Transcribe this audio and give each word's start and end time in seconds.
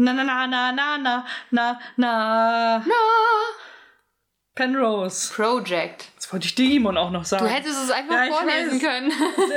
Na, 0.00 0.12
na, 0.12 0.22
na, 0.22 0.46
na, 0.46 0.72
na, 0.72 0.96
na, 0.96 1.24
na, 1.50 1.78
na. 1.96 2.78
Na. 2.78 2.94
Penrose. 4.54 5.32
Project. 5.34 6.08
Das 6.16 6.32
wollte 6.32 6.46
ich 6.46 6.54
Digimon 6.54 6.96
auch 6.96 7.10
noch 7.10 7.24
sagen. 7.24 7.44
Du 7.44 7.50
hättest 7.50 7.84
es 7.84 7.90
einfach 7.90 8.14
Ja, 8.14 8.24
ich 8.24 8.34
vorlesen 8.34 8.72
weiß. 8.72 8.80
können. 8.82 9.12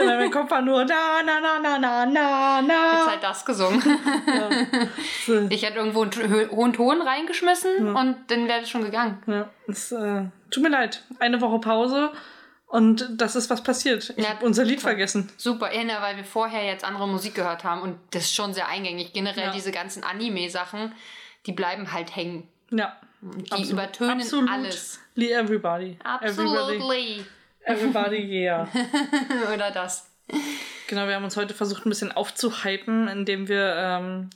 mein 0.19 0.31
Kopf 0.31 0.51
war 0.51 0.61
nur 0.61 0.85
na, 0.85 1.23
na, 1.25 1.39
na, 1.39 1.59
na, 1.59 1.77
na, 1.79 2.05
na, 2.05 2.61
na. 2.61 2.91
Jetzt 2.93 3.09
halt 3.09 3.23
das 3.23 3.45
gesungen. 3.45 3.81
Ich 5.49 5.63
hätte 5.63 5.77
irgendwo 5.77 6.01
einen 6.01 6.51
hohen 6.51 6.73
Ton 6.73 7.01
reingeschmissen 7.01 7.95
und 7.95 8.17
dann 8.27 8.47
wäre 8.47 8.61
es 8.61 8.69
schon 8.69 8.83
gegangen. 8.83 9.21
Ja, 9.27 9.49
es, 9.67 9.91
äh, 9.91 10.23
tut 10.49 10.63
mir 10.63 10.69
leid. 10.69 11.03
Eine 11.19 11.39
Woche 11.41 11.59
Pause 11.59 12.11
und 12.71 13.07
das 13.17 13.35
ist 13.35 13.49
was 13.49 13.61
passiert. 13.63 14.13
Ich 14.15 14.23
Ja, 14.23 14.29
habe 14.31 14.45
unser 14.45 14.63
Lied 14.63 14.81
vergessen. 14.81 15.29
Super, 15.37 15.73
ja, 15.73 15.83
na, 15.85 16.01
weil 16.01 16.17
wir 16.17 16.23
vorher 16.23 16.63
jetzt 16.65 16.83
andere 16.83 17.07
Musik 17.07 17.35
gehört 17.35 17.63
haben 17.63 17.81
und 17.81 17.97
das 18.11 18.23
ist 18.23 18.33
schon 18.35 18.53
sehr 18.53 18.67
eingängig. 18.67 19.13
Generell 19.13 19.45
Ja. 19.47 19.51
diese 19.51 19.71
ganzen 19.71 20.03
Anime-Sachen, 20.03 20.93
die 21.45 21.51
bleiben 21.51 21.91
halt 21.91 22.15
hängen. 22.15 22.47
Ja. 22.71 22.95
Die 23.21 23.69
übertönen 23.69 24.21
alles. 24.49 24.99
Absolutely 25.15 25.31
everybody. 25.33 25.97
Everybody. 26.21 26.67
Absolutely. 26.69 27.25
Everybody, 27.65 28.17
yeah. 28.41 28.67
Oder 29.53 29.69
das. 29.71 30.09
genau, 30.87 31.07
wir 31.07 31.15
haben 31.15 31.23
uns 31.25 31.37
heute 31.37 31.53
versucht, 31.53 31.85
ein 31.85 31.89
bisschen 31.89 32.11
aufzuhypen, 32.11 33.07
indem 33.07 33.47
wir 33.47 33.75
ähm, 33.75 34.29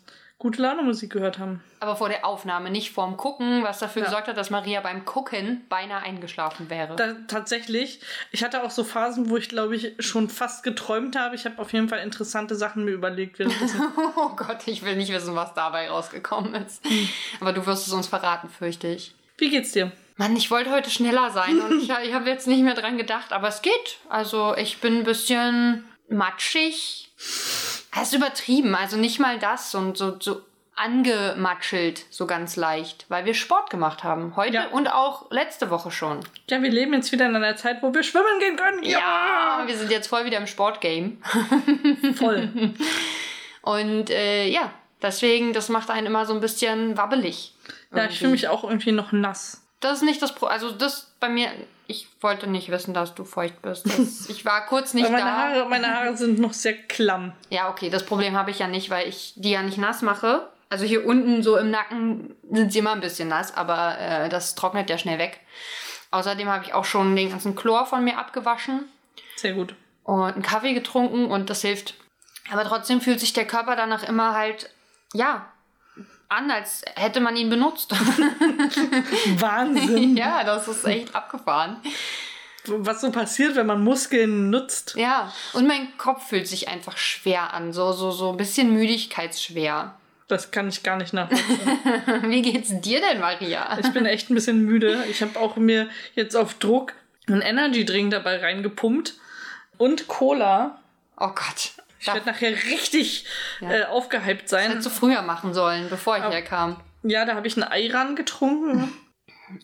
gute 0.45 0.62
Laune 0.62 0.84
Musik 0.84 1.12
gehört 1.12 1.40
haben. 1.40 1.59
Aber 1.80 1.95
vor 1.95 2.08
der 2.08 2.23
Aufnahme, 2.23 2.70
nicht 2.70 2.91
vorm 2.91 3.17
Gucken, 3.17 3.63
was 3.63 3.80
dafür 3.80 4.04
Ja. 4.04 4.09
gesorgt 4.09 4.27
hat, 4.27 4.38
dass 4.38 4.52
Maria 4.52 4.80
beim 4.80 5.04
Gucken 5.04 5.66
beinahe 5.70 6.04
eingeschlafen 6.04 6.70
wäre. 6.70 6.95
Da, 6.95 7.16
tatsächlich, 7.27 7.99
ich 8.31 8.44
hatte 8.44 8.63
auch 8.63 8.70
so 8.70 8.84
Phasen, 8.84 9.31
wo 9.31 9.38
ich, 9.38 9.49
glaube 9.49 9.76
ich, 9.76 9.94
schon 9.98 10.30
fast 10.30 10.62
geträumt 10.62 11.16
habe. 11.18 11.34
Ich 11.34 11.45
habe 11.45 11.58
auf 11.58 11.73
jeden 11.73 11.90
Fall 11.90 11.98
interessante 11.98 12.54
Sachen 12.54 12.85
mir 12.85 12.91
überlegt. 12.91 13.40
oh 14.16 14.30
Gott, 14.35 14.68
ich 14.68 14.84
will 14.84 14.95
nicht 14.95 15.12
wissen, 15.12 15.34
was 15.34 15.55
dabei 15.55 15.90
rausgekommen 15.90 16.54
ist. 16.54 16.80
Aber 17.40 17.52
du 17.52 17.66
wirst 17.66 17.88
es 17.88 17.93
uns 17.93 18.05
verraten, 18.05 18.48
fürchte 18.48 18.88
ich. 18.88 19.16
Wie 19.40 19.49
geht's 19.49 19.71
dir? 19.71 19.91
Mann, 20.16 20.35
ich 20.35 20.51
wollte 20.51 20.70
heute 20.70 20.91
schneller 20.91 21.32
sein 21.32 21.60
und 21.60 21.82
ich, 21.82 21.90
ich 21.90 22.13
habe 22.13 22.29
jetzt 22.29 22.46
nicht 22.46 22.62
mehr 22.62 22.76
dran 22.76 22.99
gedacht, 22.99 23.34
aber 23.34 23.48
es 23.48 23.63
geht. 23.63 23.98
Also 24.10 24.55
ich 24.55 24.77
bin 24.77 24.99
ein 24.99 25.05
bisschen 25.05 25.85
matschig. 26.07 27.10
Es 27.96 28.10
ist 28.10 28.13
übertrieben, 28.15 28.76
also 28.76 28.98
nicht 28.98 29.20
mal 29.20 29.40
das 29.40 29.74
und 29.76 29.98
so, 29.98 30.18
so 30.20 30.41
angematschelt, 30.76 32.05
so 32.10 32.27
ganz 32.27 32.57
leicht, 32.57 33.05
weil 33.07 33.24
wir 33.26 33.34
Sport 33.34 33.70
gemacht 33.70 34.04
haben. 34.04 34.35
Heute 34.35 34.55
Ja. 34.55 34.68
und 34.68 34.88
auch 34.91 35.32
letzte 35.32 35.70
Woche 35.70 35.90
schon. 35.91 36.20
Ja, 36.49 36.62
wir 36.62 36.70
leben 36.70 36.93
jetzt 36.93 37.12
wieder 37.13 37.26
in 37.26 37.35
einer 37.35 37.55
Zeit, 37.55 37.82
wo 37.82 37.93
wir 37.93 38.04
schwimmen 38.04 38.40
gehen 38.40 38.57
können. 38.57 38.84
Ja, 38.84 39.63
wir 39.66 39.77
sind 39.77 39.90
jetzt 39.91 40.07
voll 40.07 40.26
wieder 40.26 40.38
im 40.38 40.48
Sportgame. 40.48 41.13
Voll. 42.16 42.73
Und 43.62 44.10
äh, 44.10 44.48
ja, 44.48 44.71
deswegen, 45.01 45.54
das 45.54 45.70
macht 45.70 45.90
einen 45.90 46.07
immer 46.07 46.26
so 46.26 46.34
ein 46.34 46.41
bisschen 46.41 46.98
wabbelig. 46.98 47.54
Ja, 47.96 48.05
ich 48.05 48.20
fühle 48.20 48.32
mich 48.32 48.49
auch 48.49 48.63
irgendwie 48.66 48.91
noch 48.91 49.12
nass. 49.13 49.65
Das 49.86 50.00
ist 50.00 50.04
nicht 50.04 50.20
das 50.20 50.34
Pro. 50.34 50.48
Also 50.48 50.72
das 50.72 51.12
bei 51.20 51.30
mir. 51.30 51.52
Ich 51.86 52.08
wollte 52.20 52.48
nicht 52.48 52.72
wissen, 52.72 52.96
dass 52.96 53.14
du 53.14 53.24
feucht 53.24 53.62
bist. 53.62 53.86
Das, 53.86 54.28
ich 54.30 54.44
war 54.44 54.66
kurz 54.66 54.96
nicht 54.96 55.12
meine 55.12 55.24
da. 55.24 55.38
Haare, 55.38 55.70
meine 55.70 55.94
Haare 55.94 56.18
sind 56.18 56.40
noch 56.40 56.54
sehr 56.54 56.74
klamm. 56.74 57.34
Ja, 57.52 57.70
okay, 57.70 57.91
das 57.91 58.04
Problem 58.04 58.36
habe 58.36 58.50
ich 58.50 58.58
ja 58.58 58.68
nicht, 58.68 58.90
weil 58.90 59.08
ich 59.08 59.34
die 59.36 59.52
ja 59.52 59.62
nicht 59.62 59.78
nass 59.78 60.02
mache. 60.02 60.50
Also 60.72 60.86
hier 60.86 61.06
unten 61.06 61.44
so 61.44 61.56
im 61.58 61.70
Nacken 61.70 62.36
sind 62.50 62.74
sie 62.74 62.80
immer 62.80 62.94
ein 62.94 63.02
bisschen 63.02 63.28
nass, 63.28 63.56
aber 63.56 64.00
äh, 64.00 64.28
das 64.28 64.56
trocknet 64.56 64.90
ja 64.90 64.97
schnell 64.97 65.19
weg. 65.19 65.40
Außerdem 66.09 66.50
habe 66.50 66.63
ich 66.66 66.74
auch 66.74 66.86
schon 66.86 67.16
den 67.16 67.30
ganzen 67.30 67.56
Chlor 67.56 67.86
von 67.86 68.03
mir 68.03 68.18
abgewaschen 68.18 68.86
Sehr 69.36 69.53
gut. 69.53 69.75
und 70.03 70.34
einen 70.34 70.41
Kaffee 70.41 70.74
getrunken 70.74 71.28
und 71.28 71.52
das 71.52 71.62
hilft. 71.62 71.94
Aber 72.52 72.63
trotzdem 72.63 73.02
fühlt 73.02 73.19
sich 73.19 73.34
der 73.34 73.46
Körper 73.46 73.75
danach 73.75 74.02
immer 74.02 74.34
halt, 74.34 74.72
ja, 75.13 75.46
an, 76.36 76.52
als 76.52 76.84
hätte 76.96 77.19
man 77.19 77.36
ihn 77.36 77.50
benutzt. 77.50 77.91
Wahnsinn. 79.40 80.18
ja, 80.18 80.44
das 80.44 80.68
ist 80.68 80.86
echt 80.86 81.16
abgefahren. 81.16 81.78
Was 82.68 83.02
so 83.02 83.12
passiert, 83.12 83.56
wenn 83.56 83.68
man 83.68 83.84
Muskeln 83.84 84.50
nutzt. 84.50 84.95
Ja, 84.97 85.31
und 85.53 85.68
mein 85.68 85.95
Kopf 85.97 86.29
fühlt 86.29 86.47
sich 86.47 86.68
einfach 86.68 86.97
schwer 86.97 87.53
an, 87.53 87.74
so 87.74 87.91
so 87.91 88.12
so 88.12 88.31
ein 88.31 88.38
bisschen 88.38 88.74
müdigkeitsschwer. 88.74 89.95
Das 90.28 90.50
kann 90.50 90.68
ich 90.68 90.81
gar 90.81 90.97
nicht 90.97 91.13
nachvollziehen. 91.13 92.24
Wie 92.31 92.41
geht's 92.41 92.81
dir 92.81 93.00
denn, 93.00 93.19
Maria? 93.19 93.78
Ich 93.79 93.94
bin 93.94 94.07
echt 94.07 94.29
ein 94.29 94.35
bisschen 94.35 94.66
müde. 94.66 95.03
Ich 95.09 95.22
habe 95.22 95.40
auch 95.40 95.56
mir 95.56 95.88
jetzt 96.16 96.35
auf 96.35 96.56
Druck 96.56 96.94
einen 97.28 97.41
Energy 97.41 97.85
Drink 97.85 98.12
dabei 98.12 98.38
reingepumpt 98.40 99.13
und 99.78 100.07
Cola. 100.07 100.79
Oh 101.18 101.28
Gott. 101.28 101.74
Ich 102.07 102.13
werde 102.13 102.29
nachher 102.29 102.51
richtig 102.51 103.25
äh, 103.61 103.83
aufgehypt 103.85 104.49
sein. 104.49 104.69
Hättest 104.69 104.85
du 104.88 104.89
früher 104.89 105.21
machen 105.21 105.53
sollen, 105.53 105.88
bevor 105.89 106.17
ich 106.17 106.23
herkam. 106.23 106.77
Ja, 107.03 107.25
da 107.25 107.35
habe 107.35 107.47
ich 107.47 107.55
einen 107.55 107.71
Ayran 107.71 108.16
getrunken. 108.16 108.91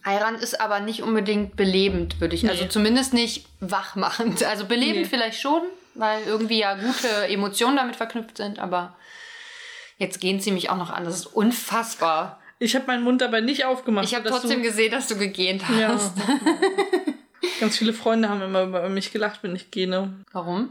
Ayran 0.03 0.35
ist 0.35 0.61
aber 0.61 0.79
nicht 0.79 1.01
unbedingt 1.01 1.55
belebend, 1.55 2.21
würde 2.21 2.35
ich. 2.35 2.47
Also 2.47 2.63
Nee. 2.63 2.69
zumindest 2.69 3.13
nicht 3.13 3.45
wachmachend. 3.59 4.43
Also 4.43 4.65
belebend 4.65 5.01
Nee. 5.03 5.05
vielleicht 5.05 5.41
schon, 5.41 5.63
weil 5.95 6.21
irgendwie 6.25 6.59
ja 6.59 6.75
gute 6.75 7.07
Emotionen 7.29 7.77
damit 7.77 7.95
verknüpft 7.95 8.37
sind, 8.37 8.59
aber 8.59 8.95
jetzt 9.97 10.19
gehen 10.21 10.39
sie 10.39 10.51
mich 10.51 10.69
auch 10.69 10.77
noch 10.77 10.91
an. 10.91 11.03
Das 11.03 11.15
ist 11.15 11.25
unfassbar. 11.25 12.39
Ich 12.59 12.75
habe 12.75 12.85
meinen 12.85 13.03
Mund 13.03 13.21
dabei 13.21 13.41
nicht 13.41 13.65
aufgemacht. 13.65 14.05
Ich 14.05 14.13
habe 14.13 14.29
trotzdem 14.29 14.61
du, 14.61 14.67
gesehen, 14.67 14.91
dass 14.91 15.07
du 15.07 15.15
gegähnt 15.17 15.63
ja. 15.79 15.89
hast. 15.89 16.13
Ganz 17.59 17.77
viele 17.77 17.93
Freunde 17.93 18.29
haben 18.29 18.41
immer 18.41 18.63
über 18.63 18.87
mich 18.89 19.11
gelacht, 19.11 19.39
wenn 19.41 19.55
ich 19.55 19.71
gähne. 19.71 20.13
Warum? 20.31 20.69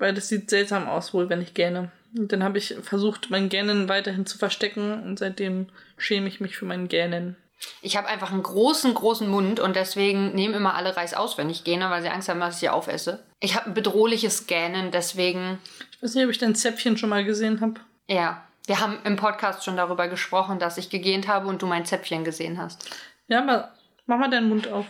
Weil 0.00 0.14
das 0.14 0.28
sieht 0.28 0.48
seltsam 0.50 0.88
aus 0.88 1.12
wohl, 1.12 1.28
wenn 1.28 1.42
ich 1.42 1.54
gähne. 1.54 1.92
Und 2.16 2.32
dann 2.32 2.42
habe 2.42 2.58
ich 2.58 2.74
versucht, 2.82 3.30
mein 3.30 3.50
Gähnen 3.50 3.88
weiterhin 3.88 4.26
zu 4.26 4.38
verstecken 4.38 5.04
und 5.04 5.18
seitdem 5.18 5.68
schäme 5.98 6.26
ich 6.26 6.40
mich 6.40 6.56
für 6.56 6.64
mein 6.64 6.88
Gähnen. 6.88 7.36
Ich 7.82 7.98
habe 7.98 8.08
einfach 8.08 8.32
einen 8.32 8.42
großen, 8.42 8.94
großen 8.94 9.28
Mund 9.28 9.60
und 9.60 9.76
deswegen 9.76 10.34
nehmen 10.34 10.54
immer 10.54 10.74
alle 10.74 10.96
Reis 10.96 11.12
aus, 11.12 11.36
wenn 11.36 11.50
ich 11.50 11.62
gähne, 11.64 11.90
weil 11.90 12.00
sie 12.00 12.08
Angst 12.08 12.30
haben, 12.30 12.40
dass 12.40 12.54
ich 12.54 12.60
sie 12.60 12.70
aufesse. 12.70 13.22
Ich 13.40 13.54
habe 13.54 13.66
ein 13.66 13.74
bedrohliches 13.74 14.46
Gähnen, 14.46 14.90
deswegen, 14.90 15.58
Ich 15.92 16.02
weiß 16.02 16.14
nicht, 16.14 16.24
ob 16.24 16.30
ich 16.30 16.38
dein 16.38 16.54
Zäpfchen 16.54 16.96
schon 16.96 17.10
mal 17.10 17.24
gesehen 17.24 17.60
habe. 17.60 17.74
ja. 18.08 18.44
Wir 18.66 18.78
haben 18.78 18.98
im 19.04 19.16
Podcast 19.16 19.64
schon 19.64 19.76
darüber 19.76 20.06
gesprochen, 20.06 20.60
dass 20.60 20.78
ich 20.78 20.90
gegähnt 20.90 21.26
habe 21.26 21.48
und 21.48 21.60
du 21.60 21.66
mein 21.66 21.86
Zäpfchen 21.86 22.22
gesehen 22.22 22.56
hast. 22.56 22.88
Ja, 23.26 23.42
aber 23.42 23.74
mach 24.06 24.18
mal 24.18 24.30
deinen 24.30 24.48
Mund 24.48 24.68
auf. 24.68 24.86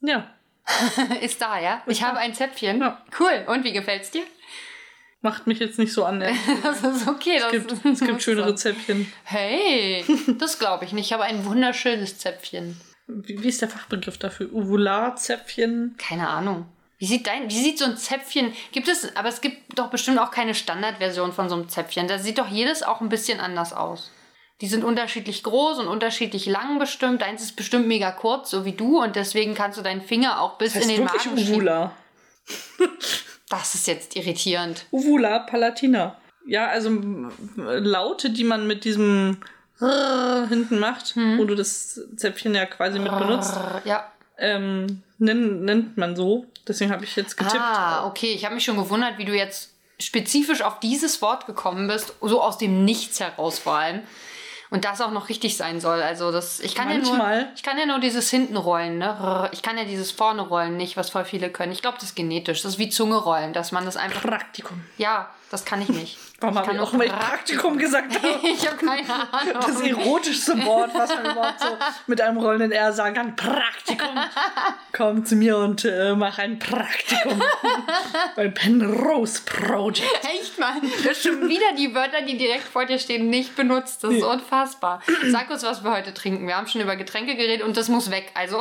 Ja, 0.00 0.30
Ist 1.20 1.40
da, 1.40 1.58
ja? 1.58 1.82
Ich 1.86 2.02
habe 2.02 2.18
ein 2.18 2.34
Zäpfchen. 2.34 2.80
Ja. 2.80 3.02
Cool. 3.18 3.44
Und 3.46 3.64
wie 3.64 3.72
gefällt's 3.72 4.10
dir? 4.10 4.22
Macht 5.20 5.46
mich 5.46 5.58
jetzt 5.58 5.78
nicht 5.78 5.92
so 5.92 6.04
an. 6.04 6.22
Es 6.22 6.36
Das 6.62 6.82
ist 6.82 7.08
okay. 7.08 7.38
Das 7.40 7.50
gibt, 7.50 7.72
es 7.84 8.00
gibt 8.00 8.22
schönere 8.22 8.54
Zäpfchen. 8.54 9.12
Hey, 9.24 10.04
das 10.38 10.58
glaube 10.58 10.84
ich 10.84 10.92
nicht. 10.92 11.06
Ich 11.06 11.12
habe 11.12 11.24
ein 11.24 11.44
wunderschönes 11.44 12.18
Zäpfchen. 12.18 12.80
Wie, 13.06 13.42
wie 13.42 13.48
ist 13.48 13.62
der 13.62 13.68
Fachbegriff 13.68 14.18
dafür? 14.18 14.52
Uvular-Zäpfchen? 14.52 15.96
Keine 15.98 16.28
Ahnung. 16.28 16.66
Wie 16.98 17.06
sieht 17.06 17.26
dein, 17.26 17.48
wie 17.48 17.62
sieht 17.62 17.78
so 17.78 17.84
ein 17.84 17.96
Zäpfchen? 17.96 18.52
Gibt 18.72 18.88
es, 18.88 19.14
aber 19.16 19.28
es 19.28 19.40
gibt 19.40 19.78
doch 19.78 19.88
bestimmt 19.88 20.18
auch 20.18 20.32
keine 20.32 20.54
Standardversion 20.54 21.32
von 21.32 21.48
so 21.48 21.54
einem 21.54 21.68
Zäpfchen. 21.68 22.08
Da 22.08 22.18
sieht 22.18 22.38
doch 22.38 22.48
jedes 22.48 22.82
auch 22.82 23.00
ein 23.00 23.08
bisschen 23.08 23.38
anders 23.38 23.72
aus. 23.72 24.10
Die 24.60 24.66
sind 24.66 24.82
unterschiedlich 24.82 25.44
groß 25.44 25.78
und 25.78 25.86
unterschiedlich 25.86 26.46
lang 26.46 26.80
bestimmt. 26.80 27.22
Deins 27.22 27.42
ist 27.42 27.54
bestimmt 27.54 27.86
mega 27.86 28.10
kurz, 28.10 28.50
so 28.50 28.64
wie 28.64 28.72
du, 28.72 29.00
und 29.00 29.14
deswegen 29.14 29.54
kannst 29.54 29.78
du 29.78 29.82
deinen 29.82 30.02
Finger 30.02 30.40
auch 30.40 30.58
bis 30.58 30.72
Das 30.72 30.82
in 30.82 30.88
heißt 30.88 30.98
den 30.98 31.04
wirklich 31.06 31.24
Magen 31.26 31.38
schieben. 31.38 31.54
Uvula. 31.54 31.92
Das 33.50 33.74
ist 33.74 33.86
jetzt 33.86 34.16
irritierend. 34.16 34.86
Uvula 34.90 35.40
palatina. 35.40 36.16
Ja, 36.46 36.66
also 36.68 36.90
Laute, 37.56 38.30
die 38.30 38.44
man 38.44 38.66
mit 38.66 38.84
diesem 38.84 39.38
hinten 39.78 40.78
macht, 40.80 41.14
wo 41.36 41.44
du 41.44 41.54
das 41.54 42.00
Zäpfchen 42.16 42.54
ja 42.54 42.66
quasi 42.66 42.98
mit 42.98 43.16
benutzt, 43.16 43.54
Ja. 43.84 44.10
ähm, 44.36 45.02
nennt, 45.18 45.62
nennt 45.62 45.96
man 45.96 46.16
so. 46.16 46.46
Deswegen 46.66 46.90
habe 46.90 47.04
ich 47.04 47.14
jetzt 47.14 47.36
getippt. 47.36 47.60
Ah, 47.60 48.04
okay. 48.06 48.32
Ich 48.32 48.44
habe 48.44 48.56
mich 48.56 48.64
schon 48.64 48.76
gewundert, 48.76 49.18
wie 49.18 49.24
du 49.24 49.32
jetzt 49.36 49.70
spezifisch 50.00 50.62
auf 50.62 50.80
dieses 50.80 51.22
Wort 51.22 51.46
gekommen 51.46 51.86
bist, 51.86 52.12
so 52.20 52.42
aus 52.42 52.58
dem 52.58 52.84
Nichts 52.84 53.20
heraus 53.20 53.58
vor 53.60 53.74
allem. 53.74 54.00
Und 54.70 54.84
das 54.84 55.00
auch 55.00 55.10
noch 55.10 55.28
richtig 55.28 55.56
sein 55.56 55.80
soll. 55.80 56.02
Also 56.02 56.30
das, 56.30 56.60
ich 56.60 56.74
kann 56.74 56.90
ja 56.90 56.98
nur, 56.98 57.16
Manchmal. 57.16 57.48
ich 57.54 57.62
kann 57.62 57.78
ja 57.78 57.86
nur 57.86 58.00
dieses 58.00 58.28
hinten 58.28 58.56
rollen, 58.56 58.98
ne? 58.98 59.48
Ich 59.52 59.62
kann 59.62 59.78
ja 59.78 59.84
dieses 59.84 60.10
vorne 60.10 60.42
rollen 60.42 60.76
nicht, 60.76 60.96
was 60.96 61.10
voll 61.10 61.24
viele 61.24 61.50
können. 61.50 61.72
Ich 61.72 61.80
glaube, 61.80 61.96
das 61.98 62.10
ist 62.10 62.16
genetisch. 62.16 62.62
Das 62.62 62.72
ist 62.72 62.78
wie 62.78 62.90
Zunge 62.90 63.16
rollen, 63.16 63.52
dass 63.52 63.72
man 63.72 63.84
das 63.86 63.96
einfach. 63.96 64.22
Praktikum. 64.22 64.84
Ja, 64.98 65.30
das 65.50 65.64
kann 65.64 65.80
ich 65.82 65.88
nicht. 65.88 66.18
Warum 66.40 66.56
habe 66.58 66.72
ich 66.72 66.80
auch 66.80 66.92
mal 66.92 67.08
Praktikum 67.08 67.78
gesagt? 67.78 68.14
ich 68.42 68.66
habe 68.66 68.76
keine 68.76 69.32
Ahnung. 69.32 69.54
Das 69.54 69.80
erotischste 69.80 70.64
Wort, 70.64 70.90
was 70.94 71.10
man 71.10 71.32
überhaupt 71.32 71.60
so 71.60 71.66
mit 72.06 72.20
einem 72.20 72.38
rollenden 72.38 72.70
R 72.70 72.92
sagen 72.92 73.14
kann. 73.14 73.34
Praktikum. 73.36 74.16
Komm 74.92 75.24
zu 75.24 75.34
mir 75.34 75.56
und 75.56 75.84
äh, 75.84 76.14
mach 76.14 76.38
ein 76.38 76.58
Praktikum. 76.58 77.42
Beim 78.36 78.54
Penrose 78.54 79.42
Project. 79.44 80.08
Echt 80.22 80.58
mal, 80.58 80.80
du 80.80 81.08
hast 81.08 81.22
schon 81.22 81.48
wieder 81.48 81.72
die 81.76 81.94
Wörter, 81.94 82.22
die 82.22 82.36
direkt 82.36 82.64
vor 82.64 82.84
dir 82.84 82.98
stehen, 82.98 83.30
nicht 83.30 83.56
benutzt. 83.56 84.04
Das 84.04 84.12
ist 84.12 84.22
unfassbar. 84.22 85.02
Sag 85.26 85.50
uns, 85.50 85.64
was 85.64 85.82
wir 85.82 85.90
heute 85.90 86.14
trinken. 86.14 86.46
Wir 86.46 86.56
haben 86.56 86.68
schon 86.68 86.80
über 86.80 86.96
Getränke 86.96 87.34
geredet 87.34 87.66
und 87.66 87.76
das 87.76 87.88
muss 87.88 88.10
weg. 88.10 88.30
Also 88.34 88.58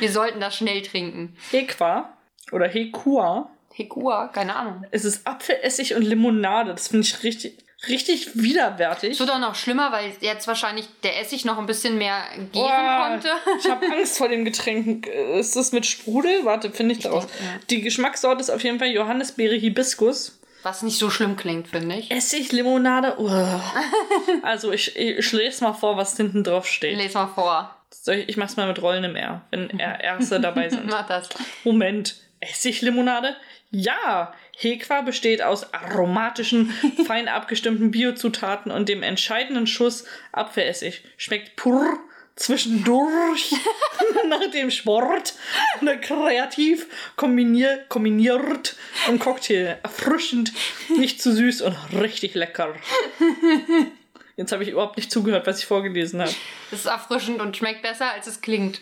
wir 0.00 0.12
sollten 0.12 0.40
das 0.40 0.56
schnell 0.56 0.82
trinken. 0.82 1.36
Hequa 1.50 2.12
oder 2.52 2.68
Hekua. 2.68 3.50
Hekua, 3.74 4.28
keine 4.28 4.56
Ahnung. 4.56 4.84
Es 4.90 5.04
ist 5.04 5.26
Apfelessig 5.26 5.94
und 5.94 6.02
Limonade. 6.02 6.72
Das 6.72 6.88
finde 6.88 7.06
ich 7.06 7.22
richtig, 7.22 7.56
richtig 7.88 8.30
widerwärtig. 8.34 9.12
Es 9.12 9.20
wird 9.20 9.30
auch 9.30 9.38
noch 9.38 9.54
schlimmer, 9.54 9.92
weil 9.92 10.12
jetzt 10.20 10.46
wahrscheinlich 10.48 10.86
der 11.02 11.20
Essig 11.20 11.44
noch 11.44 11.58
ein 11.58 11.66
bisschen 11.66 11.96
mehr 11.96 12.22
gären 12.34 12.48
Boah, 12.52 13.08
konnte. 13.10 13.28
Ich 13.58 13.70
habe 13.70 13.86
Angst 13.92 14.18
vor 14.18 14.28
dem 14.28 14.44
Getränk. 14.44 15.06
Ist 15.06 15.56
das 15.56 15.72
mit 15.72 15.86
Sprudel? 15.86 16.44
Warte, 16.44 16.70
finde 16.70 16.94
ich 16.94 17.00
daraus. 17.00 17.26
denke, 17.26 17.44
ja. 17.44 17.60
Die 17.70 17.80
Geschmackssorte 17.80 18.40
ist 18.40 18.50
auf 18.50 18.62
jeden 18.62 18.78
Fall 18.78 18.88
Johannisbeere 18.88 19.54
Hibiskus. 19.54 20.36
Was 20.62 20.82
nicht 20.82 20.98
so 20.98 21.08
schlimm 21.08 21.36
klingt, 21.36 21.68
finde 21.68 21.96
ich. 21.96 22.10
Essig, 22.10 22.52
Limonade. 22.52 23.18
uah. 23.18 23.62
also 24.42 24.72
ich, 24.72 24.94
ich 24.94 25.32
lese 25.32 25.64
mal 25.64 25.72
vor, 25.72 25.96
was 25.96 26.16
hinten 26.18 26.44
drauf 26.44 26.66
steht. 26.66 26.98
Les 26.98 27.14
mal 27.14 27.28
vor. 27.28 27.74
Ich, 28.06 28.28
ich 28.28 28.36
mach's 28.36 28.56
mal 28.56 28.66
mit 28.68 28.82
rollendem 28.82 29.16
R, 29.16 29.40
wenn 29.50 29.70
R 29.80 30.00
Erste 30.00 30.38
dabei 30.38 30.68
sind. 30.68 30.86
Mach 30.90 31.06
das. 31.06 31.30
Moment. 31.64 32.16
Essiglimonade? 32.40 33.36
Ja! 33.70 34.34
Hekwa 34.56 35.00
besteht 35.02 35.42
aus 35.42 35.72
aromatischen, 35.72 36.70
fein 37.06 37.28
abgestimmten 37.28 37.90
Biozutaten 37.90 38.70
und 38.70 38.88
dem 38.88 39.02
entscheidenden 39.02 39.66
Schuss 39.66 40.04
Apfelessig. 40.32 41.02
Schmeckt 41.16 41.56
pur 41.56 41.98
zwischendurch 42.36 43.54
nach 44.28 44.50
dem 44.50 44.70
Sport 44.70 45.34
oder 45.82 45.96
kreativ 45.96 46.86
kombinier 47.16 47.84
kombiniert 47.88 48.76
im 49.08 49.18
Cocktail. 49.18 49.78
Erfrischend, 49.82 50.52
nicht 50.88 51.20
zu 51.20 51.32
süß 51.32 51.62
und 51.62 51.76
richtig 52.00 52.34
lecker. 52.34 52.74
Jetzt 54.40 54.52
habe 54.52 54.62
ich 54.62 54.70
überhaupt 54.70 54.96
nicht 54.96 55.12
zugehört, 55.12 55.46
was 55.46 55.58
ich 55.58 55.66
vorgelesen 55.66 56.22
habe. 56.22 56.30
Es 56.70 56.78
ist 56.78 56.86
erfrischend 56.86 57.42
und 57.42 57.58
schmeckt 57.58 57.82
besser, 57.82 58.10
als 58.10 58.26
es 58.26 58.40
klingt. 58.40 58.80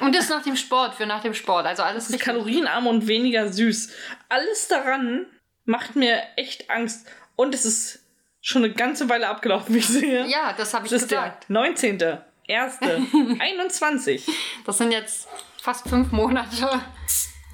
Und 0.00 0.14
das 0.14 0.28
nach 0.28 0.42
dem 0.42 0.54
Sport, 0.54 0.96
für 0.96 1.06
nach 1.06 1.22
dem 1.22 1.32
Sport. 1.32 1.64
Also 1.64 1.82
alles 1.82 2.10
Es 2.10 2.16
ist 2.16 2.20
kalorienarm 2.20 2.86
und 2.86 3.06
weniger 3.06 3.50
süß. 3.50 3.90
Alles 4.28 4.68
daran 4.68 5.24
macht 5.64 5.96
mir 5.96 6.22
echt 6.36 6.68
Angst. 6.68 7.06
Und 7.36 7.54
es 7.54 7.64
ist 7.64 8.00
schon 8.42 8.64
eine 8.64 8.74
ganze 8.74 9.08
Weile 9.08 9.28
abgelaufen, 9.28 9.74
wie 9.74 9.78
ich 9.78 9.88
sehe. 9.88 10.26
Ja, 10.26 10.52
das 10.52 10.74
habe 10.74 10.84
ich 10.84 10.92
Es 10.92 11.00
ist 11.04 11.08
gesagt. 11.08 11.48
der 11.48 11.54
19. 11.54 12.02
1. 12.50 12.78
21. 13.40 14.28
Das 14.66 14.76
sind 14.76 14.92
jetzt 14.92 15.26
fast 15.62 15.88
fünf 15.88 16.12
Monate. 16.12 16.82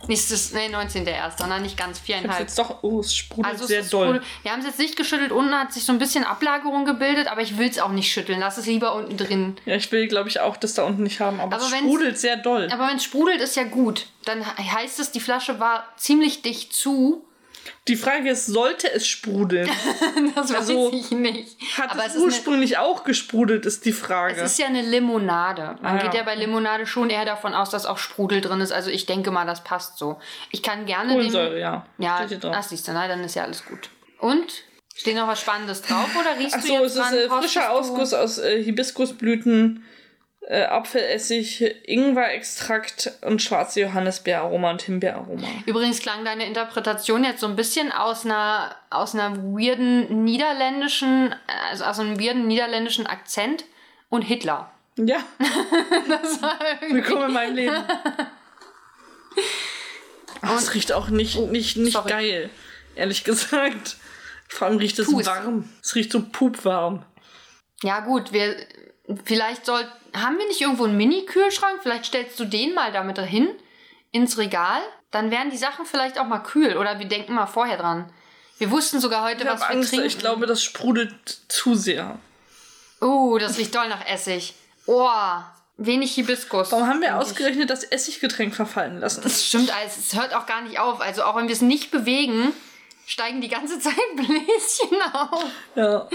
Nicht 0.06 0.30
das, 0.30 0.52
nee, 0.52 0.68
19. 0.68 1.04
der 1.04 1.16
erste, 1.16 1.42
sondern 1.42 1.60
nicht 1.62 1.76
ganz 1.76 1.98
viereinhalb. 1.98 2.40
jetzt 2.40 2.58
doch, 2.58 2.82
oh, 2.82 3.00
es 3.00 3.14
sprudelt 3.14 3.52
Also 3.52 3.64
es 3.64 3.68
sehr 3.68 3.80
ist 3.80 3.92
doll. 3.92 4.08
cool. 4.08 4.22
Wir 4.42 4.52
haben 4.52 4.60
es 4.60 4.66
jetzt 4.66 4.78
nicht 4.78 4.96
geschüttelt. 4.96 5.32
Unten 5.32 5.52
hat 5.54 5.72
sich 5.72 5.84
so 5.84 5.92
ein 5.92 5.98
bisschen 5.98 6.24
Ablagerung 6.24 6.84
gebildet, 6.84 7.26
aber 7.26 7.42
ich 7.42 7.58
will 7.58 7.68
es 7.68 7.78
auch 7.78 7.90
nicht 7.90 8.10
schütteln. 8.10 8.38
Lass 8.40 8.56
es 8.58 8.66
lieber 8.66 8.94
unten 8.94 9.16
drin. 9.16 9.56
Ja, 9.66 9.74
ich 9.74 9.90
will, 9.92 10.06
glaube 10.08 10.28
ich, 10.28 10.40
auch 10.40 10.56
das 10.56 10.74
da 10.74 10.84
unten 10.84 11.02
nicht 11.02 11.20
haben, 11.20 11.40
aber, 11.40 11.56
Aber 11.56 11.64
es 11.64 11.70
sprudelt 11.76 12.18
sehr 12.18 12.36
doll. 12.36 12.68
Aber 12.72 12.88
wenn 12.88 12.96
es 12.96 13.04
sprudelt, 13.04 13.40
ist 13.40 13.56
ja 13.56 13.64
gut. 13.64 14.06
Dann 14.24 14.38
he- 14.44 14.70
heißt 14.70 14.98
es, 15.00 15.10
die 15.10 15.20
Flasche 15.20 15.58
war 15.60 15.86
ziemlich 15.96 16.42
dicht 16.42 16.72
zu. 16.72 17.24
Die 17.88 17.96
Frage 17.96 18.30
ist, 18.30 18.46
sollte 18.46 18.92
es 18.92 19.06
sprudeln? 19.06 19.68
Das 20.34 20.50
weiß 20.50 20.56
Also, 20.56 20.92
ich 20.92 21.10
nicht. 21.10 21.56
Hat 21.76 21.90
aber 21.90 22.00
es, 22.00 22.08
es 22.08 22.14
ist, 22.14 22.16
eine, 22.16 22.24
ursprünglich 22.26 22.78
auch 22.78 23.04
gesprudelt, 23.04 23.66
ist 23.66 23.84
die 23.84 23.92
Frage. 23.92 24.34
es 24.40 24.52
ist 24.52 24.58
ja 24.58 24.66
eine 24.66 24.82
Limonade. 24.82 25.76
Man 25.82 25.98
Ah, 25.98 26.02
geht 26.02 26.12
ja. 26.14 26.20
ja 26.20 26.24
bei 26.24 26.34
Limonade 26.34 26.86
schon 26.86 27.10
eher 27.10 27.24
davon 27.24 27.54
aus, 27.54 27.70
dass 27.70 27.86
auch 27.86 27.98
Sprudel 27.98 28.40
drin 28.40 28.60
ist. 28.60 28.72
Also 28.72 28.90
ich 28.90 29.06
denke 29.06 29.30
mal, 29.30 29.46
das 29.46 29.64
passt 29.64 29.98
so. 29.98 30.18
Ich 30.50 30.62
kann 30.62 30.86
gerne 30.86 31.08
den... 31.10 31.16
Kohlensäure, 31.16 31.58
ja. 31.58 31.86
Ja, 31.98 32.26
drauf. 32.26 32.54
ach 32.56 32.62
siehst 32.62 32.86
du, 32.88 32.92
na, 32.92 33.08
dann 33.08 33.22
ist 33.24 33.34
ja 33.34 33.44
alles 33.44 33.64
gut. 33.64 33.90
Und? 34.20 34.64
Steht 34.94 35.14
noch 35.16 35.28
was 35.28 35.40
Spannendes 35.40 35.82
drauf 35.82 36.08
oder 36.18 36.38
riechst 36.38 36.54
du 36.56 36.58
Achso, 36.58 36.72
jetzt 36.82 36.84
es 36.86 36.92
ist 36.96 36.98
dran? 36.98 37.14
äh, 37.14 37.28
frischer 37.28 37.70
Ausguss 37.70 38.12
aus 38.14 38.38
äh, 38.38 38.62
Hibiskusblüten, 38.62 39.84
äh, 40.50 40.62
Apfelessig, 40.64 41.62
Ingwerextrakt 41.86 43.12
und 43.20 43.42
schwarze 43.42 43.80
Johannisbeeraroma 43.82 44.70
und 44.70 44.80
Himbeeraroma. 44.82 45.46
Übrigens 45.66 46.00
klang 46.00 46.24
deine 46.24 46.46
Interpretation 46.46 47.22
jetzt 47.22 47.40
so 47.40 47.46
ein 47.46 47.54
bisschen 47.56 47.92
aus 47.92 48.24
einer, 48.24 48.74
aus 48.88 49.14
einer 49.14 49.36
weirden 49.36 50.24
niederländischen, 50.24 51.34
also 51.70 51.84
aus 51.84 51.98
einem 51.98 52.18
weirden 52.18 52.46
niederländischen 52.46 53.06
Akzent 53.06 53.64
und 54.08 54.22
Hitler. 54.22 54.70
Ja, 54.96 55.18
Das 56.08 56.40
war 56.42 56.58
irgendwie- 56.80 56.94
willkommen 56.94 57.26
in 57.28 57.32
meinem 57.34 57.54
Leben. 57.54 57.76
Ach, 60.40 60.56
es 60.56 60.74
riecht 60.74 60.92
auch 60.92 61.08
nicht, 61.08 61.36
nicht, 61.38 61.76
nicht 61.76 61.92
sorry. 61.94 62.08
geil, 62.10 62.50
ehrlich 62.94 63.24
gesagt. 63.24 63.96
Vor 64.48 64.68
allem 64.68 64.78
riecht 64.78 64.98
es 64.98 65.08
es. 65.08 65.26
warm. 65.26 65.68
Es 65.82 65.94
riecht 65.94 66.10
so 66.12 66.22
pupwarm. 66.22 67.04
Ja, 67.82 68.00
gut, 68.00 68.32
wir. 68.32 68.56
Vielleicht 69.24 69.64
soll. 69.66 69.86
Haben 70.14 70.38
wir 70.38 70.46
nicht 70.48 70.60
irgendwo 70.60 70.84
einen 70.84 70.96
Mini-Kühlschrank? 70.96 71.80
Vielleicht 71.82 72.06
stellst 72.06 72.38
du 72.40 72.44
den 72.44 72.74
mal 72.74 72.92
damit 72.92 73.18
hin 73.18 73.48
ins 74.12 74.38
Regal. 74.38 74.80
Dann 75.10 75.30
wären 75.30 75.50
die 75.50 75.56
Sachen 75.56 75.86
vielleicht 75.86 76.18
auch 76.18 76.26
mal 76.26 76.38
kühl. 76.40 76.76
Oder 76.76 76.98
wir 76.98 77.06
denken 77.06 77.34
mal 77.34 77.46
vorher 77.46 77.76
dran. 77.78 78.10
Wir 78.58 78.70
wussten 78.70 79.00
sogar 79.00 79.22
heute, 79.24 79.44
Ich 79.44 79.48
was 79.48 79.60
wir 79.60 79.70
Angst, 79.70 79.90
trinken. 79.90 80.06
ich 80.06 80.18
glaube, 80.18 80.46
das 80.46 80.62
sprudelt 80.62 81.12
zu 81.48 81.74
sehr. 81.74 82.18
Oh, 83.00 83.38
das 83.38 83.56
riecht 83.58 83.74
doll 83.74 83.88
nach 83.88 84.04
Essig. 84.06 84.54
Oh, 84.86 85.10
wenig 85.76 86.14
Hibiskus. 86.14 86.72
Warum 86.72 86.88
haben 86.88 87.00
wir 87.00 87.08
finde 87.08 87.22
ich. 87.24 87.30
ausgerechnet 87.30 87.70
das 87.70 87.84
Essiggetränk 87.84 88.54
verfallen 88.54 88.98
lassen? 88.98 89.22
Das 89.22 89.46
stimmt, 89.46 89.70
also 89.74 90.00
es 90.00 90.18
hört 90.20 90.34
auch 90.34 90.46
gar 90.46 90.62
nicht 90.62 90.80
auf. 90.80 91.00
Also 91.00 91.22
auch 91.22 91.36
wenn 91.36 91.46
wir 91.46 91.54
es 91.54 91.60
nicht 91.60 91.90
bewegen, 91.92 92.52
steigen 93.06 93.40
die 93.40 93.48
ganze 93.48 93.78
Zeit 93.80 93.94
Bläschen 94.16 95.02
auf. 95.12 95.44
Ja. 95.76 96.08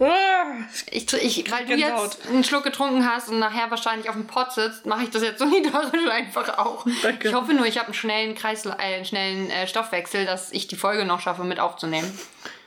Ah, 0.00 0.64
Ich, 0.90 1.12
ich, 1.12 1.50
weil 1.50 1.66
du 1.66 1.74
jetzt 1.74 2.26
einen 2.28 2.44
Schluck 2.44 2.64
getrunken 2.64 3.08
hast 3.08 3.28
und 3.28 3.38
nachher 3.38 3.70
wahrscheinlich 3.70 4.08
auf 4.08 4.14
dem 4.14 4.26
Pott 4.26 4.52
sitzt, 4.52 4.86
mache 4.86 5.04
ich 5.04 5.10
das 5.10 5.22
jetzt 5.22 5.38
solidarisch 5.38 6.08
einfach 6.10 6.58
auch. 6.58 6.86
Danke. 7.02 7.28
Ich 7.28 7.34
hoffe 7.34 7.52
nur, 7.54 7.66
ich 7.66 7.78
habe 7.78 7.86
einen 7.86 7.94
schnellen, 7.94 8.34
Kreisla 8.34 8.74
äh, 8.74 8.96
einen 8.96 9.04
schnellen 9.04 9.50
äh, 9.50 9.66
Stoffwechsel, 9.66 10.24
dass 10.26 10.52
ich 10.52 10.68
die 10.68 10.76
Folge 10.76 11.04
noch 11.04 11.20
schaffe, 11.20 11.44
mit 11.44 11.60
aufzunehmen. 11.60 12.16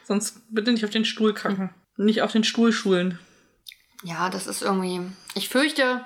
Sonst 0.04 0.42
bitte 0.50 0.72
nicht 0.72 0.84
auf 0.84 0.92
den 0.92 1.06
Stuhl 1.06 1.34
kacken. 1.34 1.74
Nicht 1.98 2.22
auf 2.22 2.32
den 2.32 2.44
Stuhl 2.44 2.72
schulen. 2.74 3.20
Ja, 4.04 4.30
das 4.30 4.48
ist 4.48 4.62
irgendwie. 4.62 5.02
Ich 5.36 5.50
fürchte, 5.50 6.04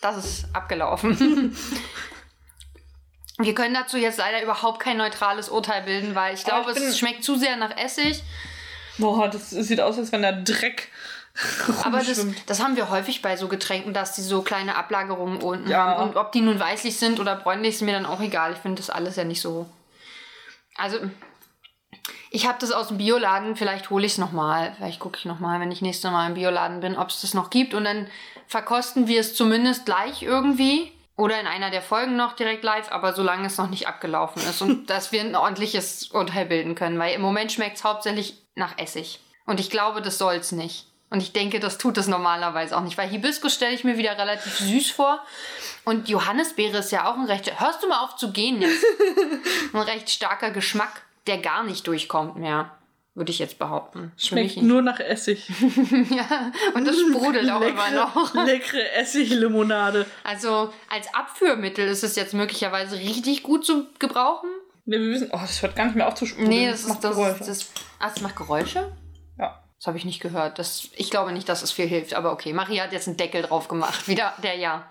das 0.00 0.16
ist 0.16 0.46
abgelaufen. 0.54 1.56
Wir 3.38 3.54
können 3.54 3.74
dazu 3.74 3.96
jetzt 3.96 4.18
leider 4.18 4.42
überhaupt 4.42 4.80
kein 4.80 4.98
neutrales 4.98 5.48
Urteil 5.48 5.82
bilden, 5.82 6.14
weil 6.14 6.34
ich 6.34 6.44
glaube, 6.44 6.72
ich 6.72 6.76
es 6.78 6.98
schmeckt 6.98 7.24
zu 7.24 7.36
sehr 7.36 7.56
nach 7.56 7.74
Essig. 7.76 8.22
Boah, 9.00 9.28
das 9.28 9.50
sieht 9.50 9.80
aus, 9.80 9.98
als 9.98 10.12
wenn 10.12 10.22
da 10.22 10.32
Dreck 10.32 10.88
Aber 11.84 11.98
das, 11.98 12.26
das 12.46 12.62
haben 12.62 12.76
wir 12.76 12.90
häufig 12.90 13.22
bei 13.22 13.36
so 13.36 13.48
Getränken, 13.48 13.94
dass 13.94 14.14
die 14.14 14.20
so 14.20 14.42
kleine 14.42 14.76
Ablagerungen 14.76 15.40
unten 15.40 15.70
Ja. 15.70 15.78
haben. 15.96 16.10
Und 16.10 16.16
ob 16.16 16.32
die 16.32 16.40
nun 16.40 16.58
weißlich 16.58 16.98
sind 16.98 17.20
oder 17.20 17.36
bräunlich, 17.36 17.76
ist 17.76 17.82
mir 17.82 17.92
dann 17.92 18.06
auch 18.06 18.20
egal. 18.20 18.52
Ich 18.52 18.58
finde 18.58 18.80
das 18.80 18.90
alles 18.90 19.16
ja 19.16 19.24
nicht 19.24 19.40
so. 19.40 19.66
Also, 20.76 20.98
ich 22.30 22.46
habe 22.46 22.58
das 22.60 22.72
aus 22.72 22.88
dem 22.88 22.98
Bioladen. 22.98 23.56
Vielleicht 23.56 23.90
hole 23.90 24.04
ich 24.06 24.12
es 24.12 24.18
nochmal. 24.18 24.74
Vielleicht 24.76 25.00
gucke 25.00 25.18
ich 25.18 25.24
nochmal, 25.24 25.60
wenn 25.60 25.72
ich 25.72 25.82
nächstes 25.82 26.10
Mal 26.10 26.26
im 26.28 26.34
Bioladen 26.34 26.80
bin, 26.80 26.96
ob 26.96 27.08
es 27.10 27.20
das 27.20 27.34
noch 27.34 27.50
gibt. 27.50 27.74
Und 27.74 27.84
dann 27.84 28.06
verkosten 28.46 29.06
wir 29.06 29.20
es 29.20 29.34
zumindest 29.34 29.86
gleich 29.86 30.22
irgendwie. 30.22 30.92
Oder 31.16 31.38
in 31.40 31.46
einer 31.46 31.70
der 31.70 31.82
Folgen 31.82 32.16
noch 32.16 32.32
direkt 32.32 32.64
live, 32.64 32.90
aber 32.90 33.12
solange 33.12 33.46
es 33.46 33.58
noch 33.58 33.68
nicht 33.68 33.86
abgelaufen 33.86 34.42
ist. 34.42 34.62
Und 34.62 34.88
dass 34.90 35.12
wir 35.12 35.20
ein 35.20 35.36
ordentliches 35.36 36.08
Urteil 36.12 36.46
bilden 36.46 36.74
können. 36.74 36.98
Weil 36.98 37.14
im 37.14 37.20
Moment 37.20 37.52
schmeckt 37.52 37.76
es 37.76 37.84
hauptsächlich 37.84 38.38
nach 38.60 38.78
Essig. 38.78 39.18
Und 39.46 39.58
ich 39.58 39.70
glaube, 39.70 40.00
das 40.00 40.18
soll 40.18 40.36
es 40.36 40.52
nicht. 40.52 40.86
Und 41.10 41.20
ich 41.20 41.32
denke, 41.32 41.58
das 41.58 41.76
tut 41.76 41.98
es 41.98 42.06
normalerweise 42.06 42.76
auch 42.76 42.82
nicht. 42.82 42.96
Weil 42.96 43.08
Hibiskus 43.08 43.54
stelle 43.54 43.74
ich 43.74 43.82
mir 43.82 43.98
wieder 43.98 44.16
relativ 44.16 44.56
süß 44.58 44.92
vor. 44.92 45.20
Und 45.84 46.08
Johannisbeere 46.08 46.78
ist 46.78 46.92
ja 46.92 47.10
auch 47.10 47.16
ein 47.16 47.24
recht. 47.24 47.60
Hörst 47.60 47.82
du 47.82 47.88
mal 47.88 48.04
auf 48.04 48.14
zu 48.14 48.30
gehen 48.30 48.62
jetzt? 48.62 48.84
ein 49.72 49.80
recht 49.80 50.08
starker 50.08 50.52
Geschmack, 50.52 51.02
der 51.26 51.38
gar 51.38 51.64
nicht 51.64 51.84
durchkommt 51.88 52.36
mehr. 52.36 52.70
Würde 53.16 53.32
ich 53.32 53.40
jetzt 53.40 53.58
behaupten. 53.58 54.12
Schmeckt 54.16 54.58
nur 54.58 54.82
nach 54.82 55.00
Essig. 55.00 55.48
ja, 56.10 56.52
und 56.74 56.86
das 56.86 56.96
sprudelt 56.96 57.50
auch 57.50 57.60
immer 57.60 57.90
noch. 57.90 58.34
leckere 58.46 58.92
Essiglimonade. 58.92 60.06
Also 60.22 60.72
als 60.88 61.12
Abführmittel 61.12 61.88
ist 61.88 62.04
es 62.04 62.14
jetzt 62.14 62.34
möglicherweise 62.34 62.96
richtig 62.96 63.42
gut 63.42 63.66
zu 63.66 63.88
gebrauchen. 63.98 64.48
Ja, 64.86 65.00
wir 65.00 65.10
wissen, 65.10 65.28
oh, 65.32 65.38
das 65.40 65.60
hört 65.60 65.74
gar 65.74 65.86
nicht 65.86 65.96
mehr 65.96 66.06
auf 66.06 66.14
zu 66.14 66.24
sprudeln. 66.24 66.50
Nee, 66.50 66.70
das 66.70 66.82
ist 66.82 66.88
macht 66.88 67.02
das. 67.02 67.16
Geräusche. 67.16 67.44
das 67.44 67.68
ah, 68.00 68.10
es 68.14 68.20
macht 68.20 68.36
Geräusche? 68.36 68.92
Ja. 69.38 69.62
Das 69.78 69.86
habe 69.86 69.96
ich 69.96 70.04
nicht 70.04 70.20
gehört. 70.20 70.58
Das, 70.58 70.88
ich 70.96 71.10
glaube 71.10 71.32
nicht, 71.32 71.48
dass 71.48 71.62
es 71.62 71.72
viel 71.72 71.86
hilft. 71.86 72.14
Aber 72.14 72.32
okay, 72.32 72.52
Maria 72.52 72.84
hat 72.84 72.92
jetzt 72.92 73.06
einen 73.06 73.16
Deckel 73.16 73.42
drauf 73.42 73.68
gemacht. 73.68 74.08
Wieder, 74.08 74.34
der 74.42 74.56
ja 74.56 74.90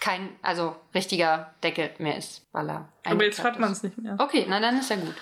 kein, 0.00 0.30
also 0.42 0.74
richtiger 0.94 1.54
Deckel 1.62 1.90
mehr 1.98 2.16
ist. 2.16 2.46
Weil 2.52 2.70
er 2.70 2.88
Aber 3.04 3.24
jetzt 3.24 3.38
eingeklappt 3.38 3.60
man 3.60 3.72
es 3.72 3.82
nicht 3.82 3.98
mehr. 3.98 4.16
Okay, 4.18 4.46
na 4.48 4.58
dann 4.58 4.78
ist 4.78 4.90
ja 4.90 4.96
gut. 4.96 5.14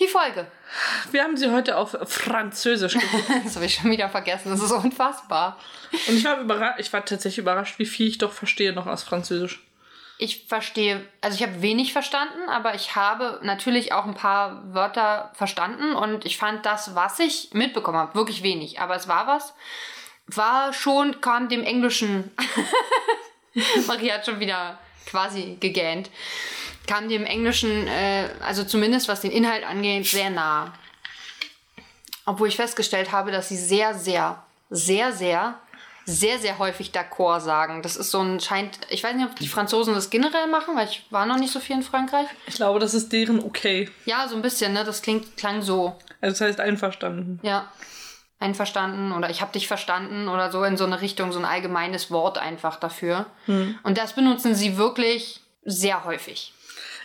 Die 0.00 0.08
Folge. 0.08 0.48
Wir 1.12 1.22
haben 1.22 1.36
sie 1.36 1.52
heute 1.52 1.78
auf 1.78 1.96
Französisch 2.06 2.94
geguckt. 2.94 3.30
Das 3.44 3.54
habe 3.54 3.66
ich 3.66 3.74
schon 3.74 3.90
wieder 3.90 4.08
vergessen. 4.08 4.50
Das 4.50 4.60
ist 4.60 4.72
unfassbar. 4.72 5.58
Und 6.08 6.16
ich 6.16 6.24
war 6.24 6.40
überrascht, 6.40 6.80
ich 6.80 6.92
war 6.92 7.04
tatsächlich 7.04 7.38
überrascht, 7.38 7.78
wie 7.78 7.86
viel 7.86 8.08
ich 8.08 8.18
doch 8.18 8.32
verstehe 8.32 8.72
noch 8.72 8.86
aus 8.86 9.04
Französisch. 9.04 9.64
Ich 10.16 10.46
verstehe, 10.46 11.04
also 11.20 11.36
ich 11.36 11.42
habe 11.42 11.60
wenig 11.60 11.92
verstanden, 11.92 12.48
aber 12.48 12.74
ich 12.74 12.94
habe 12.94 13.40
natürlich 13.42 13.92
auch 13.92 14.04
ein 14.04 14.14
paar 14.14 14.62
Wörter 14.72 15.32
verstanden 15.34 15.94
und 15.94 16.24
ich 16.24 16.36
fand 16.36 16.64
das, 16.64 16.94
was 16.94 17.18
ich 17.18 17.50
mitbekommen 17.52 17.98
habe, 17.98 18.14
wirklich 18.14 18.42
wenig, 18.44 18.80
aber 18.80 18.94
es 18.94 19.08
war 19.08 19.26
was, 19.26 19.54
war 20.26 20.72
schon, 20.72 21.20
kam 21.20 21.48
dem 21.48 21.64
Englischen, 21.64 22.30
Maria 23.86 24.14
hat 24.14 24.26
schon 24.26 24.38
wieder 24.38 24.78
quasi 25.06 25.56
gegähnt, 25.58 26.10
kam 26.86 27.08
dem 27.08 27.26
Englischen, 27.26 27.88
äh, 27.88 28.28
also 28.40 28.64
zumindest 28.64 29.08
was 29.08 29.20
den 29.20 29.32
Inhalt 29.32 29.64
angeht, 29.64 30.06
sehr 30.06 30.30
nah. 30.30 30.72
Obwohl 32.24 32.48
ich 32.48 32.56
festgestellt 32.56 33.12
habe, 33.12 33.32
dass 33.32 33.48
sie 33.48 33.56
sehr, 33.56 33.94
sehr, 33.94 34.42
sehr, 34.70 35.12
sehr, 35.12 35.58
sehr, 36.04 36.38
sehr 36.38 36.58
häufig 36.58 36.90
d'accord 36.90 37.40
sagen. 37.40 37.82
Das 37.82 37.96
ist 37.96 38.10
so 38.10 38.20
ein 38.20 38.40
scheint. 38.40 38.78
Ich 38.90 39.02
weiß 39.02 39.14
nicht, 39.16 39.26
ob 39.26 39.36
die 39.36 39.48
Franzosen 39.48 39.94
das 39.94 40.10
generell 40.10 40.46
machen, 40.46 40.76
weil 40.76 40.88
ich 40.88 41.06
war 41.10 41.26
noch 41.26 41.38
nicht 41.38 41.52
so 41.52 41.60
viel 41.60 41.76
in 41.76 41.82
Frankreich. 41.82 42.26
Ich 42.46 42.56
glaube, 42.56 42.78
das 42.78 42.94
ist 42.94 43.12
deren 43.12 43.40
okay. 43.40 43.90
Ja, 44.04 44.28
so 44.28 44.36
ein 44.36 44.42
bisschen, 44.42 44.72
ne? 44.72 44.84
Das 44.84 45.02
klingt, 45.02 45.36
klang 45.36 45.62
so. 45.62 45.96
Also 46.20 46.38
das 46.38 46.40
heißt 46.40 46.60
einverstanden. 46.60 47.40
Ja. 47.42 47.70
Einverstanden 48.40 49.12
oder 49.12 49.30
ich 49.30 49.40
habe 49.40 49.52
dich 49.52 49.68
verstanden 49.68 50.28
oder 50.28 50.50
so 50.50 50.64
in 50.64 50.76
so 50.76 50.84
eine 50.84 51.00
Richtung, 51.00 51.32
so 51.32 51.38
ein 51.38 51.44
allgemeines 51.44 52.10
Wort 52.10 52.36
einfach 52.36 52.76
dafür. 52.76 53.26
Und 53.46 53.96
das 53.96 54.14
benutzen 54.14 54.54
sie 54.54 54.76
wirklich 54.76 55.40
sehr 55.64 56.04
häufig. 56.04 56.52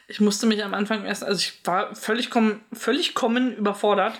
Ich 0.07 0.19
musste 0.19 0.47
mich 0.47 0.63
am 0.63 0.73
Anfang 0.73 1.05
erst, 1.05 1.23
also 1.23 1.39
ich 1.39 1.65
war 1.65 1.95
völlig 1.95 2.29
kommen, 2.31 2.61
völlig 2.73 3.13
kommen 3.13 3.55
überfordert, 3.55 4.15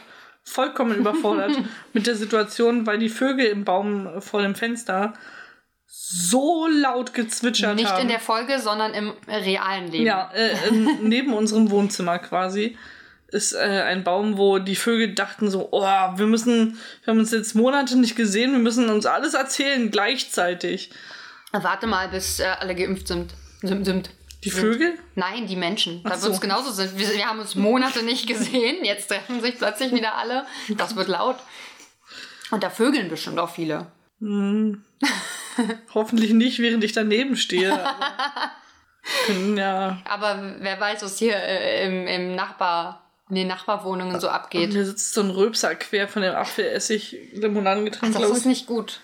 vollkommen 0.50 0.96
überfordert 0.96 1.52
mit 1.94 2.08
der 2.08 2.16
Situation, 2.16 2.86
weil 2.86 2.98
die 2.98 3.10
Vögel 3.10 3.46
im 3.46 3.64
Baum 3.64 4.22
vor 4.22 4.42
dem 4.42 4.56
Fenster 4.56 5.14
so 5.86 6.68
laut 6.68 7.14
gezwitschert 7.14 7.76
Nicht 7.76 7.90
haben. 7.90 8.04
in 8.04 8.08
der 8.08 8.20
Folge, 8.20 8.60
sondern 8.60 8.94
im 8.94 9.14
realen 9.28 9.92
Leben. 9.92 10.06
Ja, 10.06 10.32
äh, 10.34 10.70
in, 10.70 11.00
neben 11.08 11.34
unserem 11.34 11.72
Wohnzimmer 11.72 12.20
quasi 12.20 12.78
ist 13.32 13.54
äh, 13.54 13.84
ein 13.86 14.04
Baum, 14.04 14.38
wo 14.38 14.60
die 14.60 14.76
Vögel 14.76 15.14
dachten 15.14 15.50
so, 15.50 15.70
oh, 15.72 15.82
wir 15.82 16.26
müssen, 16.26 16.80
wir 17.04 17.12
haben 17.12 17.20
uns 17.20 17.32
jetzt 17.32 17.56
Monate 17.56 17.98
nicht 17.98 18.16
gesehen, 18.16 18.52
wir 18.52 18.60
müssen 18.60 18.90
uns 18.90 19.06
alles 19.06 19.36
erzählen 19.36 19.92
gleichzeitig. 19.92 20.92
Warte 21.52 21.88
mal, 21.88 22.10
bis 22.10 22.40
äh, 22.40 22.46
alle 22.60 22.76
geimpft 22.76 23.08
sind. 23.08 23.34
Sind, 23.62 23.86
sind. 23.86 24.10
Die 24.44 24.52
Vögel? 24.52 24.98
Nein, 25.16 25.48
die 25.48 25.56
Menschen. 25.58 26.02
Da 26.04 26.12
wird 26.12 26.32
es 26.32 26.36
so. 26.36 26.40
genauso 26.40 26.72
sein. 26.72 26.92
Wir, 26.96 27.10
wir 27.10 27.28
haben 27.28 27.40
uns 27.40 27.56
Monate 27.56 28.04
nicht 28.04 28.26
gesehen. 28.28 28.84
Jetzt 28.86 29.08
treffen 29.08 29.42
sich 29.42 29.58
plötzlich 29.58 29.92
wieder 29.92 30.16
alle. 30.16 30.46
Das 30.70 30.96
wird 30.96 31.10
laut. 31.10 31.38
Und 32.52 32.64
da 32.64 32.70
vögeln 32.70 33.10
bestimmt 33.10 33.38
auch 33.38 33.50
viele. 33.50 33.88
Hoffentlich 35.94 36.32
nicht, 36.32 36.60
während 36.60 36.84
ich 36.84 36.94
daneben 36.94 37.36
stehe. 37.36 37.74
aber 39.28 39.56
ja. 39.56 40.02
Aber 40.06 40.56
wer 40.60 40.80
weiß, 40.80 41.04
was 41.04 41.20
hier 41.20 41.36
äh, 41.36 41.86
im, 41.86 42.08
im 42.08 42.36
Nachbar, 42.36 43.10
in 43.30 43.36
den 43.36 43.48
Nachbarwohnungen 43.48 44.20
so 44.20 44.30
abgeht. 44.30 44.74
Mir 44.74 44.86
sitzt 44.86 45.14
so 45.14 45.22
ein 45.22 45.30
Röpser 45.30 45.76
quer 45.76 46.08
von 46.08 46.22
dem 46.22 46.36
Apfelessig 46.36 47.18
Limonadengetränk, 47.34 48.14
Das 48.14 48.30
ist 48.30 48.40
ich. 48.40 48.46
nicht 48.46 48.68
gut. 48.68 49.02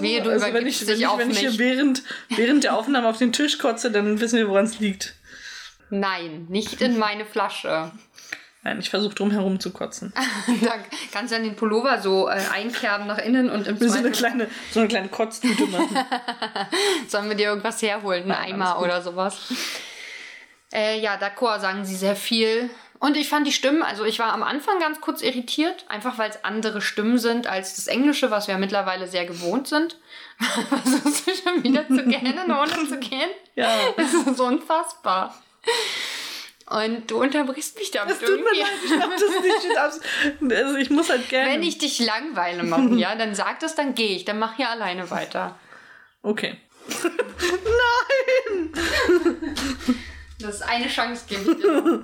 Wehe, 0.00 0.22
du 0.22 0.30
Also 0.30 0.46
wenn 0.46 0.66
ich, 0.66 0.86
wenn 0.86 0.98
ich, 0.98 1.08
wenn 1.16 1.30
ich 1.30 1.38
hier 1.38 1.58
während, 1.58 2.02
während 2.30 2.64
der 2.64 2.76
Aufnahme 2.76 3.08
auf 3.08 3.18
den 3.18 3.32
Tisch 3.32 3.58
kotze, 3.58 3.90
dann 3.90 4.20
wissen 4.20 4.38
wir, 4.38 4.48
woran 4.48 4.64
es 4.64 4.78
liegt. 4.80 5.14
Nein, 5.90 6.46
nicht 6.48 6.80
in 6.80 6.98
meine 6.98 7.24
Flasche. 7.24 7.92
Nein, 8.62 8.80
ich 8.80 8.88
versuche 8.88 9.14
drum 9.14 9.30
herum 9.30 9.60
zu 9.60 9.72
kotzen. 9.72 10.12
da 10.62 10.72
kannst 11.12 11.32
du 11.32 11.36
dann 11.36 11.44
den 11.44 11.54
Pullover 11.54 12.00
so 12.00 12.28
äh, 12.28 12.40
einkerben 12.50 13.06
nach 13.06 13.18
innen 13.18 13.50
und 13.50 13.66
im 13.66 13.76
so 13.78 13.98
eine 13.98 14.10
kleine, 14.10 14.48
so 14.72 14.80
eine 14.80 14.88
kleine 14.88 15.08
Kotztüte 15.08 15.66
machen. 15.66 15.96
sollen 17.08 17.28
wir 17.28 17.36
dir 17.36 17.48
irgendwas 17.48 17.82
herholen, 17.82 18.22
einen 18.24 18.54
Eimer 18.54 18.80
oder 18.80 19.02
sowas. 19.02 19.52
Äh, 20.72 20.98
ja, 21.00 21.16
d'accord 21.16 21.60
sagen 21.60 21.84
sie 21.84 21.94
sehr 21.94 22.16
viel. 22.16 22.70
Und 23.04 23.18
ich 23.18 23.28
fand 23.28 23.46
die 23.46 23.52
Stimmen, 23.52 23.82
also 23.82 24.06
ich 24.06 24.18
war 24.18 24.32
am 24.32 24.42
Anfang 24.42 24.80
ganz 24.80 25.02
kurz 25.02 25.20
irritiert, 25.20 25.84
einfach 25.88 26.16
weil 26.16 26.30
es 26.30 26.42
andere 26.42 26.80
Stimmen 26.80 27.18
sind 27.18 27.46
als 27.46 27.76
das 27.76 27.86
Englische, 27.86 28.30
was 28.30 28.48
wir 28.48 28.56
mittlerweile 28.56 29.06
sehr 29.06 29.26
gewohnt 29.26 29.68
sind. 29.68 29.98
Versuchst 30.70 31.26
du 31.26 31.32
schon 31.34 31.62
wieder 31.62 31.86
zu 31.86 32.02
gähnen, 32.02 32.50
ohne 32.50 32.88
zu 32.88 32.98
gehen? 33.00 33.28
Ja. 33.56 33.68
Das 33.98 34.14
ist 34.14 34.38
so 34.38 34.46
unfassbar. 34.46 35.38
Und 36.64 37.10
du 37.10 37.20
unterbrichst 37.20 37.78
mich 37.78 37.90
damit 37.90 38.18
Tut 38.18 38.26
mir 38.26 38.36
irgendwie. 38.36 38.60
leid, 38.60 38.70
ich 38.86 38.98
hab 38.98 39.10
das 39.10 39.42
nicht 39.42 39.66
Also 40.56 40.76
ich 40.78 40.88
muss 40.88 41.10
halt 41.10 41.28
gerne. 41.28 41.50
Wenn 41.50 41.62
ich 41.62 41.76
dich 41.76 41.98
langweile, 41.98 42.62
mache, 42.62 42.88
ja, 42.94 43.16
dann 43.16 43.34
sag 43.34 43.60
das, 43.60 43.74
dann 43.74 43.94
gehe 43.94 44.16
ich. 44.16 44.24
Dann 44.24 44.38
mach 44.38 44.56
hier 44.56 44.70
alleine 44.70 45.10
weiter. 45.10 45.58
Okay. 46.22 46.56
Das 50.40 50.56
ist 50.56 50.62
eine 50.62 50.88
Chance 50.88 51.26
gebe 51.26 51.52
ich 51.52 51.58
dir. 51.58 52.02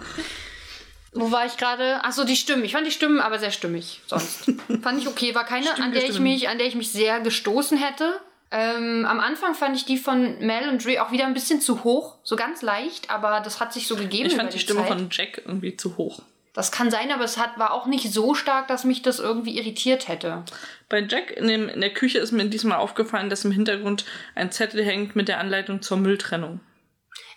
Wo 1.13 1.33
war 1.33 1.47
ich 1.47 1.57
gerade? 1.57 2.05
Achso, 2.05 2.25
die 2.25 2.37
Stimmen. 2.37 2.65
Ich 2.65 2.73
fand 2.73 2.87
die 2.87 2.93
Stimmen 2.93 3.21
aber 3.21 3.39
sehr 3.39 3.51
stimmig. 3.51 4.01
Sonst 4.07 4.53
fand 4.83 5.01
ich 5.01 5.09
okay. 5.09 5.35
War 5.35 5.45
keine, 5.45 5.75
an 5.83 5.93
der 5.93 6.03
ich 6.03 6.11
Stimmen. 6.11 6.25
mich, 6.25 6.49
an 6.49 6.59
der 6.59 6.67
ich 6.67 6.75
mich 6.75 6.93
sehr 6.93 7.21
gestoßen 7.21 7.79
hätte. 7.79 8.21
Ähm, 8.53 9.07
am 9.09 9.21
Anfang 9.21 9.55
fand 9.55 9.77
ich 9.77 9.85
die 9.85 9.97
von 9.97 10.39
Mel 10.41 10.69
und 10.69 10.85
Dre 10.85 11.03
auch 11.03 11.13
wieder 11.13 11.27
ein 11.27 11.35
bisschen 11.35 11.61
zu 11.61 11.85
hoch, 11.85 12.17
so 12.25 12.35
ganz 12.35 12.63
leicht, 12.63 13.09
aber 13.09 13.41
das 13.41 13.61
hat 13.61 13.73
sich 13.73 13.87
so 13.87 13.95
gegeben. 13.95 14.27
Ich 14.27 14.35
fand 14.35 14.53
die 14.53 14.59
Stimme 14.59 14.81
Zeit. 14.81 14.89
von 14.89 15.09
Jack 15.09 15.43
irgendwie 15.45 15.77
zu 15.77 15.97
hoch. 15.97 16.21
Das 16.53 16.73
kann 16.73 16.91
sein, 16.91 17.13
aber 17.13 17.23
es 17.23 17.39
hat, 17.39 17.61
war 17.61 17.73
auch 17.73 17.87
nicht 17.87 18.13
so 18.13 18.35
stark, 18.35 18.67
dass 18.67 18.83
mich 18.83 19.03
das 19.03 19.21
irgendwie 19.21 19.57
irritiert 19.57 20.09
hätte. 20.09 20.45
Bei 20.89 21.01
Jack 21.01 21.31
in, 21.31 21.47
dem, 21.47 21.69
in 21.69 21.81
der 21.81 21.95
Küche 21.95 22.19
ist 22.19 22.33
mir 22.33 22.45
diesmal 22.47 22.79
aufgefallen, 22.79 23.31
dass 23.31 23.45
im 23.45 23.53
Hintergrund 23.53 24.05
ein 24.35 24.51
Zettel 24.51 24.85
hängt 24.85 25.15
mit 25.15 25.29
der 25.29 25.39
Anleitung 25.39 25.81
zur 25.81 25.99
Mülltrennung. 25.99 26.59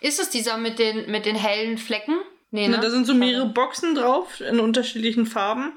Ist 0.00 0.20
es 0.20 0.30
dieser 0.30 0.56
mit 0.56 0.80
den, 0.80 1.08
mit 1.10 1.26
den 1.26 1.36
hellen 1.36 1.78
Flecken? 1.78 2.18
Nee, 2.54 2.68
Ne? 2.68 2.78
Da 2.78 2.88
sind 2.88 3.04
so 3.04 3.14
mehrere 3.14 3.46
Boxen 3.46 3.96
drauf 3.96 4.40
in 4.40 4.60
unterschiedlichen 4.60 5.26
Farben, 5.26 5.72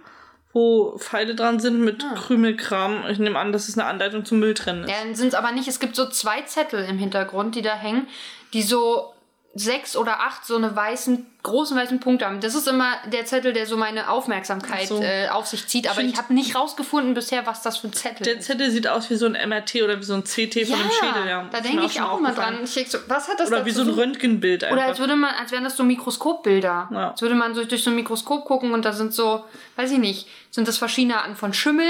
wo 0.53 0.95
Pfeile 0.99 1.33
dran 1.33 1.59
sind 1.59 1.79
mit 1.81 2.03
Ah. 2.03 2.13
Krümelkram. 2.13 3.03
Ich 3.09 3.17
nehme 3.17 3.39
an, 3.39 3.51
dass 3.51 3.67
es 3.67 3.77
eine 3.79 3.87
Anleitung 3.87 4.25
zum 4.25 4.37
Mülltrennen 4.39 4.83
ist. 4.83 4.91
Ja, 4.91 4.97
dann 5.03 5.15
sind 5.15 5.29
es 5.29 5.33
aber 5.33 5.51
nicht. 5.51 5.67
Es 5.67 5.79
gibt 5.79 5.95
so 5.95 6.07
zwei 6.07 6.41
Zettel 6.43 6.85
im 6.85 6.99
Hintergrund, 6.99 7.55
die 7.55 7.63
da 7.63 7.73
hängen, 7.73 8.07
die 8.53 8.61
so 8.61 9.11
sechs 9.59 9.95
oder 9.97 10.19
acht 10.21 10.45
so 10.45 10.55
eine 10.55 10.75
weißen, 10.75 11.25
großen 11.41 11.75
weißen 11.75 11.99
Punkte 11.99 12.25
haben. 12.25 12.39
Das 12.41 12.53
ist 12.53 12.67
immer 12.67 12.93
der 13.11 13.25
Zettel, 13.25 13.53
der 13.53 13.65
so 13.65 13.75
meine 13.75 14.09
Aufmerksamkeit 14.09 14.87
so. 14.87 15.01
äh, 15.01 15.27
auf 15.29 15.47
sich 15.47 15.67
zieht. 15.67 15.87
Aber 15.87 15.99
Find- 16.01 16.13
ich 16.13 16.17
habe 16.17 16.33
nicht 16.33 16.55
rausgefunden 16.55 17.13
bisher, 17.13 17.45
was 17.47 17.61
das 17.63 17.77
für 17.77 17.87
ein 17.87 17.93
Zettel 17.93 18.23
Der 18.23 18.37
ist. 18.37 18.45
Zettel 18.45 18.69
sieht 18.69 18.87
aus 18.87 19.09
wie 19.09 19.15
so 19.15 19.25
ein 19.25 19.33
MRT 19.33 19.81
oder 19.83 19.97
wie 19.99 20.03
so 20.03 20.13
ein 20.13 20.23
CT 20.23 20.65
von 20.67 20.77
dem 20.79 20.91
Schädel. 20.91 21.27
Ja, 21.27 21.49
da 21.51 21.59
denke 21.61 21.85
ich 21.85 21.99
auch 21.99 22.19
immer 22.19 22.33
dran. 22.33 22.59
Ich 22.63 22.73
denk 22.73 22.87
so, 22.87 22.99
was 23.07 23.27
hat 23.27 23.39
das 23.39 23.47
Oder 23.49 23.65
wie 23.65 23.71
so 23.71 23.81
ein 23.81 23.89
Röntgenbild 23.89 24.63
einfach. 24.63 24.77
Oder 24.77 24.85
als 24.87 24.99
würde 24.99 25.15
man, 25.15 25.33
als 25.33 25.51
wären 25.51 25.63
das 25.63 25.75
so 25.75 25.83
Mikroskopbilder. 25.83 26.89
Ja. 26.91 27.09
Als 27.11 27.21
würde 27.21 27.35
man 27.35 27.55
so 27.55 27.65
durch 27.65 27.83
so 27.83 27.89
ein 27.89 27.95
Mikroskop 27.95 28.45
gucken 28.45 28.73
und 28.73 28.85
da 28.85 28.93
sind 28.93 29.13
so, 29.13 29.43
weiß 29.75 29.91
ich 29.91 29.97
nicht, 29.99 30.27
sind 30.51 30.67
das 30.67 30.77
verschiedene 30.77 31.17
Arten 31.17 31.35
von 31.35 31.53
Schimmel. 31.53 31.87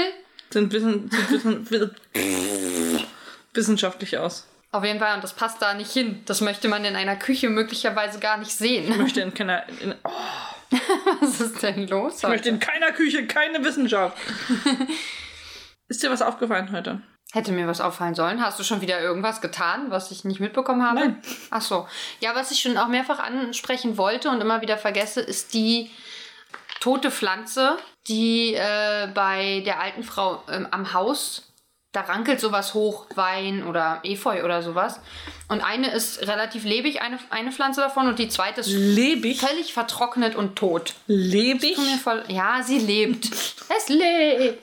sind, 0.50 0.72
wissen, 0.72 1.10
sind 1.30 1.70
wissen, 1.70 1.94
wissenschaftlich 3.52 4.18
aus. 4.18 4.47
Auf 4.70 4.84
jeden 4.84 4.98
Fall, 4.98 5.14
und 5.14 5.24
das 5.24 5.32
passt 5.32 5.62
da 5.62 5.72
nicht 5.74 5.90
hin. 5.90 6.22
Das 6.26 6.40
möchte 6.42 6.68
man 6.68 6.84
in 6.84 6.94
einer 6.94 7.16
Küche 7.16 7.48
möglicherweise 7.48 8.18
gar 8.20 8.36
nicht 8.36 8.48
Ich 8.48 8.56
sehen. 8.56 8.98
möchte 8.98 9.20
in 9.22 9.32
keiner, 9.32 9.66
in, 9.80 9.94
oh, 10.04 10.10
Was 11.20 11.40
ist 11.40 11.62
denn 11.62 11.88
los? 11.88 12.22
ich 12.22 12.28
möchte 12.28 12.48
in 12.50 12.58
keiner 12.60 12.92
Küche 12.92 13.26
keine 13.26 13.64
Wissenschaft. 13.64 14.16
Ist 15.88 16.02
dir 16.02 16.10
was 16.10 16.20
aufgefallen 16.20 16.70
heute? 16.72 17.00
Hätte 17.32 17.52
mir 17.52 17.66
was 17.66 17.80
auffallen 17.80 18.14
sollen. 18.14 18.42
Hast 18.42 18.58
du 18.58 18.62
schon 18.64 18.82
wieder 18.82 19.00
irgendwas 19.00 19.40
getan, 19.40 19.90
was 19.90 20.10
ich 20.10 20.24
nicht 20.24 20.40
mitbekommen 20.40 20.82
habe? 20.86 21.00
Nein. 21.00 21.22
Ach 21.50 21.62
so. 21.62 21.88
Ja, 22.20 22.34
was 22.34 22.50
ich 22.50 22.60
schon 22.60 22.76
auch 22.76 22.88
mehrfach 22.88 23.18
ansprechen 23.18 23.96
wollte 23.96 24.28
und 24.28 24.40
immer 24.42 24.60
wieder 24.60 24.76
vergesse, 24.76 25.20
ist 25.22 25.54
die 25.54 25.90
tote 26.80 27.10
Pflanze, 27.10 27.78
die 28.06 28.54
äh, 28.54 29.08
bei 29.14 29.62
der 29.64 29.80
alten 29.80 30.02
Frau 30.02 30.42
ähm, 30.50 30.68
am 30.70 30.92
Haus, 30.92 31.47
da 31.92 32.02
rankelt 32.02 32.38
sowas 32.38 32.74
hoch, 32.74 33.06
Wein 33.14 33.66
oder 33.66 34.00
Efeu 34.02 34.44
oder 34.44 34.62
sowas. 34.62 35.00
Und 35.48 35.62
eine 35.62 35.90
ist 35.90 36.20
relativ 36.28 36.64
lebig, 36.64 37.00
eine, 37.00 37.18
eine 37.30 37.50
Pflanze 37.50 37.80
davon, 37.80 38.08
und 38.08 38.18
die 38.18 38.28
zweite 38.28 38.60
ist 38.60 38.68
Lebig? 38.68 39.40
völlig 39.40 39.72
vertrocknet 39.72 40.36
und 40.36 40.56
tot. 40.56 40.92
Lebig? 41.06 41.78
Voll, 42.02 42.22
ja, 42.28 42.62
sie 42.62 42.78
lebt. 42.78 43.24
es 43.76 43.88
lebt. 43.88 44.58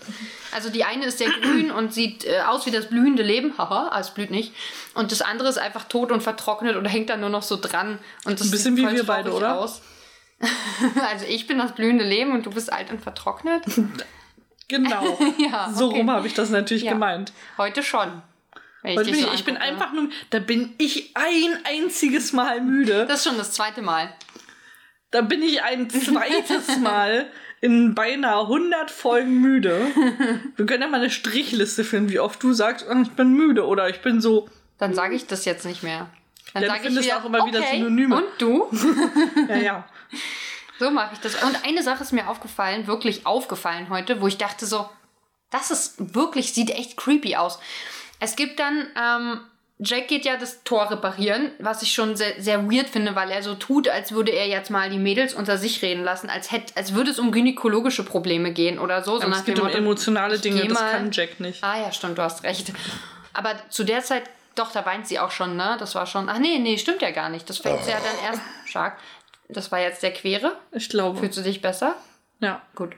Also 0.51 0.69
die 0.69 0.83
eine 0.83 1.05
ist 1.05 1.17
sehr 1.17 1.31
grün 1.31 1.71
und 1.71 1.93
sieht 1.93 2.25
äh, 2.25 2.41
aus 2.41 2.67
wie 2.67 2.71
das 2.71 2.87
blühende 2.89 3.23
Leben. 3.23 3.53
Haha, 3.57 3.99
es 3.99 4.11
blüht 4.11 4.29
nicht. 4.29 4.53
Und 4.93 5.11
das 5.11 5.23
andere 5.23 5.49
ist 5.49 5.57
einfach 5.57 5.85
tot 5.85 6.11
und 6.11 6.21
vertrocknet 6.21 6.75
und 6.75 6.85
hängt 6.85 7.09
dann 7.09 7.21
nur 7.21 7.29
noch 7.29 7.43
so 7.43 7.57
dran. 7.57 7.97
Und 8.23 8.39
das 8.39 8.47
Ein 8.47 8.51
bisschen 8.51 8.75
sieht 8.75 8.87
wie 8.87 8.95
wir 8.95 9.03
beide, 9.05 9.33
oder? 9.33 9.57
Aus. 9.57 9.81
also 11.09 11.25
ich 11.27 11.47
bin 11.47 11.57
das 11.57 11.73
blühende 11.73 12.05
Leben 12.05 12.33
und 12.33 12.45
du 12.45 12.51
bist 12.51 12.71
alt 12.71 12.91
und 12.91 13.01
vertrocknet. 13.01 13.63
Genau. 14.67 15.17
Ja, 15.37 15.69
So 15.73 15.87
okay. 15.87 15.97
rum 15.99 16.11
habe 16.11 16.27
ich 16.27 16.33
das 16.33 16.49
natürlich 16.49 16.83
Ja. 16.83 16.93
gemeint. 16.93 17.31
Heute 17.57 17.83
schon. 17.83 18.21
ich 18.83 18.95
bin 18.95 19.05
so 19.05 19.11
ich, 19.27 19.33
ich 19.35 19.43
bin 19.45 19.57
einfach 19.57 19.93
nur, 19.93 20.09
da 20.29 20.39
bin 20.39 20.73
ich 20.77 21.11
ein 21.15 21.57
einziges 21.65 22.33
Mal 22.33 22.61
müde. 22.61 23.05
Das 23.07 23.19
ist 23.19 23.27
schon 23.27 23.37
das 23.37 23.51
zweite 23.51 23.81
Mal. 23.81 24.13
Da 25.11 25.21
bin 25.21 25.41
ich 25.41 25.63
ein 25.63 25.89
zweites 25.89 26.77
Mal 26.81 27.27
in 27.61 27.95
beinahe 27.95 28.41
100 28.41 28.91
Folgen 28.91 29.39
müde. 29.41 29.79
Wir 30.55 30.65
können 30.65 30.83
ja 30.83 30.87
mal 30.89 30.97
eine 30.99 31.09
Strichliste 31.09 31.83
finden, 31.83 32.09
wie 32.11 32.19
oft 32.19 32.41
du 32.43 32.53
sagst, 32.53 32.85
"Ah, 32.87 33.01
ich 33.01 33.11
bin 33.11 33.33
müde 33.33 33.65
oder 33.65 33.89
ich 33.89 34.01
bin 34.01 34.19
so. 34.21 34.49
Dann 34.77 34.93
sage 34.93 35.15
ich 35.15 35.25
das 35.25 35.45
jetzt 35.45 35.65
nicht 35.65 35.81
mehr. 35.81 36.09
Dann 36.53 36.63
Ja, 36.63 36.69
sage 36.69 36.89
ich 36.89 36.97
wieder, 36.99 37.17
auch 37.17 37.25
immer 37.25 37.45
wieder 37.45 37.59
okay, 37.59 37.77
Synonyme. 37.77 38.15
Und 38.17 38.25
du? 38.39 38.67
Ja, 39.49 39.55
ja. 39.57 39.87
So 40.79 40.91
mache 40.91 41.13
ich 41.13 41.19
das. 41.19 41.41
Und 41.41 41.65
eine 41.65 41.83
Sache 41.83 42.03
ist 42.03 42.11
mir 42.11 42.27
aufgefallen, 42.27 42.87
wirklich 42.87 43.25
aufgefallen 43.25 43.89
heute, 43.89 44.21
wo 44.21 44.27
ich 44.27 44.37
dachte 44.37 44.65
so, 44.65 44.89
das 45.51 45.71
ist 45.71 46.15
wirklich, 46.15 46.53
sieht 46.53 46.69
echt 46.69 46.97
creepy 46.97 47.35
aus. 47.35 47.59
Es 48.19 48.35
gibt 48.35 48.59
dann 48.59 48.87
ähm, 48.99 49.39
Jack 49.79 50.07
geht 50.07 50.23
ja 50.23 50.37
das 50.37 50.63
Tor 50.63 50.89
reparieren, 50.89 51.51
was 51.59 51.81
ich 51.81 51.93
schon 51.93 52.15
sehr, 52.15 52.41
sehr 52.41 52.71
weird 52.71 52.87
finde, 52.87 53.13
weil 53.15 53.29
er 53.29 53.43
so 53.43 53.55
tut, 53.55 53.89
als 53.89 54.13
würde 54.13 54.31
er 54.31 54.47
jetzt 54.47 54.69
mal 54.69 54.89
die 54.89 54.97
Mädels 54.97 55.33
unter 55.33 55.57
sich 55.57 55.81
reden 55.81 56.03
lassen, 56.03 56.29
als, 56.29 56.49
hätte, 56.51 56.77
als 56.77 56.93
würde 56.93 57.11
es 57.11 57.19
um 57.19 57.33
gynäkologische 57.33 58.03
Probleme 58.03 58.53
gehen 58.53 58.79
oder 58.79 59.03
so. 59.03 59.19
so 59.19 59.27
es 59.27 59.43
geht 59.43 59.59
um 59.59 59.65
Motto, 59.65 59.77
emotionale 59.77 60.39
Dinge, 60.39 60.65
das 60.65 60.79
mal- 60.79 60.91
kann 60.91 61.11
Jack 61.11 61.41
nicht. 61.41 61.61
Ah 61.61 61.77
ja, 61.77 61.91
stimmt, 61.91 62.17
du 62.17 62.21
hast 62.21 62.43
recht. 62.43 62.71
Aber 63.33 63.53
zu 63.69 63.83
der 63.83 64.01
Zeit, 64.01 64.23
doch, 64.55 64.71
da 64.71 64.85
weint 64.85 65.07
sie 65.07 65.19
auch 65.19 65.31
schon, 65.31 65.57
ne? 65.57 65.75
Das 65.77 65.93
war 65.93 66.05
schon. 66.05 66.29
Ach 66.29 66.39
nee, 66.39 66.57
nee, 66.59 66.77
stimmt 66.77 67.01
ja 67.01 67.11
gar 67.11 67.27
nicht. 67.27 67.49
Das 67.49 67.57
fängt 67.57 67.83
sie 67.83 67.91
ja 67.91 67.97
dann 67.97 68.31
erst. 68.31 68.41
Stark. 68.65 68.97
Das 69.49 69.71
war 69.71 69.79
jetzt 69.79 70.03
der 70.03 70.11
Quere. 70.11 70.57
Ich 70.71 70.89
glaube. 70.89 71.19
Fühlst 71.19 71.37
du 71.37 71.41
dich 71.41 71.61
besser? 71.61 71.95
Ja. 72.39 72.61
Gut. 72.75 72.95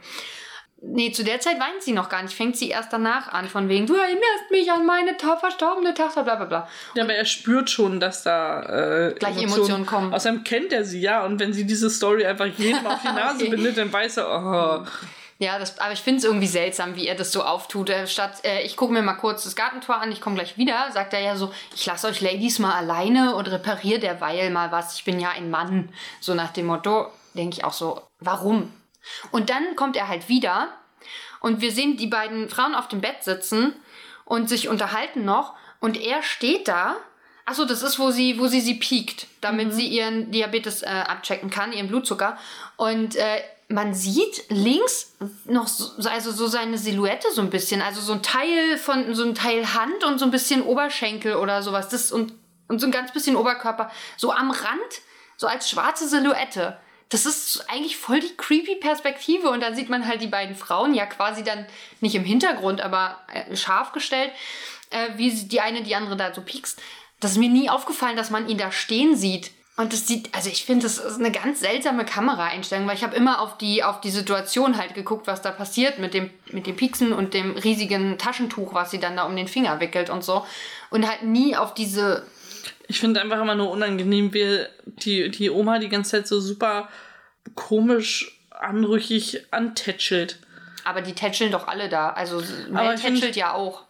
Nee, 0.79 1.11
zu 1.11 1.23
der 1.23 1.39
Zeit 1.39 1.59
weint 1.59 1.81
sie 1.81 1.91
noch 1.91 2.07
gar 2.07 2.21
nicht. 2.21 2.35
Fängt 2.35 2.55
sie 2.55 2.69
erst 2.69 2.93
danach 2.93 3.29
an, 3.29 3.47
von 3.47 3.67
wegen, 3.67 3.87
du 3.87 3.95
erinnerst 3.95 4.51
mich 4.51 4.71
an 4.71 4.85
meine 4.85 5.15
verstorbene 5.17 5.95
Tochter, 5.95 6.23
bla 6.23 6.35
bla 6.35 6.45
bla. 6.45 6.69
Ja, 6.93 7.03
aber 7.03 7.15
er 7.15 7.25
spürt 7.25 7.71
schon, 7.71 7.99
dass 7.99 8.21
da 8.21 9.07
äh, 9.07 9.15
Gleich 9.17 9.41
Emotionen 9.41 9.87
kommen. 9.87 10.13
Außerdem 10.13 10.43
kennt 10.43 10.71
er 10.71 10.83
sie, 10.83 11.01
ja. 11.01 11.25
Und 11.25 11.39
wenn 11.39 11.51
sie 11.51 11.65
diese 11.65 11.89
Story 11.89 12.25
einfach 12.25 12.45
jedem 12.45 12.85
auf 12.85 13.01
die 13.01 13.07
Nase 13.15 13.35
Okay. 13.41 13.49
bindet, 13.49 13.77
dann 13.77 13.91
weiß 13.91 14.17
er, 14.17 14.27
oh, 14.85 14.87
Ja, 15.39 15.59
das, 15.59 15.77
aber 15.77 15.93
ich 15.93 15.99
finde 15.99 16.17
es 16.17 16.23
irgendwie 16.23 16.47
seltsam, 16.47 16.95
wie 16.95 17.07
er 17.07 17.13
das 17.13 17.31
so 17.31 17.43
auftut. 17.43 17.89
Äh, 17.89 18.07
statt, 18.07 18.43
äh, 18.43 18.63
ich 18.63 18.75
gucke 18.75 18.91
mir 18.91 19.03
mal 19.03 19.13
kurz 19.13 19.43
das 19.43 19.55
Gartentor 19.55 20.01
an, 20.01 20.11
ich 20.11 20.19
komme 20.19 20.35
gleich 20.35 20.57
wieder, 20.57 20.91
sagt 20.91 21.13
er 21.13 21.19
ja 21.19 21.35
so, 21.35 21.53
ich 21.75 21.85
lasse 21.85 22.07
euch 22.07 22.21
Ladies 22.21 22.57
mal 22.57 22.73
alleine 22.73 23.35
und 23.35 23.47
repariere 23.47 23.99
derweil 23.99 24.49
mal 24.49 24.71
was. 24.71 24.95
Ich 24.95 25.03
bin 25.03 25.19
ja 25.19 25.29
ein 25.29 25.51
Mann. 25.51 25.89
So 26.19 26.33
nach 26.33 26.51
dem 26.51 26.65
Motto, 26.65 27.11
denke 27.35 27.57
ich 27.57 27.63
auch 27.63 27.73
so, 27.73 28.01
warum? 28.19 28.73
Und 29.31 29.49
dann 29.51 29.75
kommt 29.75 29.95
er 29.95 30.07
halt 30.07 30.27
wieder 30.27 30.69
und 31.39 31.61
wir 31.61 31.71
sehen 31.71 31.97
die 31.97 32.07
beiden 32.07 32.49
Frauen 32.49 32.73
auf 32.73 32.87
dem 32.87 33.01
Bett 33.01 33.23
sitzen 33.23 33.73
und 34.25 34.49
sich 34.49 34.69
unterhalten 34.69 35.23
noch 35.23 35.53
und 35.79 35.97
er 36.01 36.23
steht 36.23 36.67
da. 36.67 36.95
Achso, 37.45 37.63
das 37.63 37.83
ist, 37.83 37.99
wo 37.99 38.11
sie, 38.11 38.39
wo 38.39 38.47
sie 38.47 38.59
sie 38.59 38.73
piekt, 38.73 39.27
damit 39.39 39.71
sie 39.71 39.87
ihren 39.87 40.31
Diabetes 40.31 40.81
äh, 40.81 40.87
abchecken 40.87 41.49
kann, 41.49 41.71
ihren 41.71 41.87
Blutzucker. 41.87 42.37
Und 42.75 43.15
äh, 43.15 43.41
man 43.69 43.93
sieht 43.93 44.45
links 44.49 45.13
noch 45.45 45.67
so, 45.67 46.09
also 46.09 46.31
so 46.31 46.47
seine 46.47 46.77
Silhouette 46.77 47.27
so 47.33 47.41
ein 47.41 47.49
bisschen, 47.49 47.81
also 47.81 47.99
so 47.99 48.13
ein 48.13 48.23
Teil 48.23 48.77
von 48.77 49.13
so 49.13 49.23
ein 49.23 49.35
Teil 49.35 49.73
Hand 49.73 50.03
und 50.05 50.19
so 50.19 50.25
ein 50.25 50.31
bisschen 50.31 50.61
Oberschenkel 50.61 51.35
oder 51.35 51.61
sowas. 51.61 51.89
Das 51.89 52.11
und, 52.11 52.33
und 52.69 52.79
so 52.79 52.85
ein 52.85 52.91
ganz 52.91 53.11
bisschen 53.11 53.35
Oberkörper. 53.35 53.91
So 54.15 54.31
am 54.31 54.51
Rand, 54.51 55.01
so 55.35 55.47
als 55.47 55.69
schwarze 55.69 56.07
Silhouette. 56.07 56.77
Das 57.09 57.25
ist 57.25 57.69
eigentlich 57.69 57.97
voll 57.97 58.19
die 58.19 58.35
creepy 58.35 58.75
Perspektive 58.75 59.49
und 59.49 59.61
dann 59.61 59.75
sieht 59.75 59.89
man 59.89 60.07
halt 60.07 60.21
die 60.21 60.27
beiden 60.27 60.55
Frauen 60.55 60.93
ja 60.93 61.05
quasi 61.05 61.43
dann 61.43 61.65
nicht 62.01 62.15
im 62.15 62.25
Hintergrund, 62.25 62.81
aber 62.81 63.17
äh, 63.33 63.55
scharf 63.55 63.91
gestellt, 63.91 64.31
äh, 64.89 65.09
wie 65.15 65.31
die 65.31 65.61
eine 65.61 65.83
die 65.83 65.95
andere 65.95 66.15
da 66.17 66.33
so 66.33 66.41
piekst. 66.41 66.81
Das 67.19 67.31
ist 67.31 67.37
mir 67.37 67.49
nie 67.49 67.69
aufgefallen, 67.69 68.17
dass 68.17 68.29
man 68.29 68.47
ihn 68.47 68.57
da 68.57 68.71
stehen 68.71 69.15
sieht. 69.15 69.51
Und 69.77 69.93
das 69.93 70.07
sieht, 70.07 70.33
also 70.33 70.49
ich 70.49 70.65
finde, 70.65 70.83
das 70.83 70.97
ist 70.97 71.19
eine 71.19 71.31
ganz 71.31 71.59
seltsame 71.59 72.03
Kameraeinstellung, 72.03 72.87
weil 72.87 72.95
ich 72.95 73.03
habe 73.03 73.15
immer 73.15 73.39
auf 73.41 73.59
die, 73.59 73.83
auf 73.83 74.01
die 74.01 74.09
Situation 74.09 74.75
halt 74.77 74.95
geguckt, 74.95 75.27
was 75.27 75.43
da 75.43 75.51
passiert 75.51 75.99
mit 75.99 76.15
dem, 76.15 76.31
mit 76.51 76.65
dem 76.65 76.75
Pieksen 76.75 77.13
und 77.13 77.35
dem 77.35 77.51
riesigen 77.51 78.17
Taschentuch, 78.17 78.73
was 78.73 78.89
sie 78.89 78.99
dann 78.99 79.15
da 79.15 79.23
um 79.23 79.35
den 79.35 79.47
Finger 79.47 79.79
wickelt 79.79 80.09
und 80.09 80.23
so. 80.23 80.43
Und 80.89 81.07
halt 81.07 81.21
nie 81.23 81.55
auf 81.55 81.75
diese 81.75 82.25
Ich 82.87 82.99
finde 82.99 83.21
einfach 83.21 83.39
immer 83.39 83.53
nur 83.53 83.69
unangenehm, 83.69 84.33
wie 84.33 84.65
die, 84.85 85.29
die 85.29 85.51
Oma 85.51 85.77
die 85.77 85.89
ganze 85.89 86.11
Zeit 86.11 86.27
so 86.27 86.39
super 86.39 86.89
komisch, 87.53 88.39
anrüchig 88.49 89.45
antätschelt. 89.51 90.39
Aber 90.85 91.01
die 91.01 91.13
tätscheln 91.13 91.51
doch 91.51 91.67
alle 91.67 91.87
da. 91.89 92.09
Also 92.09 92.41
Mel 92.69 92.97
find- 92.97 93.15
tätschelt 93.15 93.35
ja 93.35 93.53
auch. 93.53 93.83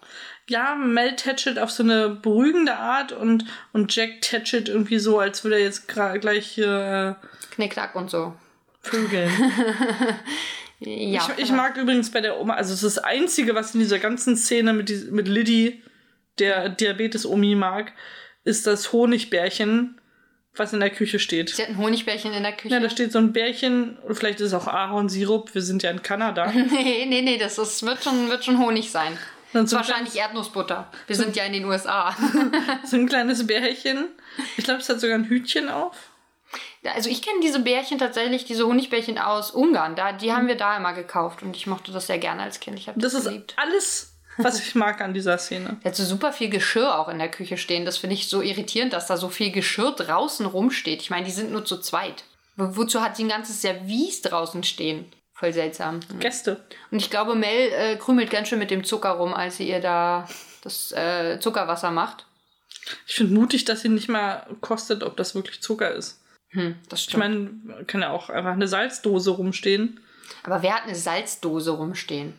Ja, 0.49 0.75
Mel 0.75 1.15
tätschelt 1.15 1.59
auf 1.59 1.71
so 1.71 1.83
eine 1.83 2.09
beruhigende 2.09 2.77
Art 2.77 3.11
und, 3.11 3.45
und 3.73 3.93
Jack 3.93 4.21
tätschelt 4.21 4.69
irgendwie 4.69 4.99
so, 4.99 5.19
als 5.19 5.43
würde 5.43 5.57
er 5.57 5.63
jetzt 5.63 5.87
gleich 5.87 6.47
hier 6.47 7.17
Knickknack 7.51 7.95
und 7.95 8.09
so. 8.09 8.33
äh, 8.83 8.89
vögeln. 8.89 9.31
Ja. 10.79 11.27
ich, 11.35 11.45
ich 11.45 11.51
mag 11.51 11.75
übrigens 11.77 12.11
bei 12.11 12.21
der 12.21 12.39
Oma, 12.39 12.53
also 12.53 12.71
es 12.71 12.83
ist 12.83 12.97
das 12.97 13.03
Einzige, 13.03 13.55
was 13.55 13.73
in 13.73 13.79
dieser 13.79 13.97
ganzen 13.97 14.37
Szene 14.37 14.73
mit, 14.73 14.89
die, 14.89 15.07
mit 15.09 15.27
Liddy, 15.27 15.81
der 16.37 16.69
Diabetes-Omi 16.69 17.55
mag, 17.55 17.93
ist 18.43 18.67
das 18.67 18.93
Honigbärchen, 18.93 19.99
was 20.55 20.73
in 20.73 20.79
der 20.79 20.91
Küche 20.91 21.17
steht. 21.17 21.49
Sie 21.49 21.63
hat 21.63 21.69
ein 21.69 21.77
Honigbärchen 21.77 22.31
in 22.31 22.43
der 22.43 22.51
Küche. 22.51 22.75
Ja, 22.75 22.79
da 22.79 22.91
steht 22.91 23.11
so 23.11 23.17
ein 23.17 23.33
Bärchen, 23.33 23.97
oder 24.05 24.13
vielleicht 24.13 24.39
ist 24.39 24.47
es 24.47 24.53
auch 24.53 24.67
Ahornsirup, 24.67 25.55
wir 25.55 25.63
sind 25.63 25.81
ja 25.81 25.89
in 25.89 26.03
Kanada. 26.03 26.51
nee, 26.51 27.05
nee, 27.07 27.23
nee, 27.23 27.37
das 27.39 27.57
ist, 27.57 27.83
wird, 27.83 28.03
schon, 28.03 28.29
wird 28.29 28.45
schon 28.45 28.59
Honig 28.59 28.91
sein. 28.91 29.17
Dann 29.53 29.65
so, 29.67 29.75
wahrscheinlich 29.77 30.15
Erdnussbutter. 30.15 30.91
Wir 31.07 31.15
sind 31.15 31.35
ja 31.35 31.43
in 31.45 31.53
den 31.53 31.65
USA. 31.65 32.15
so 32.85 32.97
ein 32.97 33.07
kleines 33.07 33.47
Bärchen. 33.47 34.09
Ich 34.57 34.65
glaube, 34.65 34.81
es 34.81 34.89
hat 34.89 34.99
sogar 34.99 35.15
ein 35.17 35.25
Hütchen 35.25 35.69
auf. 35.69 35.95
Also 36.95 37.09
ich 37.09 37.21
kenne 37.21 37.39
diese 37.41 37.59
Bärchen 37.59 37.97
tatsächlich, 37.97 38.45
diese 38.45 38.65
Honigbärchen 38.65 39.17
aus 39.17 39.51
Ungarn. 39.51 39.95
Da, 39.95 40.13
die 40.13 40.31
haben 40.33 40.47
wir 40.47 40.55
da 40.55 40.77
immer 40.77 40.93
gekauft 40.93 41.43
und 41.43 41.55
ich 41.55 41.67
mochte 41.67 41.91
das 41.91 42.07
sehr 42.07 42.17
gerne 42.19 42.43
als 42.43 42.59
Kind. 42.59 42.77
Ich 42.79 42.87
habe 42.87 42.99
das, 42.99 43.13
Das 43.13 43.21
ist 43.23 43.27
geliebt. 43.27 43.53
alles, 43.57 44.13
was 44.37 44.59
ich 44.59 44.75
mag 44.75 45.01
an 45.01 45.13
dieser 45.13 45.37
Szene. 45.37 45.77
Der 45.83 45.91
hat 45.91 45.95
so 45.97 46.05
super 46.05 46.31
viel 46.31 46.49
Geschirr 46.49 46.97
auch 46.97 47.09
in 47.09 47.17
der 47.19 47.29
Küche 47.31 47.57
stehen. 47.57 47.83
Das 47.85 47.97
finde 47.97 48.13
ich 48.15 48.29
so 48.29 48.41
irritierend, 48.41 48.93
dass 48.93 49.07
da 49.07 49.17
so 49.17 49.27
viel 49.29 49.51
Geschirr 49.51 49.91
draußen 49.91 50.45
rumsteht. 50.45 51.01
Ich 51.01 51.09
meine, 51.09 51.25
die 51.25 51.31
sind 51.31 51.51
nur 51.51 51.65
zu 51.65 51.77
zweit. 51.79 52.23
Wo- 52.55 52.75
Wozu 52.77 53.01
hat 53.01 53.17
sie 53.17 53.23
ein 53.25 53.29
ganzes 53.29 53.61
Service 53.61 54.21
draußen 54.21 54.63
stehen? 54.63 55.11
Voll 55.39 55.53
seltsam. 55.53 55.99
Gäste. 56.19 56.65
Und 56.89 56.97
ich 56.99 57.11
glaube, 57.11 57.35
Mel 57.35 57.71
äh, 57.71 57.95
krümelt 57.97 58.31
ganz 58.31 58.47
schön 58.47 58.57
mit 58.57 58.71
dem 58.71 58.83
Zucker 58.83 59.11
rum, 59.11 59.33
als 59.35 59.57
sie 59.57 59.69
ihr 59.69 59.79
da 59.79 60.27
das 60.63 60.91
äh, 60.93 61.39
Zuckerwasser 61.39 61.91
macht. 61.91 62.25
Ich 63.05 63.15
finde 63.15 63.33
mutig, 63.35 63.63
dass 63.65 63.81
sie 63.81 63.89
nicht 63.89 64.09
mal 64.09 64.47
kostet, 64.61 65.03
ob 65.03 65.15
das 65.15 65.35
wirklich 65.35 65.61
Zucker 65.61 65.91
ist. 65.91 66.21
Hm, 66.49 66.75
das 66.89 67.01
Ich 67.01 67.05
stimmt. 67.05 67.63
meine, 67.67 67.85
kann 67.85 68.01
ja 68.01 68.09
auch 68.11 68.29
einfach 68.29 68.53
eine 68.53 68.67
Salzdose 68.67 69.31
rumstehen. 69.31 69.99
Aber 70.43 70.63
wer 70.63 70.75
hat 70.75 70.83
eine 70.83 70.95
Salzdose 70.95 71.71
rumstehen? 71.71 72.33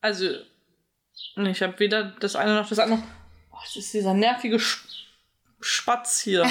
Also, 0.00 0.30
ich 1.36 1.62
habe 1.62 1.78
weder 1.78 2.04
das 2.20 2.34
eine 2.34 2.54
noch 2.54 2.68
das 2.68 2.78
andere. 2.78 3.02
Oh, 3.52 3.56
das 3.62 3.76
ist 3.76 3.92
dieser 3.92 4.14
nervige 4.14 4.58
Spatz 5.60 6.20
hier. 6.20 6.48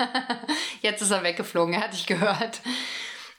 Jetzt 0.82 1.02
ist 1.02 1.10
er 1.10 1.22
weggeflogen, 1.22 1.74
er 1.74 1.82
hat 1.82 1.92
dich 1.92 2.06
gehört. 2.06 2.60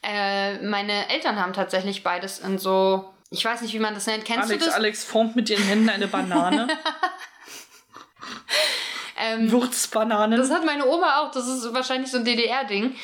Äh, 0.04 0.60
meine 0.60 1.10
Eltern 1.10 1.40
haben 1.40 1.54
tatsächlich 1.54 2.04
beides 2.04 2.40
in 2.40 2.58
so, 2.58 3.14
ich 3.30 3.44
weiß 3.44 3.62
nicht, 3.62 3.74
wie 3.74 3.80
man 3.80 3.94
das 3.94 4.06
nennt. 4.06 4.26
Kennst 4.26 4.50
Alex, 4.50 4.64
du 4.64 4.70
das? 4.70 4.76
Alex 4.76 5.04
formt 5.04 5.36
mit 5.36 5.50
ihren 5.50 5.64
Händen 5.64 5.90
eine 5.90 6.08
Banane. 6.08 6.68
Ähm, 9.24 9.52
Würzbananen. 9.52 10.38
das 10.38 10.50
hat 10.50 10.66
meine 10.66 10.88
Oma 10.88 11.20
auch, 11.20 11.32
das 11.32 11.48
ist 11.48 11.74
wahrscheinlich 11.74 12.12
so 12.12 12.18
ein 12.18 12.26
DDR-Ding. 12.26 12.96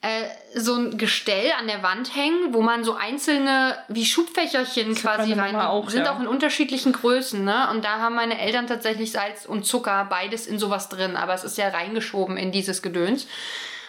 Äh, 0.00 0.28
so 0.54 0.76
ein 0.76 0.96
Gestell 0.96 1.50
an 1.58 1.66
der 1.66 1.82
Wand 1.82 2.14
hängen, 2.14 2.54
wo 2.54 2.62
man 2.62 2.84
so 2.84 2.94
einzelne, 2.94 3.76
wie 3.88 4.04
Schubfächerchen 4.04 4.94
hat 4.94 5.02
quasi 5.02 5.32
rein. 5.32 5.56
Auch, 5.56 5.90
sind 5.90 6.04
ja. 6.04 6.14
auch 6.14 6.20
in 6.20 6.28
unterschiedlichen 6.28 6.92
Größen, 6.92 7.42
ne? 7.42 7.68
Und 7.70 7.84
da 7.84 7.98
haben 7.98 8.14
meine 8.14 8.40
Eltern 8.40 8.68
tatsächlich 8.68 9.10
Salz 9.10 9.44
und 9.44 9.66
Zucker, 9.66 10.06
beides 10.08 10.46
in 10.46 10.60
sowas 10.60 10.88
drin. 10.88 11.16
Aber 11.16 11.34
es 11.34 11.42
ist 11.42 11.58
ja 11.58 11.68
reingeschoben 11.68 12.36
in 12.36 12.52
dieses 12.52 12.80
Gedöns. 12.80 13.26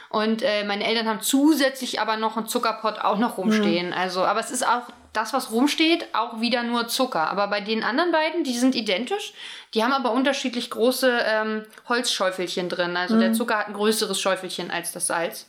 Und 0.09 0.41
äh, 0.41 0.63
meine 0.63 0.85
Eltern 0.85 1.07
haben 1.07 1.21
zusätzlich 1.21 2.01
aber 2.01 2.17
noch 2.17 2.35
einen 2.35 2.47
Zuckerpott 2.47 2.99
auch 2.99 3.19
noch 3.19 3.37
rumstehen. 3.37 3.93
Also, 3.93 4.23
aber 4.23 4.39
es 4.39 4.49
ist 4.49 4.67
auch 4.67 4.83
das, 5.13 5.33
was 5.33 5.51
rumsteht, 5.51 6.07
auch 6.13 6.41
wieder 6.41 6.63
nur 6.63 6.87
Zucker. 6.87 7.29
Aber 7.29 7.47
bei 7.47 7.61
den 7.61 7.83
anderen 7.83 8.11
beiden, 8.11 8.43
die 8.43 8.57
sind 8.57 8.75
identisch. 8.75 9.33
Die 9.73 9.83
haben 9.83 9.93
aber 9.93 10.11
unterschiedlich 10.11 10.71
große 10.71 11.25
ähm, 11.25 11.65
Holzschäufelchen 11.87 12.69
drin. 12.69 12.97
Also 12.97 13.19
der 13.19 13.33
Zucker 13.33 13.59
hat 13.59 13.67
ein 13.67 13.73
größeres 13.73 14.19
Schäufelchen 14.19 14.71
als 14.71 14.91
das 14.91 15.07
Salz. 15.07 15.47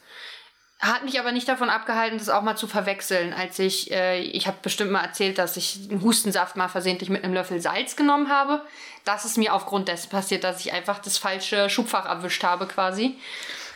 Hat 0.79 1.05
mich 1.05 1.20
aber 1.20 1.33
nicht 1.33 1.46
davon 1.46 1.68
abgehalten, 1.68 2.16
das 2.16 2.31
auch 2.31 2.40
mal 2.40 2.57
zu 2.57 2.66
verwechseln, 2.66 3.35
als 3.35 3.59
ich, 3.59 3.90
äh, 3.90 4.20
ich 4.20 4.46
habe 4.46 4.57
bestimmt 4.62 4.90
mal 4.90 5.05
erzählt, 5.05 5.37
dass 5.37 5.59
ich 5.59 5.79
einen 5.90 6.03
Hustensaft 6.03 6.57
mal 6.57 6.68
versehentlich 6.68 7.11
mit 7.11 7.23
einem 7.23 7.35
Löffel 7.35 7.61
Salz 7.61 7.96
genommen 7.96 8.31
habe. 8.31 8.62
Das 9.05 9.27
ist 9.27 9.37
mir 9.37 9.53
aufgrund 9.53 9.88
dessen 9.88 10.09
passiert, 10.09 10.42
dass 10.42 10.64
ich 10.64 10.73
einfach 10.73 10.99
das 10.99 11.18
falsche 11.18 11.68
Schubfach 11.68 12.07
erwischt 12.07 12.44
habe 12.44 12.66
quasi 12.66 13.18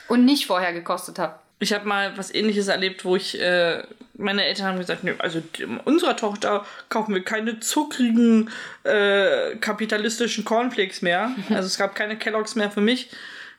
und 0.08 0.24
nicht 0.24 0.46
vorher 0.46 0.72
gekostet 0.72 1.18
habe. 1.18 1.38
Ich 1.60 1.72
habe 1.72 1.86
mal 1.86 2.16
was 2.18 2.34
ähnliches 2.34 2.68
erlebt, 2.68 3.04
wo 3.04 3.16
ich, 3.16 3.40
äh, 3.40 3.82
meine 4.14 4.44
Eltern 4.44 4.66
haben 4.66 4.78
gesagt, 4.78 5.04
nee, 5.04 5.14
also 5.18 5.42
unserer 5.84 6.16
Tochter 6.16 6.66
kaufen 6.88 7.14
wir 7.14 7.24
keine 7.24 7.60
zuckrigen 7.60 8.50
äh, 8.82 9.56
kapitalistischen 9.56 10.44
Cornflakes 10.44 11.00
mehr. 11.00 11.30
Also 11.48 11.66
es 11.66 11.78
gab 11.78 11.94
keine 11.94 12.18
Kelloggs 12.18 12.54
mehr 12.54 12.70
für 12.70 12.80
mich. 12.80 13.10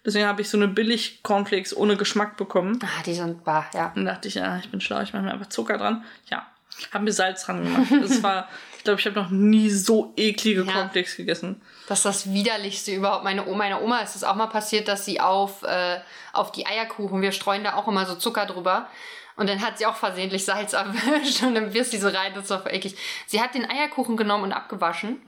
Deswegen 0.05 0.27
habe 0.27 0.41
ich 0.41 0.49
so 0.49 0.57
eine 0.57 0.67
billig 0.67 1.23
Cornflakes 1.23 1.75
ohne 1.75 1.97
Geschmack 1.97 2.37
bekommen. 2.37 2.79
Ah, 2.83 3.01
die 3.05 3.15
sind 3.15 3.43
bar, 3.43 3.65
ja. 3.73 3.91
Und 3.95 4.05
dachte 4.05 4.27
ich, 4.27 4.35
ja, 4.35 4.57
ich 4.59 4.69
bin 4.69 4.81
schlau, 4.81 5.01
ich 5.01 5.13
mache 5.13 5.23
mir 5.23 5.33
einfach 5.33 5.49
Zucker 5.49 5.79
dran. 5.79 6.03
Ja, 6.29 6.45
haben 6.91 7.05
mir 7.05 7.11
Salz 7.11 7.45
dran 7.45 7.63
gemacht. 7.63 7.91
Das 8.03 8.21
war, 8.21 8.47
glaube, 8.85 8.99
ich 8.99 9.05
habe 9.05 9.19
noch 9.19 9.29
nie 9.29 9.69
so 9.69 10.13
eklige 10.15 10.63
Ja. 10.63 10.71
Cornflakes 10.71 11.17
gegessen. 11.17 11.61
Das 11.87 11.99
ist 11.99 12.05
das 12.05 12.33
widerlichste 12.33 12.91
überhaupt. 12.93 13.23
Meine 13.23 13.45
Oma, 13.45 13.57
meiner 13.57 13.81
Oma 13.81 13.99
ist 13.99 14.15
es 14.15 14.23
auch 14.23 14.35
mal 14.35 14.47
passiert, 14.47 14.87
dass 14.87 15.05
sie 15.05 15.19
auf, 15.19 15.63
äh, 15.63 15.99
auf 16.33 16.51
die 16.51 16.65
Eierkuchen, 16.65 17.21
wir 17.21 17.31
streuen 17.31 17.63
da 17.63 17.75
auch 17.75 17.87
immer 17.87 18.05
so 18.05 18.15
Zucker 18.15 18.45
drüber. 18.45 18.87
Und 19.35 19.49
dann 19.49 19.61
hat 19.61 19.77
sie 19.77 19.85
auch 19.85 19.95
versehentlich 19.95 20.45
Salz 20.45 20.73
erwischt 20.73 21.43
und 21.43 21.55
dann 21.55 21.73
wirst 21.73 21.93
du 21.93 21.99
so 21.99 22.07
rein, 22.07 22.33
das 22.33 22.49
war 22.49 22.61
voll 22.61 22.73
eklig. 22.73 22.95
Sie 23.27 23.41
hat 23.41 23.53
den 23.53 23.69
Eierkuchen 23.69 24.17
genommen 24.17 24.45
und 24.45 24.53
abgewaschen. 24.53 25.21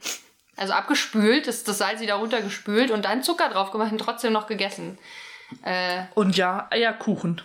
Also 0.56 0.72
abgespült, 0.72 1.46
ist 1.46 1.68
das 1.68 1.78
Salz 1.78 2.00
wieder 2.00 2.14
runtergespült 2.14 2.90
und 2.90 3.04
dann 3.04 3.22
Zucker 3.22 3.48
drauf 3.50 3.70
gemacht 3.70 3.92
und 3.92 3.98
trotzdem 3.98 4.32
noch 4.32 4.46
gegessen. 4.48 4.98
Äh, 5.62 6.02
Und 6.14 6.36
ja, 6.36 6.66
Eierkuchen. 6.70 7.40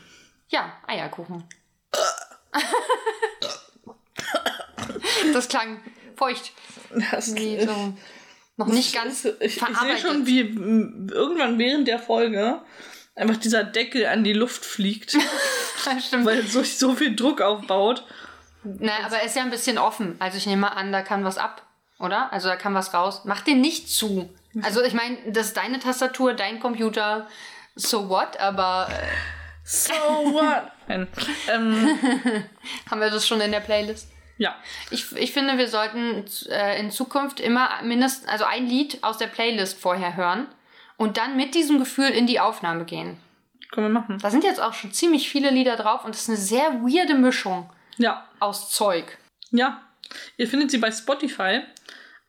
ja, 0.49 0.71
Eierkuchen. 0.88 1.43
das 5.34 5.47
klang 5.47 5.80
feucht. 6.15 6.52
Das, 7.12 7.36
Wie 7.36 7.63
so 7.63 7.93
noch 8.58 8.67
nicht 8.67 8.93
ganz 8.93 9.26
ich, 9.26 9.34
ich 9.39 9.54
sehe 9.54 9.65
verarbeitet. 9.65 9.99
schon, 9.99 10.26
wie 10.28 10.39
irgendwann 10.41 11.58
während 11.58 11.88
der 11.88 11.99
Folge 11.99 12.62
einfach 13.15 13.38
dieser 13.38 13.63
Deckel 13.63 14.06
an 14.06 14.23
die 14.23 14.34
Luft 14.34 14.63
fliegt, 14.65 15.15
weil 16.23 16.43
so, 16.43 16.63
so 16.63 16.93
viel 16.93 17.15
Druck 17.15 17.41
aufbaut. 17.41 18.06
Na, 18.63 19.06
aber 19.06 19.17
er 19.17 19.26
ist 19.26 19.36
ja 19.36 19.41
ein 19.41 19.49
bisschen 19.49 19.78
offen. 19.78 20.15
Also 20.19 20.38
ich 20.38 20.45
nehme 20.45 20.62
mal 20.62 20.69
an, 20.69 20.91
da 20.91 21.02
kann 21.02 21.23
was 21.26 21.38
ab, 21.38 21.65
oder? 21.99 22.32
Also 22.32 22.47
da 22.47 22.56
kann 22.56 22.73
was 22.73 22.93
raus. 22.93 23.21
Mach 23.26 23.41
den 23.41 23.60
nicht 23.62 23.89
zu. 23.89 24.30
Also 24.62 24.84
ich 24.84 24.93
meine, 24.93 25.17
das 25.28 25.47
ist 25.47 25.58
deine 25.58 25.80
Tastatur, 25.80 26.34
dein 26.34 26.60
Computer, 26.60 27.28
so 27.76 28.08
what, 28.08 28.39
aber 28.39 28.88
äh, 28.89 29.08
So 29.63 29.93
what? 29.93 30.69
Ähm, 30.89 31.08
haben 32.91 32.99
wir 32.99 33.10
das 33.10 33.26
schon 33.26 33.39
in 33.39 33.52
der 33.52 33.62
Playlist? 33.62 34.10
Ja, 34.44 34.56
Ich, 34.92 35.12
ich 35.16 35.32
finde, 35.32 35.58
wir 35.58 35.68
sollten 35.68 36.26
äh, 36.50 36.80
in 36.80 36.92
Zukunft 36.92 37.40
immer 37.40 37.70
mindestens, 37.84 38.28
also 38.28 38.44
ein 38.46 38.66
Lied 38.68 39.04
aus 39.04 39.18
der 39.18 39.28
Playlist 39.28 39.80
vorher 39.80 40.16
hören 40.16 40.48
und 40.98 41.18
dann 41.18 41.36
mit 41.38 41.56
diesem 41.56 41.80
Gefühl 41.80 42.10
in 42.10 42.28
die 42.28 42.40
Aufnahme 42.40 42.84
gehen. 42.86 43.18
können 43.72 43.88
wir 43.88 44.00
machen. 44.02 44.20
Da 44.22 44.30
sind 44.30 44.44
jetzt 44.44 44.60
auch 44.62 44.74
schon 44.74 44.92
ziemlich 44.92 45.30
viele 45.30 45.50
Lieder 45.50 45.76
drauf 45.76 46.04
und 46.06 46.14
das 46.14 46.24
ist 46.24 46.30
eine 46.30 46.38
sehr 46.38 46.68
weirde 46.84 47.16
Mischung 47.16 47.70
Ja, 47.98 48.28
aus 48.40 48.70
Zeug. 48.72 49.18
ja. 49.52 49.82
Ihr 50.38 50.48
findet 50.48 50.70
sie 50.70 50.78
bei 50.78 50.92
Spotify 50.92 51.62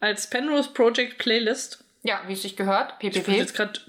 als 0.01 0.31
Penrose 0.31 0.71
Project 0.71 1.19
Playlist. 1.19 1.85
Ja, 2.03 2.21
wie 2.27 2.33
es 2.33 2.43
sich 2.43 2.57
gehört, 2.57 2.95
Ich 3.01 3.15
würde 3.15 3.21
ppp. 3.21 3.37
jetzt 3.37 3.55
gerade 3.55 3.81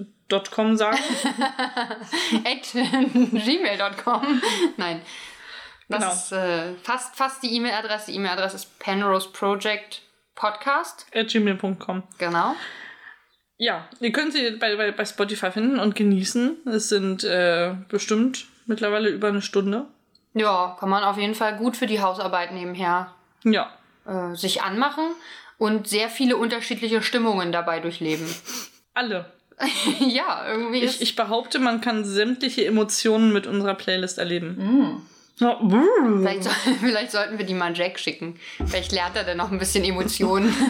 .com 0.52 0.76
sagen. 0.76 0.98
at 2.44 2.64
gmail.com. 2.74 4.42
Nein. 4.78 5.02
Das 5.88 6.00
Genau. 6.00 6.14
ist 6.14 6.32
äh, 6.32 6.74
fast, 6.84 7.16
fast 7.16 7.44
die 7.44 7.54
E-Mail-Adresse. 7.56 8.12
Die 8.12 8.18
E-Mail-Adresse 8.18 8.56
ist 8.56 8.80
Penrose 8.80 9.30
Project 9.30 10.02
Podcast. 10.36 11.06
at 11.14 11.28
gmail.com. 11.30 12.04
Genau. 12.18 12.56
Ja, 13.58 13.88
ihr 14.02 14.12
könnt 14.12 14.34
sie 14.34 14.52
bei, 14.52 14.76
bei, 14.76 14.92
bei 14.92 15.06
Spotify 15.06 15.52
finden 15.52 15.80
und 15.80 15.96
genießen. 15.96 16.58
Es 16.68 16.90
sind 16.90 17.24
äh, 17.24 17.74
bestimmt 17.88 18.46
mittlerweile 18.66 19.10
über 19.10 19.30
eine 19.30 19.42
Stunde. 19.42 19.86
Ja, 20.34 20.76
kann 20.80 20.90
man 20.90 21.04
auf 21.04 21.18
jeden 21.18 21.36
Fall 21.36 21.56
gut 21.58 21.78
für 21.78 21.86
die 21.88 22.02
Hausarbeit 22.02 22.52
nebenher 22.52 23.14
Ja, 23.44 23.72
äh, 24.06 24.36
sich 24.36 24.64
anmachen 24.64 25.06
und 25.58 25.88
sehr 25.88 26.10
viele 26.10 26.36
unterschiedliche 26.36 27.02
Stimmungen 27.02 27.54
dabei 27.54 27.80
durchleben. 27.80 28.28
alle. 28.94 29.32
ja, 30.00 30.46
irgendwie 30.50 30.80
Ich, 30.84 31.02
ich 31.02 31.16
behaupte, 31.16 31.60
man 31.60 31.80
kann 31.80 32.04
sämtliche 32.04 32.66
Emotionen 32.66 33.32
mit 33.32 33.48
unserer 33.48 33.76
Playlist 33.76 34.18
erleben. 34.18 34.58
Mm. 34.58 35.02
Ja. 35.38 35.60
Vielleicht, 35.60 36.46
vielleicht 36.80 37.12
sollten 37.12 37.38
wir 37.38 37.46
die 37.46 37.54
mal 37.54 37.76
Jack 37.76 38.00
schicken. 38.00 38.40
Vielleicht 38.66 38.92
lernt 38.92 39.16
er 39.16 39.24
dann 39.24 39.38
noch 39.38 39.52
ein 39.52 39.60
bisschen 39.60 39.84
Emotionen. 39.84 40.56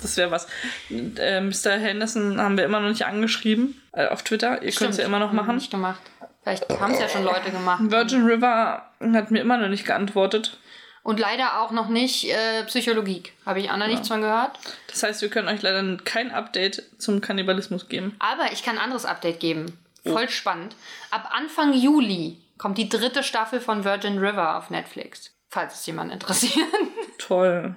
Das 0.00 0.16
wäre 0.16 0.30
was. 0.30 0.46
Äh, 0.90 1.40
Mr. 1.40 1.72
Henderson 1.72 2.40
haben 2.40 2.56
wir 2.56 2.64
immer 2.64 2.80
noch 2.80 2.88
nicht 2.88 3.04
angeschrieben 3.04 3.80
äh, 3.92 4.06
auf 4.06 4.22
Twitter. 4.22 4.62
Ihr 4.62 4.72
könnt 4.72 4.90
es 4.90 4.98
ja 4.98 5.04
immer 5.04 5.18
noch 5.18 5.32
machen. 5.32 5.56
Nicht 5.56 5.70
gemacht. 5.70 6.00
Vielleicht 6.42 6.68
haben 6.68 6.92
es 6.92 7.00
ja 7.00 7.08
schon 7.08 7.24
Leute 7.24 7.50
gemacht. 7.50 7.80
Virgin 7.90 8.24
River 8.24 8.88
hat 9.00 9.30
mir 9.30 9.40
immer 9.40 9.56
noch 9.58 9.68
nicht 9.68 9.84
geantwortet. 9.84 10.58
Und 11.02 11.18
leider 11.18 11.60
auch 11.60 11.72
noch 11.72 11.88
nicht 11.88 12.30
äh, 12.30 12.64
Psychologie. 12.66 13.22
Habe 13.44 13.60
ich 13.60 13.70
auch 13.70 13.76
noch 13.76 13.86
nichts 13.86 14.08
von 14.08 14.20
gehört. 14.20 14.58
Das 14.90 15.02
heißt, 15.02 15.22
wir 15.22 15.28
können 15.28 15.48
euch 15.48 15.62
leider 15.62 15.96
kein 16.04 16.30
Update 16.30 16.82
zum 16.98 17.20
Kannibalismus 17.20 17.88
geben. 17.88 18.14
Aber 18.18 18.52
ich 18.52 18.62
kann 18.62 18.76
ein 18.76 18.84
anderes 18.84 19.04
Update 19.04 19.40
geben. 19.40 19.76
Voll 20.04 20.28
spannend. 20.28 20.76
Ab 21.10 21.30
Anfang 21.32 21.72
Juli 21.72 22.38
kommt 22.58 22.78
die 22.78 22.88
dritte 22.88 23.22
Staffel 23.22 23.60
von 23.60 23.84
Virgin 23.84 24.18
River 24.18 24.56
auf 24.56 24.70
Netflix. 24.70 25.32
Falls 25.48 25.74
es 25.74 25.86
jemand 25.86 26.12
interessiert. 26.12 26.66
Toll. 27.18 27.74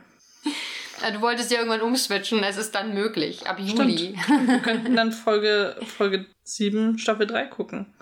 Äh, 1.02 1.14
Du 1.14 1.22
wolltest 1.22 1.52
ja 1.52 1.60
irgendwann 1.60 1.82
umswitchen, 1.82 2.44
es 2.44 2.58
ist 2.58 2.76
dann 2.76 2.94
möglich. 2.94 3.48
Ab 3.48 3.58
Juli. 3.60 4.18
Wir 4.46 4.60
könnten 4.60 4.96
dann 4.96 5.12
Folge, 5.12 5.78
Folge 5.98 6.26
7, 6.44 6.98
Staffel 6.98 7.26
3 7.26 7.46
gucken. 7.46 7.94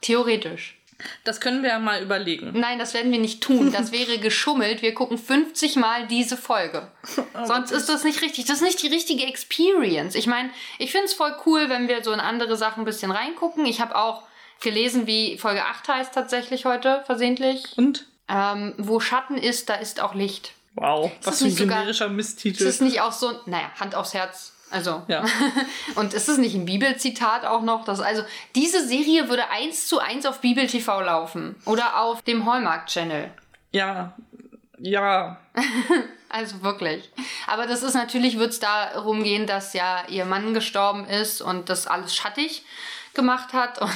Theoretisch. 0.00 0.78
Das 1.24 1.40
können 1.40 1.62
wir 1.62 1.70
ja 1.70 1.78
mal 1.80 2.02
überlegen. 2.02 2.52
Nein, 2.54 2.78
das 2.78 2.94
werden 2.94 3.10
wir 3.10 3.18
nicht 3.18 3.42
tun. 3.42 3.72
Das 3.72 3.90
wäre 3.90 4.18
geschummelt. 4.18 4.80
Wir 4.80 4.94
gucken 4.94 5.18
50 5.18 5.74
Mal 5.76 6.06
diese 6.06 6.36
Folge. 6.36 6.88
Sonst 7.44 7.72
ist 7.72 7.88
das 7.88 8.04
nicht 8.04 8.22
richtig. 8.22 8.44
Das 8.44 8.58
ist 8.58 8.62
nicht 8.62 8.80
die 8.82 8.86
richtige 8.88 9.26
Experience. 9.26 10.14
Ich 10.14 10.28
meine, 10.28 10.50
ich 10.78 10.92
finde 10.92 11.06
es 11.06 11.14
voll 11.14 11.34
cool, 11.46 11.68
wenn 11.68 11.88
wir 11.88 12.04
so 12.04 12.12
in 12.12 12.20
andere 12.20 12.56
Sachen 12.56 12.82
ein 12.82 12.86
bisschen 12.86 13.10
reingucken. 13.10 13.66
Ich 13.66 13.80
habe 13.80 13.96
auch 13.96 14.22
gelesen, 14.64 15.06
wie 15.06 15.38
Folge 15.38 15.64
8 15.64 15.88
heißt 15.88 16.14
tatsächlich 16.14 16.64
heute, 16.64 17.02
versehentlich. 17.06 17.76
Und? 17.76 18.06
Ähm, 18.28 18.74
wo 18.78 18.98
Schatten 19.00 19.36
ist, 19.36 19.68
da 19.68 19.74
ist 19.74 20.00
auch 20.00 20.14
Licht. 20.14 20.52
Wow, 20.74 21.12
Ist 21.20 21.26
was 21.26 21.38
für 21.38 21.44
ein 21.44 21.54
generischer 21.56 22.06
Ist 22.06 22.12
Misttitel. 22.12 22.66
es 22.66 22.80
nicht 22.80 23.00
auch 23.00 23.12
so, 23.12 23.32
naja, 23.46 23.70
Hand 23.78 23.94
aufs 23.94 24.14
Herz. 24.14 24.52
Also. 24.70 25.02
Ja. 25.06 25.24
Und 25.94 26.14
ist 26.14 26.28
es 26.28 26.38
nicht 26.38 26.54
ein 26.56 26.64
Bibelzitat 26.64 27.44
auch 27.44 27.62
noch? 27.62 27.84
Das, 27.84 28.00
also, 28.00 28.24
diese 28.56 28.84
Serie 28.84 29.28
würde 29.28 29.50
eins 29.50 29.86
zu 29.86 30.00
eins 30.00 30.26
auf 30.26 30.40
Bibel 30.40 30.66
TV 30.66 31.00
laufen. 31.02 31.54
Oder 31.64 32.00
auf 32.00 32.22
dem 32.22 32.44
Hallmark-Channel. 32.44 33.30
Ja. 33.70 34.14
Ja. 34.80 35.38
Also 36.30 36.64
wirklich. 36.64 37.08
Aber 37.46 37.68
das 37.68 37.84
ist 37.84 37.94
natürlich, 37.94 38.40
wird 38.40 38.50
es 38.50 38.58
darum 38.58 39.22
gehen, 39.22 39.46
dass 39.46 39.72
ja 39.72 40.02
ihr 40.08 40.24
Mann 40.24 40.52
gestorben 40.52 41.04
ist 41.04 41.40
und 41.40 41.68
das 41.68 41.86
alles 41.86 42.12
schattig 42.16 42.64
gemacht 43.14 43.52
hat. 43.52 43.80
Und, 43.80 43.90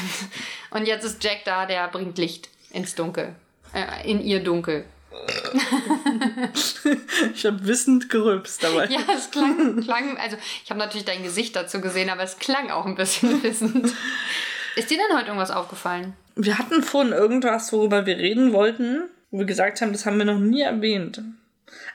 und 0.70 0.86
jetzt 0.86 1.04
ist 1.04 1.22
Jack 1.22 1.44
da, 1.44 1.66
der 1.66 1.88
bringt 1.88 2.18
Licht 2.18 2.48
ins 2.70 2.94
Dunkel. 2.94 3.34
Äh, 3.72 4.10
in 4.10 4.20
ihr 4.20 4.42
Dunkel. 4.42 4.84
Ich 7.34 7.44
habe 7.44 7.66
wissend 7.66 8.08
gerülpst 8.08 8.62
dabei. 8.62 8.86
Ja, 8.86 9.00
es 9.14 9.30
klang, 9.30 9.80
klang 9.82 10.16
also 10.18 10.36
ich 10.64 10.70
habe 10.70 10.78
natürlich 10.78 11.04
dein 11.04 11.22
Gesicht 11.22 11.56
dazu 11.56 11.80
gesehen, 11.80 12.10
aber 12.10 12.22
es 12.22 12.38
klang 12.38 12.70
auch 12.70 12.86
ein 12.86 12.94
bisschen 12.94 13.42
wissend. 13.42 13.92
Ist 14.76 14.90
dir 14.90 14.98
denn 14.98 15.16
heute 15.16 15.26
irgendwas 15.26 15.50
aufgefallen? 15.50 16.14
Wir 16.36 16.58
hatten 16.58 16.82
vorhin 16.82 17.12
irgendwas, 17.12 17.72
worüber 17.72 18.06
wir 18.06 18.16
reden 18.16 18.52
wollten, 18.52 19.02
wo 19.30 19.38
wir 19.38 19.46
gesagt 19.46 19.80
haben, 19.80 19.92
das 19.92 20.06
haben 20.06 20.18
wir 20.18 20.24
noch 20.24 20.38
nie 20.38 20.62
erwähnt. 20.62 21.20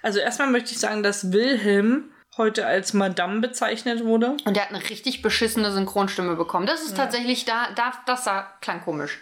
Also 0.02 0.20
erstmal 0.20 0.50
möchte 0.50 0.72
ich 0.72 0.80
sagen, 0.80 1.02
dass 1.02 1.32
Wilhelm 1.32 2.12
heute 2.38 2.66
als 2.66 2.94
Madame 2.94 3.40
bezeichnet 3.40 4.04
wurde. 4.04 4.38
Und 4.46 4.58
er 4.58 4.64
hat 4.64 4.70
eine 4.74 4.90
richtig 4.90 5.22
beschissene 5.22 5.72
Synchronstimme 5.72 6.36
bekommen. 6.36 6.66
Das 6.66 6.82
ist 6.84 6.98
tatsächlich, 6.98 7.46
da, 7.46 7.70
da, 7.76 7.94
das 8.06 8.24
sah, 8.24 8.52
klang 8.62 8.82
komisch. 8.82 9.20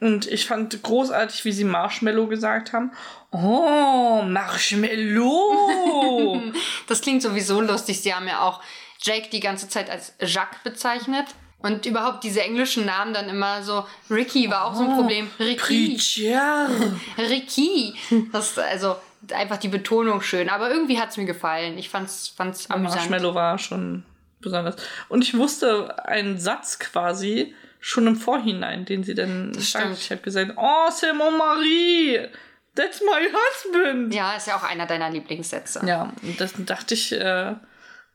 Und 0.00 0.26
ich 0.26 0.46
fand 0.46 0.80
großartig, 0.82 1.44
wie 1.44 1.52
sie 1.52 1.64
Marshmallow 1.64 2.28
gesagt 2.28 2.72
haben. 2.72 2.92
Oh, 3.32 4.22
Marshmallow! 4.22 5.72
Das 6.86 7.00
klingt 7.02 7.20
sowieso 7.22 7.60
lustig. 7.60 8.00
Sie 8.00 8.14
haben 8.14 8.26
ja 8.26 8.40
auch 8.40 8.62
Jake 9.00 9.28
die 9.30 9.40
ganze 9.40 9.68
Zeit 9.68 9.90
als 9.90 10.14
Jacques 10.20 10.62
bezeichnet. 10.64 11.26
Und 11.60 11.86
überhaupt 11.86 12.22
diese 12.22 12.40
englischen 12.40 12.86
Namen 12.86 13.12
dann 13.12 13.28
immer 13.28 13.64
so. 13.64 13.84
Ricky 14.08 14.48
war 14.48 14.66
auch 14.66 14.74
so 14.74 14.84
ein 14.84 14.94
Problem. 14.94 15.28
Ricky. 15.40 15.98
Ricky. 17.18 17.94
Das 18.30 18.56
also 18.58 18.96
einfach 19.32 19.56
die 19.56 19.68
Betonung 19.68 20.20
schön. 20.20 20.48
Aber 20.48 20.70
irgendwie 20.70 20.98
hat 20.98 21.10
es 21.10 21.16
mir 21.16 21.26
gefallen. 21.26 21.78
Ich 21.78 21.88
fand's, 21.88 22.28
fand's 22.28 22.70
amüsant. 22.70 23.00
Marshmallow 23.00 23.34
war 23.34 23.58
schon 23.58 24.04
besonders. 24.40 24.76
Und 25.08 25.22
ich 25.22 25.36
wusste 25.36 26.06
einen 26.06 26.38
Satz 26.38 26.78
quasi 26.78 27.54
schon 27.80 28.06
im 28.06 28.16
Vorhinein, 28.16 28.84
den 28.84 29.04
sie 29.04 29.14
dann 29.14 29.54
sagt. 29.54 29.98
Ich 29.98 30.10
habe 30.10 30.20
gesagt, 30.20 30.52
oh, 30.56 30.88
c'est 30.90 31.12
mon 31.12 31.36
mari! 31.36 32.28
That's 32.74 33.00
my 33.00 33.28
husband! 33.28 34.14
Ja, 34.14 34.36
ist 34.36 34.46
ja 34.46 34.56
auch 34.56 34.62
einer 34.62 34.86
deiner 34.86 35.10
Lieblingssätze. 35.10 35.82
Ja, 35.84 36.12
und 36.22 36.40
das 36.40 36.52
dachte 36.58 36.94
ich, 36.94 37.12
äh, 37.12 37.54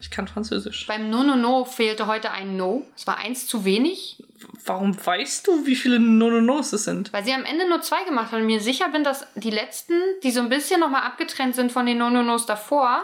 ich 0.03 0.11
kann 0.11 0.27
Französisch. 0.27 0.85
Beim 0.85 1.09
No 1.09 1.23
No 1.23 1.35
No 1.35 1.65
fehlte 1.65 2.07
heute 2.07 2.31
ein 2.31 2.57
No. 2.57 2.85
Es 2.95 3.07
war 3.07 3.17
eins 3.17 3.47
zu 3.47 3.65
wenig, 3.65 4.21
Warum 4.65 4.93
weißt 5.05 5.47
du, 5.47 5.65
wie 5.65 5.75
viele 5.75 5.99
No-No-Nos 5.99 6.73
es 6.73 6.83
sind? 6.83 7.13
weil 7.13 7.23
sie 7.23 7.33
am 7.33 7.45
Ende 7.45 7.67
nur 7.67 7.81
zwei 7.81 8.03
gemacht 8.03 8.31
haben. 8.33 8.41
Und 8.41 8.47
mir 8.47 8.59
sicher 8.59 8.89
bin, 8.89 9.03
dass 9.05 9.25
die 9.35 9.49
letzten, 9.49 9.93
die 10.21 10.31
so 10.31 10.41
ein 10.41 10.49
bisschen 10.49 10.81
nochmal 10.81 11.03
abgetrennt 11.03 11.55
sind 11.55 11.71
von 11.71 11.85
den 11.85 11.97
No 11.97 12.09
No 12.09 12.23
Nos 12.23 12.45
davor, 12.45 13.03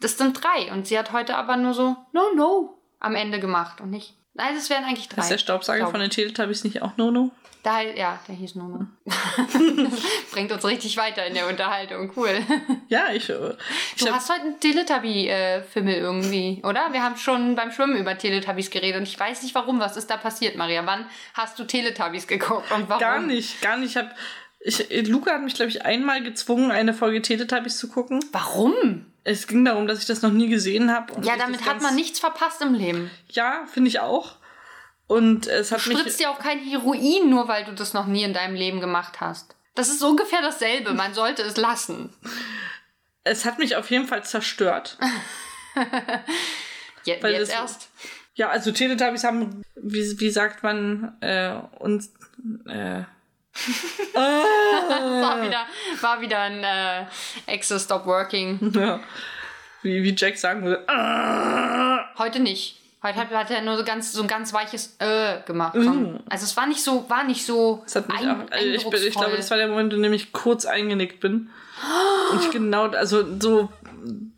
das 0.00 0.18
sind 0.18 0.42
drei. 0.42 0.72
Und 0.72 0.88
sie 0.88 0.98
hat 0.98 1.12
heute 1.12 1.36
aber 1.36 1.56
nur 1.56 1.72
so 1.74 1.96
No 2.12 2.34
No 2.34 2.78
am 2.98 3.14
Ende 3.14 3.38
gemacht 3.38 3.80
und 3.80 3.90
nicht. 3.90 4.14
Nein, 4.34 4.54
das 4.56 4.70
wären 4.70 4.84
eigentlich 4.84 5.08
drei. 5.08 5.22
Ist 5.22 5.30
der 5.30 5.38
Staubsauger 5.38 5.86
von 5.88 6.00
den 6.00 6.10
Teletubbies 6.10 6.64
nicht 6.64 6.82
auch 6.82 6.96
No-No? 6.96 7.30
Da, 7.62 7.80
ja, 7.80 8.18
der 8.26 8.34
hieß 8.34 8.56
No 8.56 8.64
No. 8.64 8.86
Bringt 10.32 10.50
uns 10.50 10.64
richtig 10.64 10.96
weiter 10.96 11.24
in 11.26 11.34
der 11.34 11.46
Unterhaltung. 11.48 12.10
Cool. 12.16 12.42
Ja, 12.88 13.10
ich. 13.12 13.30
äh, 13.30 13.54
ich 13.94 14.02
Du 14.02 14.08
hab, 14.08 14.16
hast 14.16 14.30
heute 14.30 14.42
einen 14.42 14.60
Teletubby-Fimmel 14.60 15.94
irgendwie, 15.94 16.60
oder? 16.64 16.92
Wir 16.92 17.02
haben 17.04 17.16
schon 17.16 17.54
beim 17.54 17.70
Schwimmen 17.70 17.96
über 17.96 18.18
Teletubbies 18.18 18.70
geredet 18.70 18.96
und 19.00 19.08
ich 19.08 19.18
weiß 19.18 19.42
nicht 19.44 19.54
warum. 19.54 19.78
Was 19.78 19.96
ist 19.96 20.10
da 20.10 20.16
passiert, 20.16 20.56
Maria? 20.56 20.84
Wann 20.86 21.06
hast 21.34 21.58
du 21.58 21.64
Teletubbies 21.64 22.26
geguckt 22.26 22.72
und 22.72 22.88
warum? 22.88 23.00
gar 23.00 23.20
nicht, 23.20 23.60
gar 23.62 23.76
nicht. 23.76 23.90
Ich 23.90 23.96
hab, 23.96 24.14
ich, 24.60 25.08
Luca 25.08 25.34
hat 25.34 25.42
mich, 25.42 25.54
glaube 25.54 25.70
ich, 25.70 25.84
einmal 25.84 26.22
gezwungen, 26.22 26.72
eine 26.72 26.94
Folge 26.94 27.22
Teletubbies 27.22 27.78
zu 27.78 27.88
gucken. 27.88 28.24
Warum? 28.32 29.06
es 29.24 29.46
ging 29.46 29.64
darum, 29.64 29.86
dass 29.86 30.00
ich 30.00 30.06
das 30.06 30.22
noch 30.22 30.32
nie 30.32 30.48
gesehen 30.48 30.90
habe. 30.92 31.12
Ja, 31.22 31.36
damit 31.36 31.64
hat 31.64 31.80
man 31.80 31.94
nichts 31.94 32.18
verpasst 32.18 32.60
im 32.60 32.74
Leben. 32.74 33.10
Ja, 33.30 33.64
finde 33.72 33.88
ich 33.88 34.00
auch. 34.00 34.36
Und 35.06 35.46
es 35.46 35.72
hat 35.72 35.84
Du 35.84 35.90
mich. 35.90 35.98
spritzt 35.98 36.20
dir 36.20 36.30
auch 36.30 36.38
kein 36.38 36.58
Heroin, 36.60 37.28
nur 37.28 37.48
weil 37.48 37.64
du 37.64 37.72
das 37.72 37.92
noch 37.92 38.06
nie 38.06 38.22
in 38.22 38.32
deinem 38.32 38.54
Leben 38.54 38.80
gemacht 38.80 39.20
hast. 39.20 39.54
Das 39.74 39.88
ist 39.88 40.02
ungefähr 40.02 40.42
dasselbe. 40.42 40.92
Man 40.94 41.14
sollte 41.14 41.42
es 41.42 41.56
lassen. 41.56 42.14
Es 43.24 43.44
hat 43.44 43.58
mich 43.58 43.76
auf 43.76 43.90
jeden 43.90 44.06
Fall 44.06 44.24
zerstört. 44.24 44.98
Je 47.04 47.22
Weil 47.22 47.34
jetzt 47.34 47.52
das- 47.52 47.60
erst. 47.60 47.88
Ja, 48.34 48.48
also 48.48 48.72
Teletubbies 48.72 49.24
haben, 49.24 49.62
wie, 49.76 50.18
wie 50.18 50.30
sagt 50.30 50.62
man, 50.62 51.16
äh, 51.20 51.54
uns. 51.78 52.12
Äh, 52.66 53.02
War 54.14 55.42
wieder, 55.46 55.66
war 56.00 56.20
wieder 56.22 56.38
ein 56.40 56.64
äh, 56.64 57.04
Exe 57.46 57.78
Stop 57.78 58.06
Working. 58.06 58.72
ja, 58.74 59.00
wie, 59.82 60.02
wie 60.02 60.14
Jack 60.16 60.38
sagen 60.38 60.64
würde. 60.64 60.88
Ah! 60.88 62.08
Heute 62.16 62.40
nicht. 62.40 62.78
Heute 63.02 63.18
hat, 63.18 63.30
hat 63.30 63.50
er 63.50 63.62
nur 63.62 63.76
so 63.76 63.84
ganz 63.84 64.12
so 64.12 64.22
ein 64.22 64.28
ganz 64.28 64.52
weiches 64.52 64.94
äh 65.00 65.40
gemacht. 65.44 65.74
Mm. 65.74 66.18
Also 66.30 66.44
es 66.44 66.56
war 66.56 66.66
nicht 66.66 66.84
so, 66.84 67.08
war 67.10 67.24
nicht 67.24 67.44
so 67.44 67.82
Das 67.84 67.96
hat 67.96 68.08
mich 68.08 68.18
ein, 68.18 68.30
auch, 68.30 68.50
also 68.50 68.68
ich, 68.68 68.88
bin, 68.88 69.02
ich 69.02 69.14
glaube, 69.14 69.36
das 69.36 69.50
war 69.50 69.56
der 69.56 69.66
Moment, 69.66 69.92
in 69.92 70.02
dem 70.02 70.12
ich 70.12 70.32
kurz 70.32 70.66
eingenickt 70.66 71.18
bin. 71.18 71.50
Und 72.30 72.40
ich 72.40 72.50
genau, 72.50 72.86
also 72.88 73.24
so 73.40 73.70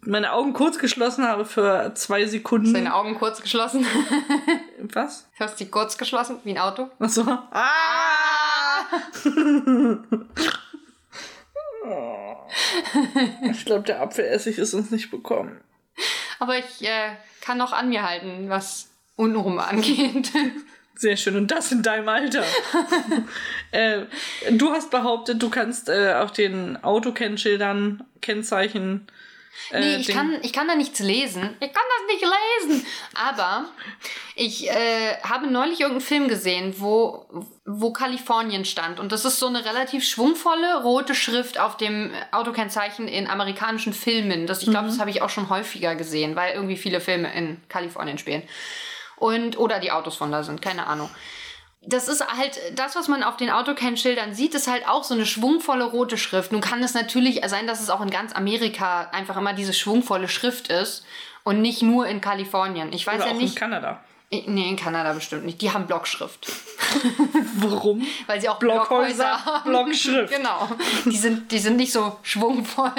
meine 0.01 0.33
Augen 0.33 0.55
kurz 0.55 0.79
geschlossen 0.79 1.25
habe 1.25 1.45
für 1.45 1.93
zwei 1.95 2.25
Sekunden. 2.25 2.73
Deine 2.73 2.95
Augen 2.95 3.17
kurz 3.17 3.43
geschlossen. 3.43 3.87
Was? 4.79 5.29
Du 5.37 5.45
hast 5.45 5.61
die 5.61 5.69
kurz 5.69 5.99
geschlossen, 5.99 6.39
wie 6.45 6.53
ein 6.53 6.59
Auto. 6.59 6.89
Achso. 6.99 7.23
Ah! 7.23 7.69
ich 13.51 13.65
glaube, 13.65 13.83
der 13.83 14.01
Apfelessig 14.01 14.59
ist 14.59 14.75
uns 14.75 14.91
nicht 14.91 15.11
bekommen. 15.11 15.61
Aber 16.39 16.59
ich 16.59 16.83
äh, 16.83 17.17
kann 17.45 17.59
noch 17.59 17.73
an 17.73 17.91
mir 17.91 18.09
halten, 18.09 18.49
was 18.49 18.91
untenrum 19.17 19.59
angeht. 19.59 20.33
Sehr 20.97 21.17
schön. 21.17 21.37
Und 21.37 21.51
das 21.51 21.73
in 21.73 21.83
deinem 21.83 22.09
Alter. 22.09 22.45
äh, 23.73 24.03
du 24.53 24.71
hast 24.71 24.91
behauptet, 24.91 25.43
du 25.43 25.51
kannst 25.51 25.89
äh, 25.89 26.15
auf 26.15 26.33
den 26.33 26.83
Autokennschildern 26.83 28.05
Kennzeichen. 28.21 29.07
Äh, 29.71 29.81
Nee, 29.81 29.97
ich 29.97 30.09
kann, 30.09 30.39
ich 30.43 30.53
kann 30.53 30.69
da 30.69 30.75
nichts 30.75 31.01
lesen. 31.01 31.57
Ich 31.61 31.73
kann 31.73 31.83
das 31.99 32.15
nicht 32.15 32.25
lesen. 32.69 32.87
Aber 33.15 33.67
ich 34.35 34.71
äh, 34.71 35.17
habe 35.23 35.47
neulich 35.47 35.81
irgendeinen 35.81 36.07
Film 36.07 36.29
gesehen, 36.29 36.75
wo, 36.79 37.27
wo 37.65 37.93
Kalifornien 37.93 38.65
stand. 38.65 39.01
Und 39.01 39.13
das 39.13 39.25
ist 39.25 39.39
so 39.39 39.47
eine 39.47 39.65
relativ 39.65 40.05
schwungvolle 40.05 40.83
rote 40.83 41.15
Schrift 41.15 41.59
auf 41.59 41.77
dem 41.77 42.13
Autokennzeichen 42.33 43.09
in 43.09 43.27
amerikanischen 43.29 43.93
Filmen. 43.93 44.47
Das, 44.47 44.63
ich 44.63 44.71
glaube, 44.71 44.89
das 44.89 44.99
habe 44.99 45.11
ich 45.11 45.23
auch 45.23 45.31
schon 45.31 45.49
häufiger 45.49 45.95
gesehen, 45.95 46.37
weil 46.37 46.55
irgendwie 46.55 46.77
viele 46.77 47.01
Filme 47.01 47.33
in 47.35 47.61
Kalifornien 47.69 48.19
spielen. 48.19 48.43
Und, 49.17 49.59
oder 49.59 49.79
die 49.79 49.93
Autos 49.93 50.17
von 50.17 50.33
da 50.33 50.43
sind, 50.43 50.61
keine 50.61 50.87
Ahnung. 50.87 51.09
Das 51.87 52.09
ist 52.09 52.27
halt, 52.27 52.59
das, 52.77 52.97
was 52.97 53.09
man 53.09 53.23
auf 53.23 53.37
den 53.37 53.51
Autokennschildern 53.51 54.35
sieht, 54.35 54.55
ist 54.55 54.67
halt 54.69 54.87
auch 54.89 55.05
so 55.05 55.15
eine 55.15 55.27
schwungvolle 55.27 55.85
rote 55.85 56.17
Schrift. 56.17 56.53
Nun 56.53 56.61
kann 56.61 56.83
es 56.83 56.95
natürlich 56.95 57.41
sein, 57.47 57.67
dass 57.67 57.81
es 57.83 57.91
auch 57.91 58.01
in 58.01 58.11
ganz 58.11 58.35
Amerika 58.35 59.09
einfach 59.13 59.37
immer 59.37 59.53
diese 59.53 59.73
schwungvolle 59.75 60.29
Schrift 60.29 60.69
ist 60.69 61.05
und 61.43 61.61
nicht 61.61 61.83
nur 61.83 62.07
in 62.07 62.21
Kalifornien. 62.21 62.93
Ich 62.93 63.07
weiß 63.07 63.17
Oder 63.17 63.25
ja 63.27 63.31
auch 63.33 63.37
in 63.37 63.43
nicht. 63.43 63.57
Kanada. 63.57 64.01
Ich- 64.31 64.47
Nee, 64.49 64.69
in 64.71 64.77
Kanada 64.77 65.13
bestimmt 65.13 65.45
nicht. 65.45 65.61
Die 65.61 65.71
haben 65.71 65.87
Blockschrift. 65.87 66.51
Warum? 67.59 68.05
Weil 68.27 68.41
sie 68.41 68.49
auch 68.49 68.59
Blockhäuser, 68.59 69.25
Blockhäuser 69.25 69.45
haben. 69.45 69.71
Blockschrift. 69.71 70.35
Genau. 70.35 70.69
Die 71.05 71.17
sind, 71.17 71.53
die 71.53 71.59
sind 71.59 71.77
nicht 71.77 71.93
so 71.93 72.17
schwungvoll. 72.23 72.91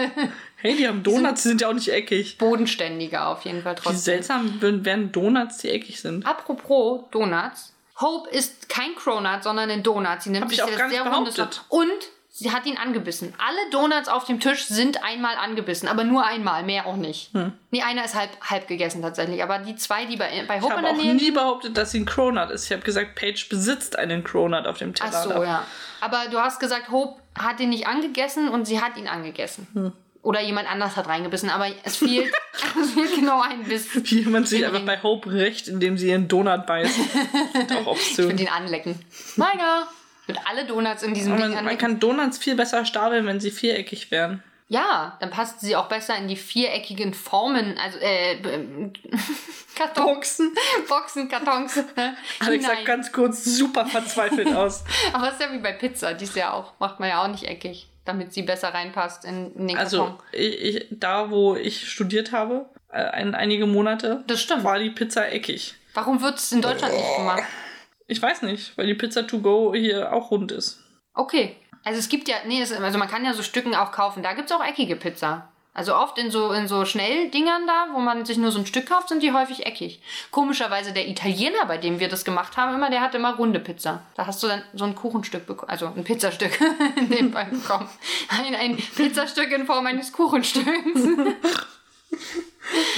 Hey, 0.58 0.76
die 0.78 0.88
haben 0.88 1.04
Donuts, 1.04 1.44
die 1.44 1.50
sind 1.50 1.62
ja 1.62 1.68
auch 1.70 1.74
nicht 1.74 1.90
eckig. 1.90 2.38
Bodenständiger 2.38 3.28
auf 3.28 3.44
jeden 3.46 3.62
Fall 3.64 3.76
Wie 3.76 3.82
trotzdem. 3.82 4.00
seltsam 4.00 4.62
werden 4.62 5.12
Donuts, 5.12 5.58
die 5.60 5.70
eckig 5.70 6.00
sind. 6.00 6.26
Apropos 6.26 7.02
Donuts. 7.12 7.74
Hope 8.02 8.30
ist 8.30 8.68
kein 8.70 8.94
Cronut, 8.96 9.44
sondern 9.44 9.70
ein 9.70 9.84
Donut. 9.84 10.22
Sie 10.22 10.30
nennt 10.30 10.44
Hab 10.44 10.50
sich 10.50 10.60
ich 10.60 10.64
auch 10.64 10.90
sehr 10.90 11.04
behauptet. 11.04 11.64
Und 11.70 11.90
sie 12.30 12.52
hat 12.52 12.66
ihn 12.66 12.78
angebissen. 12.78 13.34
Alle 13.38 13.70
Donuts 13.72 14.10
auf 14.10 14.26
dem 14.26 14.42
Tisch 14.42 14.66
sind 14.66 15.02
einmal 15.04 15.38
angebissen, 15.38 15.88
aber 15.88 16.04
nur 16.04 16.26
einmal, 16.26 16.64
mehr 16.64 16.86
auch 16.86 16.98
nicht. 16.98 17.34
Hm. 17.34 17.54
Nee, 17.72 17.84
einer 17.84 18.04
ist 18.04 18.14
halb, 18.16 18.30
halb 18.42 18.68
gegessen 18.68 19.02
tatsächlich. 19.02 19.42
Aber 19.42 19.60
die 19.60 19.78
zwei, 19.78 20.06
die 20.06 20.18
bei, 20.18 20.44
bei 20.46 20.58
Ich 20.58 20.62
Hope 20.64 20.74
in 20.74 20.86
habe 20.86 20.96
der 20.98 21.04
Nähe. 21.06 21.16
nie 21.16 21.32
behauptet, 21.32 21.78
dass 21.78 21.92
sie 21.92 22.02
ein 22.02 22.06
Cronut 22.06 22.50
ist. 22.52 22.66
Ich 22.66 22.72
habe 22.74 22.82
gesagt, 22.82 23.16
Paige 23.16 23.46
besitzt 23.50 23.98
einen 23.98 24.26
Cronut 24.26 24.68
auf 24.68 24.78
dem 24.78 24.94
Ach 25.00 25.10
Teller. 25.10 25.24
so, 25.36 25.44
ja. 25.44 25.66
Aber 26.02 26.26
du 26.30 26.38
hast 26.38 26.60
gesagt, 26.60 26.90
Hope 26.92 27.22
hat 27.40 27.62
ihn 27.62 27.70
nicht 27.70 27.88
angegessen 27.88 28.50
und 28.50 28.66
sie 28.66 28.82
hat 28.82 28.98
ihn 28.98 29.08
angegessen. 29.08 29.68
Hm. 29.74 29.94
Oder 30.26 30.42
jemand 30.42 30.68
anders 30.70 30.96
hat 30.98 31.08
reingebissen, 31.08 31.50
aber 31.52 31.68
es 31.84 31.98
fehlt, 31.98 32.34
es 32.82 32.92
fehlt 32.92 33.16
genau 33.16 33.42
ein 33.42 33.64
Biss. 33.64 33.88
Wie 33.94 34.22
jemand 34.22 34.48
sich 34.48 34.62
Im 34.62 34.68
einfach 34.70 34.86
bei 34.86 35.02
Hope 35.04 35.32
rächt, 35.32 35.68
indem 35.68 35.98
sie 35.98 36.10
ihren 36.10 36.28
Donut 36.28 36.66
beißt. 36.66 37.00
auch 37.72 37.82
Ich 37.82 37.88
obszön. 37.88 38.36
den 38.36 38.50
anlecken. 38.50 39.00
Meiner! 39.36 39.88
Mit 40.28 40.40
alle 40.50 40.66
Donuts 40.66 41.04
in 41.04 41.14
diesem 41.14 41.34
Aber 41.34 41.42
Ding 41.44 41.50
Man, 41.52 41.64
man 41.64 41.66
anlecken. 41.68 41.78
kann 41.92 42.00
Donuts 42.00 42.40
viel 42.40 42.56
besser 42.56 42.84
stapeln, 42.86 43.28
wenn 43.28 43.40
sie 43.40 43.52
viereckig 43.52 44.10
wären. 44.10 44.42
Ja, 44.68 45.16
dann 45.20 45.30
passt 45.30 45.60
sie 45.62 45.76
auch 45.76 45.88
besser 45.88 46.18
in 46.18 46.28
die 46.28 46.36
viereckigen 46.36 47.14
Formen, 47.14 47.78
also 47.78 48.00
äh, 48.00 48.36
b- 48.42 48.90
Karton, 49.76 50.06
Boxen. 50.88 51.30
Kartons. 51.30 51.76
ne, 51.96 52.18
Alex 52.40 52.66
sah 52.66 52.74
ganz 52.84 53.12
kurz 53.12 53.44
super 53.46 53.86
verzweifelt 53.86 54.56
aus. 54.56 54.84
Aber 55.14 55.28
es 55.28 55.34
ist 55.34 55.42
ja 55.42 55.52
wie 55.52 55.60
bei 55.60 55.74
Pizza, 55.74 56.16
die 56.16 56.24
ist 56.24 56.36
ja 56.36 56.52
auch, 56.54 56.74
macht 56.80 57.00
man 57.00 57.10
ja 57.10 57.22
auch 57.24 57.28
nicht 57.28 57.44
eckig, 57.44 57.88
damit 58.06 58.34
sie 58.34 58.44
besser 58.44 58.74
reinpasst 58.74 59.26
in, 59.26 59.54
in 59.56 59.68
den 59.68 59.78
Also, 59.78 59.98
Karton. 60.06 60.20
ich, 60.32 60.62
ich, 60.62 60.88
da 60.92 61.30
wo 61.32 61.56
ich 61.56 61.90
studiert 61.90 62.32
habe, 62.32 62.70
äh, 62.92 63.04
ein, 63.04 63.36
einige 63.36 63.66
Monate, 63.66 64.24
Das 64.28 64.42
stimmt. 64.42 64.64
war 64.64 64.80
die 64.80 64.90
Pizza 64.92 65.32
eckig. 65.32 65.76
Warum 65.94 66.22
wird 66.22 66.38
es 66.38 66.52
in 66.52 66.62
Deutschland 66.62 66.94
nicht 66.94 67.16
gemacht? 67.18 67.44
Ich 68.08 68.22
weiß 68.22 68.44
nicht, 68.44 68.78
weil 68.78 68.86
die 68.88 68.94
Pizza 68.94 69.26
to 69.26 69.40
go 69.40 69.74
hier 69.74 70.14
auch 70.14 70.30
rund 70.32 70.52
ist. 70.52 70.80
Okay. 71.14 71.56
Also 71.84 72.00
es 72.00 72.10
gibt 72.10 72.28
ja, 72.28 72.36
nee, 72.46 72.62
es, 72.62 72.72
also 72.72 72.98
man 72.98 73.08
kann 73.08 73.24
ja 73.26 73.34
so 73.34 73.44
Stücken 73.44 73.76
auch 73.76 73.92
kaufen. 73.92 74.24
Da 74.24 74.34
gibt 74.34 74.50
es 74.50 74.56
auch 74.56 74.64
eckige 74.64 74.96
Pizza. 74.96 75.52
Also 75.76 75.94
oft 75.94 76.18
in 76.18 76.32
so, 76.32 76.54
in 76.54 76.70
so 76.70 76.86
Schnelldingern 76.86 77.68
da, 77.68 77.88
wo 77.94 78.00
man 78.00 78.24
sich 78.26 78.38
nur 78.38 78.50
so 78.52 78.60
ein 78.60 78.66
Stück 78.66 78.88
kauft, 78.88 79.10
sind 79.10 79.22
die 79.22 79.34
häufig 79.34 79.66
eckig. 79.66 80.02
Komischerweise 80.32 80.94
der 80.94 81.08
Italiener, 81.08 81.66
bei 81.68 81.78
dem 81.78 82.00
wir 82.00 82.08
das 82.08 82.24
gemacht 82.24 82.56
haben, 82.56 82.74
immer, 82.74 82.90
der 82.90 83.02
hatte 83.02 83.18
immer 83.18 83.36
runde 83.36 83.60
Pizza. 83.60 84.02
Da 84.16 84.26
hast 84.26 84.42
du 84.42 84.48
dann 84.48 84.64
so 84.74 84.86
ein 84.86 84.96
Kuchenstück 84.96 85.46
bekommen, 85.46 85.70
also 85.70 85.88
ein 85.88 86.06
Pizzastück 86.06 86.58
in 86.96 87.10
dem 87.10 87.34
Fall 87.34 87.46
bekommen. 87.52 87.90
Ein, 88.30 88.56
ein 88.56 88.78
Pizzastück 88.78 89.52
in 89.52 89.66
Form 89.66 89.86
eines 89.86 90.14
Kuchenstücks. 90.14 90.68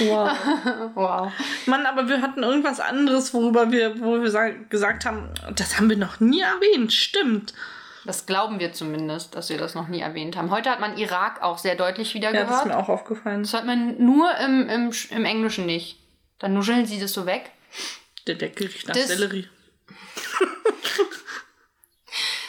Wow. 0.00 0.30
wow. 0.94 1.32
Mann, 1.66 1.84
aber 1.84 2.08
wir 2.08 2.22
hatten 2.22 2.42
irgendwas 2.42 2.80
anderes, 2.80 3.34
worüber 3.34 3.70
wir, 3.72 4.00
wo 4.00 4.22
wir 4.22 4.30
sa- 4.30 4.50
gesagt 4.68 5.04
haben, 5.04 5.28
das 5.54 5.76
haben 5.76 5.90
wir 5.90 5.96
noch 5.96 6.20
nie 6.20 6.40
erwähnt. 6.40 6.92
Stimmt. 6.92 7.52
Das 8.08 8.24
glauben 8.24 8.58
wir 8.58 8.72
zumindest, 8.72 9.34
dass 9.34 9.50
wir 9.50 9.58
das 9.58 9.74
noch 9.74 9.88
nie 9.88 10.00
erwähnt 10.00 10.34
haben. 10.34 10.50
Heute 10.50 10.70
hat 10.70 10.80
man 10.80 10.96
Irak 10.96 11.42
auch 11.42 11.58
sehr 11.58 11.74
deutlich 11.74 12.14
wieder 12.14 12.32
Ja, 12.32 12.40
das 12.40 12.42
ist 12.44 12.48
gehört. 12.62 12.66
mir 12.68 12.78
auch 12.78 12.88
aufgefallen. 12.88 13.42
Das 13.42 13.52
hört 13.52 13.66
man 13.66 14.02
nur 14.02 14.34
im, 14.38 14.66
im, 14.70 14.92
im 15.10 15.24
Englischen 15.26 15.66
nicht. 15.66 15.98
Dann 16.38 16.54
nuscheln 16.54 16.86
sie 16.86 16.98
das 16.98 17.12
so 17.12 17.26
weg. 17.26 17.50
Der 18.26 18.36
Deckel 18.36 18.68
riecht 18.68 18.88
nach 18.88 18.94
Das- 18.94 19.08
Sellerie. 19.08 19.46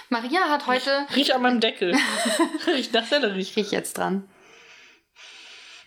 Maria 0.08 0.48
hat 0.50 0.66
heute. 0.68 1.06
Riech 1.14 1.36
an 1.36 1.42
meinem 1.42 1.60
Deckel. 1.60 1.94
riecht 2.68 2.94
nach 2.94 3.06
Sellerie. 3.06 3.42
Ich 3.42 3.56
rieche 3.58 3.76
jetzt 3.76 3.98
dran. 3.98 4.30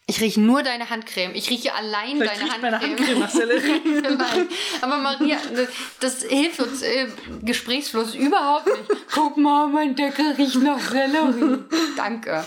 Ich 0.07 0.21
rieche 0.21 0.41
nur 0.41 0.63
deine 0.63 0.91
Handcreme. 0.91 1.35
Ich 1.35 1.49
rieche 1.49 1.75
allein 1.75 2.17
Vielleicht 2.17 2.41
deine 2.41 2.51
riecht 2.51 2.63
meine 2.63 2.81
Handcreme. 2.81 2.99
Handcreme 2.99 3.21
nach 3.21 3.31
Sellerie. 3.31 4.49
Aber 4.83 4.97
Maria, 4.99 5.39
das, 5.55 5.69
das 6.01 6.29
hilft 6.29 6.61
uns 6.61 6.83
äh, 6.83 7.07
Gesprächsfluss 7.43 8.15
überhaupt 8.15 8.67
nicht. 8.67 8.83
Guck 9.15 9.37
mal, 9.37 9.69
mein 9.69 9.95
Deckel 9.95 10.33
riecht 10.33 10.57
nach 10.57 10.81
Sellerie. 10.81 11.59
Danke. 11.97 12.45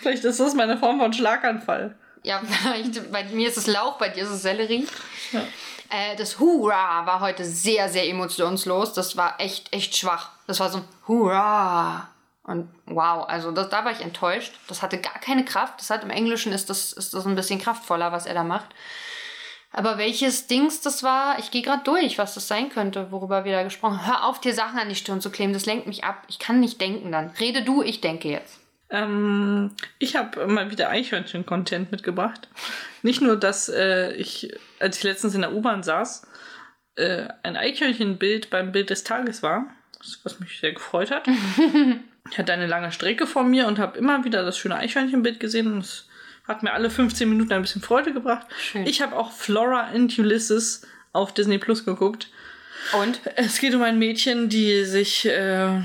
Vielleicht 0.00 0.24
ist 0.24 0.38
das 0.38 0.54
meine 0.54 0.76
Form 0.76 1.00
von 1.00 1.12
Schlaganfall. 1.12 1.96
Ja, 2.22 2.42
vielleicht, 2.44 3.10
bei 3.10 3.24
mir 3.24 3.48
ist 3.48 3.56
es 3.56 3.66
Lauch, 3.66 3.96
bei 3.98 4.10
dir 4.10 4.24
ist 4.24 4.30
es 4.30 4.42
Sellerie. 4.42 4.86
Ja. 5.32 5.40
Äh, 5.90 6.16
das 6.16 6.38
Hurra 6.38 7.06
war 7.06 7.20
heute 7.20 7.44
sehr, 7.44 7.88
sehr 7.88 8.06
emotionslos. 8.06 8.92
Das 8.92 9.16
war 9.16 9.40
echt, 9.40 9.72
echt 9.72 9.96
schwach. 9.96 10.30
Das 10.46 10.60
war 10.60 10.70
so 10.70 10.78
ein 10.78 10.84
Hurra. 11.06 12.10
Und 12.48 12.70
wow, 12.86 13.28
also 13.28 13.52
das, 13.52 13.68
da 13.68 13.84
war 13.84 13.92
ich 13.92 14.00
enttäuscht. 14.00 14.54
Das 14.68 14.80
hatte 14.80 14.98
gar 14.98 15.20
keine 15.20 15.44
Kraft. 15.44 15.80
Das 15.80 15.90
hat 15.90 16.02
im 16.02 16.08
Englischen 16.08 16.50
ist 16.50 16.70
das, 16.70 16.94
ist 16.94 17.12
das 17.12 17.26
ein 17.26 17.34
bisschen 17.34 17.60
kraftvoller, 17.60 18.10
was 18.10 18.24
er 18.24 18.32
da 18.32 18.42
macht. 18.42 18.74
Aber 19.70 19.98
welches 19.98 20.46
Dings 20.46 20.80
das 20.80 21.02
war, 21.02 21.38
ich 21.38 21.50
gehe 21.50 21.60
gerade 21.60 21.84
durch, 21.84 22.16
was 22.16 22.32
das 22.32 22.48
sein 22.48 22.70
könnte, 22.70 23.12
worüber 23.12 23.44
wir 23.44 23.52
da 23.52 23.62
gesprochen 23.64 23.98
haben. 23.98 24.06
Hör 24.06 24.24
auf, 24.24 24.40
dir 24.40 24.54
Sachen 24.54 24.78
an 24.78 24.88
die 24.88 24.94
Stirn 24.94 25.20
zu 25.20 25.28
kleben, 25.30 25.52
das 25.52 25.66
lenkt 25.66 25.86
mich 25.86 26.04
ab. 26.04 26.22
Ich 26.28 26.38
kann 26.38 26.58
nicht 26.58 26.80
denken 26.80 27.12
dann. 27.12 27.28
Rede 27.38 27.62
du, 27.62 27.82
ich 27.82 28.00
denke 28.00 28.30
jetzt. 28.30 28.60
Ähm, 28.88 29.72
ich 29.98 30.16
habe 30.16 30.46
mal 30.46 30.70
wieder 30.70 30.88
Eichhörnchen-Content 30.88 31.92
mitgebracht. 31.92 32.48
Nicht 33.02 33.20
nur, 33.20 33.36
dass 33.36 33.68
äh, 33.68 34.12
ich, 34.14 34.56
als 34.80 34.96
ich 34.96 35.02
letztens 35.04 35.34
in 35.34 35.42
der 35.42 35.52
U-Bahn 35.52 35.82
saß, 35.82 36.26
äh, 36.94 37.28
ein 37.42 37.58
Eichhörnchenbild 37.58 38.48
beim 38.48 38.72
Bild 38.72 38.88
des 38.88 39.04
Tages 39.04 39.42
war, 39.42 39.66
was 40.22 40.40
mich 40.40 40.58
sehr 40.58 40.72
gefreut 40.72 41.10
hat. 41.10 41.28
ich 42.30 42.38
hatte 42.38 42.52
eine 42.52 42.66
lange 42.66 42.92
Strecke 42.92 43.26
vor 43.26 43.42
mir 43.44 43.66
und 43.66 43.78
habe 43.78 43.98
immer 43.98 44.24
wieder 44.24 44.44
das 44.44 44.58
schöne 44.58 44.76
Eichhörnchenbild 44.76 45.40
gesehen 45.40 45.72
und 45.72 45.80
es 45.80 46.06
Hat 46.46 46.62
mir 46.62 46.72
alle 46.72 46.88
15 46.90 47.28
Minuten 47.28 47.52
ein 47.52 47.62
bisschen 47.62 47.82
Freude 47.82 48.12
gebracht. 48.12 48.46
Schön. 48.60 48.86
Ich 48.86 49.02
habe 49.02 49.16
auch 49.16 49.32
Flora 49.32 49.88
and 49.94 50.18
Ulysses 50.18 50.86
auf 51.12 51.34
Disney 51.34 51.58
Plus 51.58 51.84
geguckt. 51.84 52.28
Und? 52.98 53.20
Es 53.36 53.58
geht 53.58 53.74
um 53.74 53.82
ein 53.82 53.98
Mädchen, 53.98 54.48
die 54.48 54.84
sich. 54.84 55.26
Äh, 55.26 55.78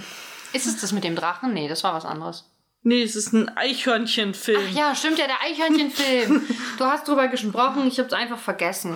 Ist 0.53 0.67
es 0.67 0.79
das 0.79 0.91
mit 0.93 1.03
dem 1.03 1.15
Drachen? 1.15 1.53
Nee, 1.53 1.67
das 1.67 1.83
war 1.83 1.93
was 1.93 2.05
anderes. 2.05 2.49
nee, 2.83 3.01
es 3.03 3.15
ist 3.15 3.33
ein 3.33 3.49
Eichhörnchenfilm. 3.57 4.61
Ach 4.69 4.75
ja, 4.75 4.95
stimmt 4.95 5.17
ja, 5.19 5.25
der 5.27 5.41
Eichhörnchenfilm. 5.41 6.41
du 6.77 6.85
hast 6.85 7.07
drüber 7.07 7.27
gesprochen, 7.27 7.87
ich 7.87 7.99
hab's 7.99 8.13
einfach 8.13 8.39
vergessen. 8.39 8.95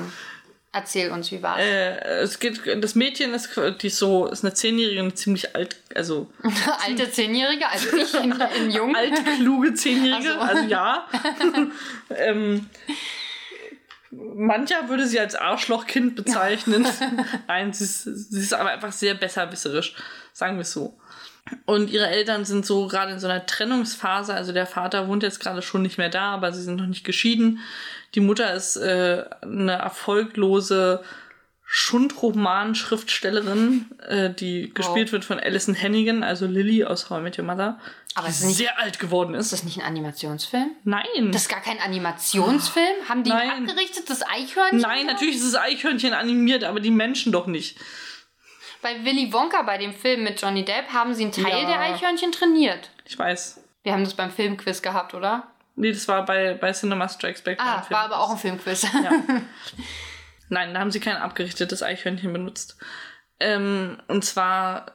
Erzähl 0.74 1.12
uns, 1.12 1.32
wie 1.32 1.42
war's? 1.42 1.62
Äh, 1.62 1.98
es 2.22 2.40
geht, 2.40 2.62
das 2.84 2.94
Mädchen 2.96 3.34
ist, 3.34 3.50
die 3.82 3.88
ist 3.88 3.98
so, 3.98 4.28
ist 4.28 4.44
eine 4.44 4.54
Zehnjährige 4.54 5.02
und 5.02 5.18
ziemlich 5.18 5.56
alt, 5.56 5.78
also 5.96 6.30
Alte 6.86 7.10
Zehnjährige, 7.10 7.68
also 7.68 7.96
ich 7.96 8.14
in, 8.14 8.32
in 8.32 8.72
Jung. 8.72 8.96
altkluge 8.96 9.74
Zehnjährige, 9.74 10.38
Ach 10.40 10.50
so. 10.50 10.56
also 10.56 10.64
ja. 10.70 11.08
ähm, 12.16 12.70
mancher 14.12 14.90
würde 14.90 15.08
sie 15.08 15.20
als 15.20 15.36
Arschlochkind 15.36 16.16
bezeichnen. 16.16 16.86
Nein, 17.48 17.74
sie 17.74 17.86
ist, 17.86 18.04
sie 18.04 18.40
ist 18.40 18.54
aber 18.54 18.72
einfach 18.72 18.92
sehr 18.92 19.16
besserwisserisch, 19.16 19.96
sagen 20.34 20.58
wir 20.58 20.62
es 20.62 20.72
so. 20.72 21.00
Und 21.66 21.90
ihre 21.90 22.08
Eltern 22.08 22.46
sind 22.46 22.66
so 22.66 22.88
gerade 22.88 23.14
in 23.14 23.20
so 23.20 23.28
einer 23.28 23.46
Trennungsphase. 23.46 24.34
Also 24.34 24.52
der 24.54 24.66
Vater 24.66 25.08
wohnt 25.08 25.24
jetzt 25.24 25.40
gerade 25.40 25.62
schon 25.62 25.82
nicht 25.82 25.98
mehr 25.98 26.10
da, 26.10 26.34
aber 26.34 26.52
sie 26.52 26.64
sind 26.64 26.78
noch 26.78 26.86
nicht 26.88 27.04
geschieden. 27.04 27.60
Die 28.16 28.22
Mutter 28.22 28.54
ist 28.54 28.78
äh, 28.78 29.26
eine 29.42 29.74
erfolglose 29.74 31.04
Schundroman-Schriftstellerin, 31.70 33.86
äh, 34.08 34.30
die 34.34 34.74
gespielt 34.74 35.12
wird 35.12 35.26
von 35.26 35.40
Alison 35.40 35.76
Hannigan, 35.80 36.24
also 36.24 36.46
Lily 36.48 36.86
aus 36.86 37.10
How 37.10 37.20
I 37.20 37.24
Met 37.24 37.38
Your 37.38 37.46
Mother, 37.46 37.78
Aber 38.16 38.28
die 38.28 38.32
ist 38.34 38.46
nicht- 38.46 38.58
sehr 38.58 38.80
alt 38.80 39.00
geworden 39.00 39.34
Ist 39.36 39.48
ist. 39.48 39.54
das 39.54 39.64
nicht 39.64 39.80
ein 39.80 39.86
Animationsfilm? 39.86 40.72
Nein. 40.86 41.06
Das 41.32 41.44
ist 41.44 41.50
gar 41.50 41.62
kein 41.62 41.80
Animationsfilm? 41.80 43.10
Haben 43.10 43.24
die 43.24 43.30
Nein. 43.32 43.50
ein 43.50 43.70
abgerichtetes 43.70 44.24
Eichhörnchen? 44.26 44.80
Nein, 44.80 45.06
natürlich 45.08 45.36
ist 45.36 45.54
das 45.54 45.62
Eichhörnchen 45.62 46.14
animiert, 46.14 46.64
aber 46.64 46.80
die 46.80 46.92
Menschen 46.92 47.32
doch 47.32 47.48
nicht. 47.48 47.78
Bei 48.82 49.04
Willy 49.04 49.32
Wonka, 49.34 49.62
bei 49.64 49.78
dem 49.78 49.94
Film 49.94 50.24
mit 50.24 50.42
Johnny 50.42 50.64
Depp, 50.64 50.90
haben 50.94 51.14
sie 51.14 51.24
einen 51.24 51.32
Teil 51.32 51.64
Ja. 51.64 51.68
der 51.68 51.80
Eichhörnchen 51.80 52.32
trainiert. 52.32 52.90
Ich 53.06 53.18
weiß. 53.18 53.62
Wir 53.84 53.94
haben 53.94 54.04
das 54.04 54.14
beim 54.14 54.32
Filmquiz 54.32 54.82
gehabt, 54.82 55.14
oder? 55.14 55.48
Nee, 55.76 55.92
das 55.92 56.08
war 56.08 56.26
bei, 56.26 56.54
bei 56.56 56.72
Cinema 56.72 57.08
Strikes 57.08 57.42
Back. 57.42 57.60
Ah, 57.62 57.86
war 57.90 58.06
aber 58.06 58.20
auch 58.20 58.32
ein 58.32 58.38
Filmquiz. 58.38 58.84
Ja. 58.84 59.12
Nein, 60.50 60.74
da 60.74 60.80
haben 60.80 60.92
sie 60.92 61.00
kein 61.00 61.18
abgerichtetes 61.18 61.84
Eichhörnchen 61.84 62.34
benutzt. 62.34 62.78
Ähm, 63.40 63.98
und 64.08 64.26
zwar 64.26 64.94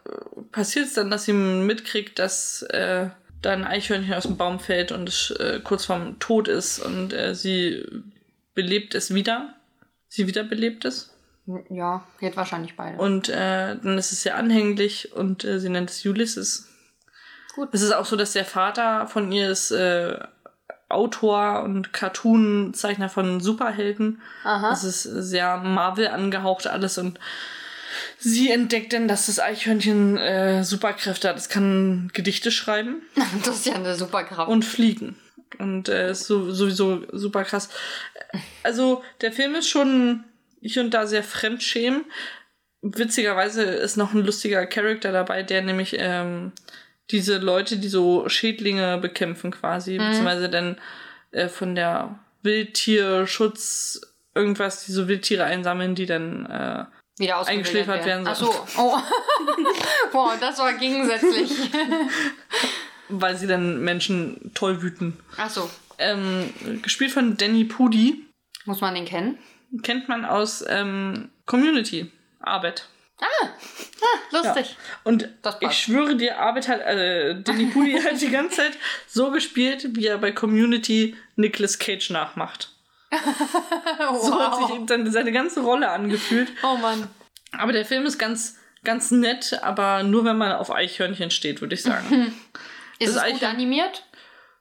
passiert 0.51 0.87
es 0.87 0.95
dann, 0.95 1.11
dass 1.11 1.25
sie 1.25 1.33
mitkriegt, 1.33 2.19
dass 2.19 2.63
äh, 2.63 3.09
da 3.41 3.53
ein 3.53 3.65
Eichhörnchen 3.65 4.15
aus 4.15 4.25
dem 4.25 4.37
Baum 4.37 4.59
fällt 4.59 4.91
und 4.93 5.09
es 5.09 5.31
äh, 5.33 5.61
kurz 5.63 5.85
vorm 5.85 6.19
Tod 6.19 6.49
ist 6.49 6.79
und 6.81 7.13
äh, 7.13 7.35
sie 7.35 7.87
belebt 8.55 8.95
es 8.95 9.15
wieder. 9.15 9.55
Sie 10.09 10.27
wiederbelebt 10.27 10.85
es. 10.85 11.12
Ja, 11.69 12.05
geht 12.21 12.37
wahrscheinlich 12.37 12.77
beide. 12.77 12.99
Und 12.99 13.29
äh, 13.29 13.77
dann 13.77 13.99
ist 13.99 14.13
es 14.13 14.23
sehr 14.23 14.37
anhänglich 14.37 15.13
und 15.13 15.45
äh, 15.45 15.59
sie 15.59 15.69
nennt 15.69 15.91
es 15.91 16.05
Ulysses. 16.05 16.69
Gut. 17.55 17.69
Es 17.73 17.83
ist 17.83 17.93
auch 17.93 18.07
so, 18.07 18.17
dass 18.17 18.33
der 18.33 18.45
Vater 18.45 19.07
von 19.09 19.31
ihr 19.33 19.51
ist 19.51 19.71
äh, 19.73 20.19
Autor 20.89 21.63
und 21.63 21.93
Cartoon-Zeichner 21.93 23.09
von 23.09 23.41
Superhelden. 23.41 24.23
Aha. 24.45 24.71
Das 24.71 24.85
ist 24.85 25.03
sehr 25.03 25.57
Marvel 25.59 26.09
angehaucht 26.09 26.67
alles 26.67 26.99
und 26.99 27.19
sie 28.19 28.51
entdeckt 28.51 28.93
dann, 28.93 29.09
dass 29.09 29.27
das 29.27 29.41
Eichhörnchen 29.41 30.17
äh, 30.19 30.65
Superkräfte 30.65 31.29
hat. 31.29 31.37
Es 31.37 31.49
kann 31.49 32.11
Gedichte 32.13 32.51
schreiben 32.51 33.03
Das 33.45 33.57
ist 33.57 33.67
ja 33.67 33.75
eine 33.75 33.95
super 33.95 34.25
Kraft. 34.25 34.49
und 34.49 34.65
fliegen. 34.65 35.17
Und 35.59 35.89
äh, 35.89 36.13
ist 36.13 36.25
so, 36.25 36.51
sowieso 36.51 37.03
super 37.13 37.45
krass. 37.45 37.69
Also, 38.63 39.03
der 39.21 39.33
Film 39.33 39.55
ist 39.55 39.69
schon 39.69 40.25
hier 40.63 40.83
und 40.83 40.93
da 40.95 41.07
sehr 41.07 41.23
fremdschämen. 41.23 42.05
Witzigerweise 42.83 43.63
ist 43.63 43.97
noch 43.97 44.13
ein 44.13 44.25
lustiger 44.25 44.67
Charakter 44.67 45.13
dabei, 45.13 45.43
der 45.43 45.63
nämlich 45.63 45.97
ähm, 45.99 46.53
diese 47.11 47.39
Leute, 47.39 47.77
die 47.77 47.89
so 47.89 48.29
Schädlinge 48.29 48.99
bekämpfen 48.99 49.51
quasi, 49.51 49.99
beziehungsweise 49.99 50.49
dann 50.49 50.79
äh, 51.31 51.49
von 51.49 51.75
der 51.75 52.19
Wildtierschutz 52.43 54.01
irgendwas, 54.35 54.85
die 54.87 54.93
so 54.93 55.09
Wildtiere 55.09 55.45
einsammeln, 55.45 55.95
die 55.95 56.07
dann 56.07 56.47
äh, 56.47 56.85
wieder 57.19 57.47
eingeschläfert 57.47 58.05
werden 58.07 58.27
Ach 58.27 58.35
sollen. 58.35 58.53
so. 58.67 58.81
Oh. 58.81 58.99
Boah, 60.13 60.37
das 60.41 60.59
war 60.59 60.73
gegensätzlich. 60.73 61.51
weil 63.09 63.37
sie 63.37 63.47
dann 63.47 63.83
Menschen 63.83 64.53
toll 64.55 64.83
wüten. 64.83 65.19
Ach 65.37 65.51
so. 65.51 65.69
Ähm, 65.99 66.53
gespielt 66.83 67.13
von 67.13 67.37
Danny 67.37 67.65
Pudi. 67.65 68.25
Muss 68.65 68.81
man 68.81 68.95
den 68.95 69.05
kennen? 69.05 69.39
Kennt 69.83 70.09
man 70.09 70.25
aus 70.25 70.65
ähm, 70.69 71.31
Community 71.47 72.11
Arbeit. 72.41 72.89
Lustig. 74.33 74.77
Und 75.05 75.29
Das 75.43 75.61
passt. 75.61 75.73
ich 75.73 75.79
schwöre 75.85 76.17
dir, 76.17 76.39
Arbeit 76.39 76.69
hat, 76.69 76.81
äh, 76.81 77.41
Danny 77.41 77.67
Pudi 77.67 77.93
hat 78.05 78.21
die 78.21 78.31
ganze 78.31 78.57
Zeit 78.57 78.73
so 79.07 79.31
gespielt, 79.31 79.89
wie 79.97 80.07
er 80.07 80.19
bei 80.19 80.33
Community 80.33 81.17
Nicolas 81.37 81.79
Cage 81.79 82.11
nachmacht. 82.11 82.71
So 84.23 84.41
hat 84.41 84.57
sich 84.57 84.87
dann 84.87 85.11
seine 85.13 85.33
ganze 85.33 85.61
Rolle 85.61 85.91
angefühlt. 85.91 86.51
Oh 86.63 86.77
Mann. 86.77 87.09
Aber 87.53 87.73
der 87.73 87.85
Film 87.85 88.07
ist 88.07 88.19
ganz, 88.19 88.57
ganz 88.85 89.11
nett, 89.11 89.59
aber 89.63 90.03
nur 90.03 90.25
wenn 90.25 90.39
man 90.39 90.53
auf 90.53 90.71
Eichhörnchen 90.73 91.31
steht, 91.31 91.61
würde 91.61 91.75
ich 91.75 91.83
sagen. 91.83 92.33
Ist 92.99 93.15
Das 93.17 93.25
es 93.25 93.33
gut 93.33 93.43
Eichhörn- 93.43 93.55
animiert? 93.57 94.05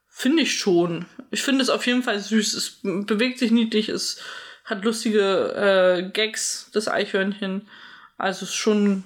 Finde 0.08 0.42
ich 0.42 0.58
schon. 0.58 1.06
Ich 1.30 1.42
finde 1.42 1.62
es 1.62 1.70
auf 1.70 1.86
jeden 1.86 2.02
Fall 2.02 2.18
süß. 2.18 2.52
Es 2.54 2.80
bewegt 2.82 3.38
sich 3.38 3.50
niedlich, 3.50 3.88
es 3.88 4.20
hat 4.72 4.84
lustige 4.84 6.02
äh, 6.02 6.10
Gags, 6.10 6.70
das 6.72 6.88
Eichhörnchen. 6.88 7.68
Also 8.18 8.44
ist 8.44 8.54
schon, 8.54 9.04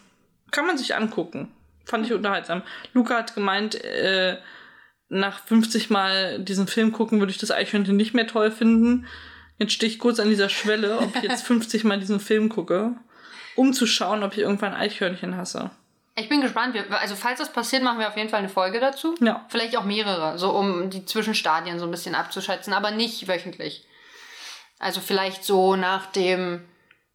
kann 0.51 0.67
man 0.67 0.79
sich 0.79 0.95
angucken. 0.95 1.53
Fand 1.85 2.07
ich 2.07 2.13
unterhaltsam. 2.13 2.63
Luca 2.93 3.17
hat 3.17 3.35
gemeint, 3.35 3.83
äh, 3.85 4.39
nach 5.09 5.45
50 5.45 5.91
Mal 5.91 6.41
diesen 6.41 6.67
Film 6.67 6.93
gucken, 6.93 7.21
würde 7.21 7.31
ich 7.31 7.39
das 7.39 7.51
Eichhörnchen 7.51 7.97
nicht 7.97 8.15
mehr 8.15 8.27
toll 8.27 8.51
finden. 8.51 9.07
Jetzt 9.59 9.73
stehe 9.73 9.91
ich 9.91 9.99
kurz 9.99 10.19
an 10.19 10.29
dieser 10.29 10.49
Schwelle, 10.49 10.99
ob 10.99 11.15
ich 11.17 11.23
jetzt 11.23 11.43
50 11.47 11.85
Mal 11.85 12.01
diesen 12.01 12.21
Film 12.21 12.49
gucke, 12.49 12.95
um 13.55 13.73
zu 13.73 13.87
schauen, 13.87 14.23
ob 14.23 14.33
ich 14.33 14.41
irgendwann 14.41 14.75
ein 14.75 14.81
Eichhörnchen 14.81 15.37
hasse. 15.37 15.71
Ich 16.19 16.29
bin 16.29 16.41
gespannt. 16.41 16.75
Wir, 16.75 16.85
also 16.99 17.15
falls 17.15 17.39
das 17.39 17.53
passiert, 17.53 17.83
machen 17.83 17.99
wir 17.99 18.09
auf 18.09 18.17
jeden 18.17 18.31
Fall 18.31 18.39
eine 18.39 18.49
Folge 18.49 18.81
dazu. 18.81 19.15
Ja. 19.21 19.45
Vielleicht 19.49 19.77
auch 19.77 19.85
mehrere, 19.85 20.39
so 20.39 20.51
um 20.51 20.89
die 20.89 21.05
Zwischenstadien 21.05 21.79
so 21.79 21.85
ein 21.85 21.91
bisschen 21.91 22.15
abzuschätzen, 22.15 22.73
aber 22.73 22.91
nicht 22.91 23.29
wöchentlich. 23.29 23.86
Also 24.79 25.01
vielleicht 25.01 25.45
so 25.45 25.77
nach 25.77 26.07
dem 26.07 26.65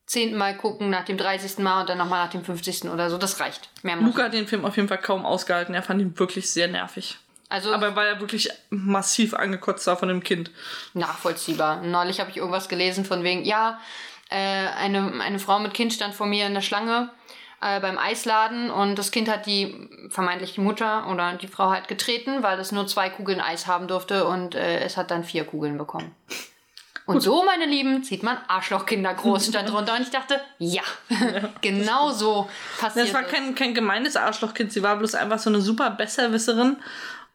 zehnten 0.05 0.37
Mal 0.37 0.57
gucken, 0.57 0.89
nach 0.89 1.05
dem 1.05 1.17
30. 1.17 1.59
Mal 1.59 1.81
und 1.81 1.89
dann 1.89 1.97
nochmal 1.97 2.25
nach 2.25 2.31
dem 2.31 2.43
50. 2.43 2.85
oder 2.85 3.09
so. 3.09 3.17
Das 3.17 3.39
reicht. 3.39 3.69
Mehr 3.81 3.95
Luca 3.95 4.23
hat 4.23 4.33
den 4.33 4.47
Film 4.47 4.65
auf 4.65 4.75
jeden 4.75 4.87
Fall 4.87 4.97
kaum 4.97 5.25
ausgehalten. 5.25 5.73
Er 5.73 5.83
fand 5.83 6.01
ihn 6.01 6.17
wirklich 6.19 6.51
sehr 6.51 6.67
nervig. 6.67 7.17
Also 7.49 7.73
Aber 7.73 7.95
weil 7.95 8.07
er 8.07 8.19
wirklich 8.19 8.49
massiv 8.69 9.33
angekotzt 9.33 9.85
war 9.87 9.97
von 9.97 10.07
dem 10.07 10.23
Kind. 10.23 10.51
nachvollziehbar. 10.93 11.81
Neulich 11.81 12.19
habe 12.19 12.29
ich 12.29 12.37
irgendwas 12.37 12.69
gelesen 12.69 13.05
von 13.05 13.23
wegen, 13.23 13.43
ja, 13.43 13.79
äh, 14.29 14.35
eine, 14.35 15.21
eine 15.21 15.39
Frau 15.39 15.59
mit 15.59 15.73
Kind 15.73 15.93
stand 15.93 16.15
vor 16.15 16.27
mir 16.27 16.47
in 16.47 16.53
der 16.53 16.61
Schlange 16.61 17.09
äh, 17.59 17.79
beim 17.81 17.97
Eisladen 17.97 18.71
und 18.71 18.97
das 18.97 19.11
Kind 19.11 19.29
hat 19.29 19.45
die, 19.45 19.89
vermeintlich 20.09 20.53
die 20.55 20.61
Mutter 20.61 21.07
oder 21.09 21.33
die 21.33 21.47
Frau 21.47 21.69
halt 21.69 21.87
getreten, 21.89 22.41
weil 22.41 22.57
es 22.59 22.71
nur 22.71 22.87
zwei 22.87 23.09
Kugeln 23.09 23.41
Eis 23.41 23.67
haben 23.67 23.87
durfte 23.87 24.25
und 24.25 24.55
äh, 24.55 24.79
es 24.79 24.95
hat 24.95 25.11
dann 25.11 25.23
vier 25.25 25.43
Kugeln 25.43 25.77
bekommen. 25.77 26.15
Und 27.15 27.21
so, 27.21 27.43
meine 27.43 27.65
Lieben, 27.65 28.03
zieht 28.03 28.23
man 28.23 28.37
Arschlochkinder 28.47 29.13
groß 29.13 29.47
stand 29.47 29.69
drunter. 29.69 29.93
Und 29.97 30.01
ich 30.01 30.09
dachte, 30.09 30.41
ja, 30.57 30.83
genau 31.61 32.11
so 32.11 32.49
passiert 32.79 33.07
Das 33.07 33.13
war 33.13 33.23
es. 33.25 33.31
kein, 33.31 33.55
kein 33.55 33.73
gemeines 33.73 34.15
Arschlochkind. 34.15 34.71
Sie 34.71 34.83
war 34.83 34.95
bloß 34.97 35.15
einfach 35.15 35.39
so 35.39 35.49
eine 35.49 35.61
super 35.61 35.89
Besserwisserin. 35.91 36.77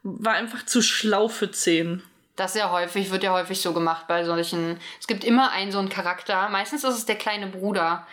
War 0.02 0.34
einfach 0.34 0.64
zu 0.66 0.82
schlau 0.82 1.28
für 1.28 1.50
zehn. 1.50 2.02
Das 2.36 2.54
ist 2.54 2.60
ja 2.60 2.70
häufig, 2.70 3.10
wird 3.10 3.22
ja 3.22 3.32
häufig 3.32 3.60
so 3.60 3.72
gemacht 3.72 4.06
bei 4.08 4.24
solchen. 4.24 4.78
Es 5.00 5.06
gibt 5.06 5.24
immer 5.24 5.52
einen 5.52 5.72
so 5.72 5.78
einen 5.78 5.88
Charakter. 5.88 6.48
Meistens 6.50 6.84
ist 6.84 6.94
es 6.96 7.06
der 7.06 7.16
kleine 7.16 7.46
Bruder, 7.46 8.06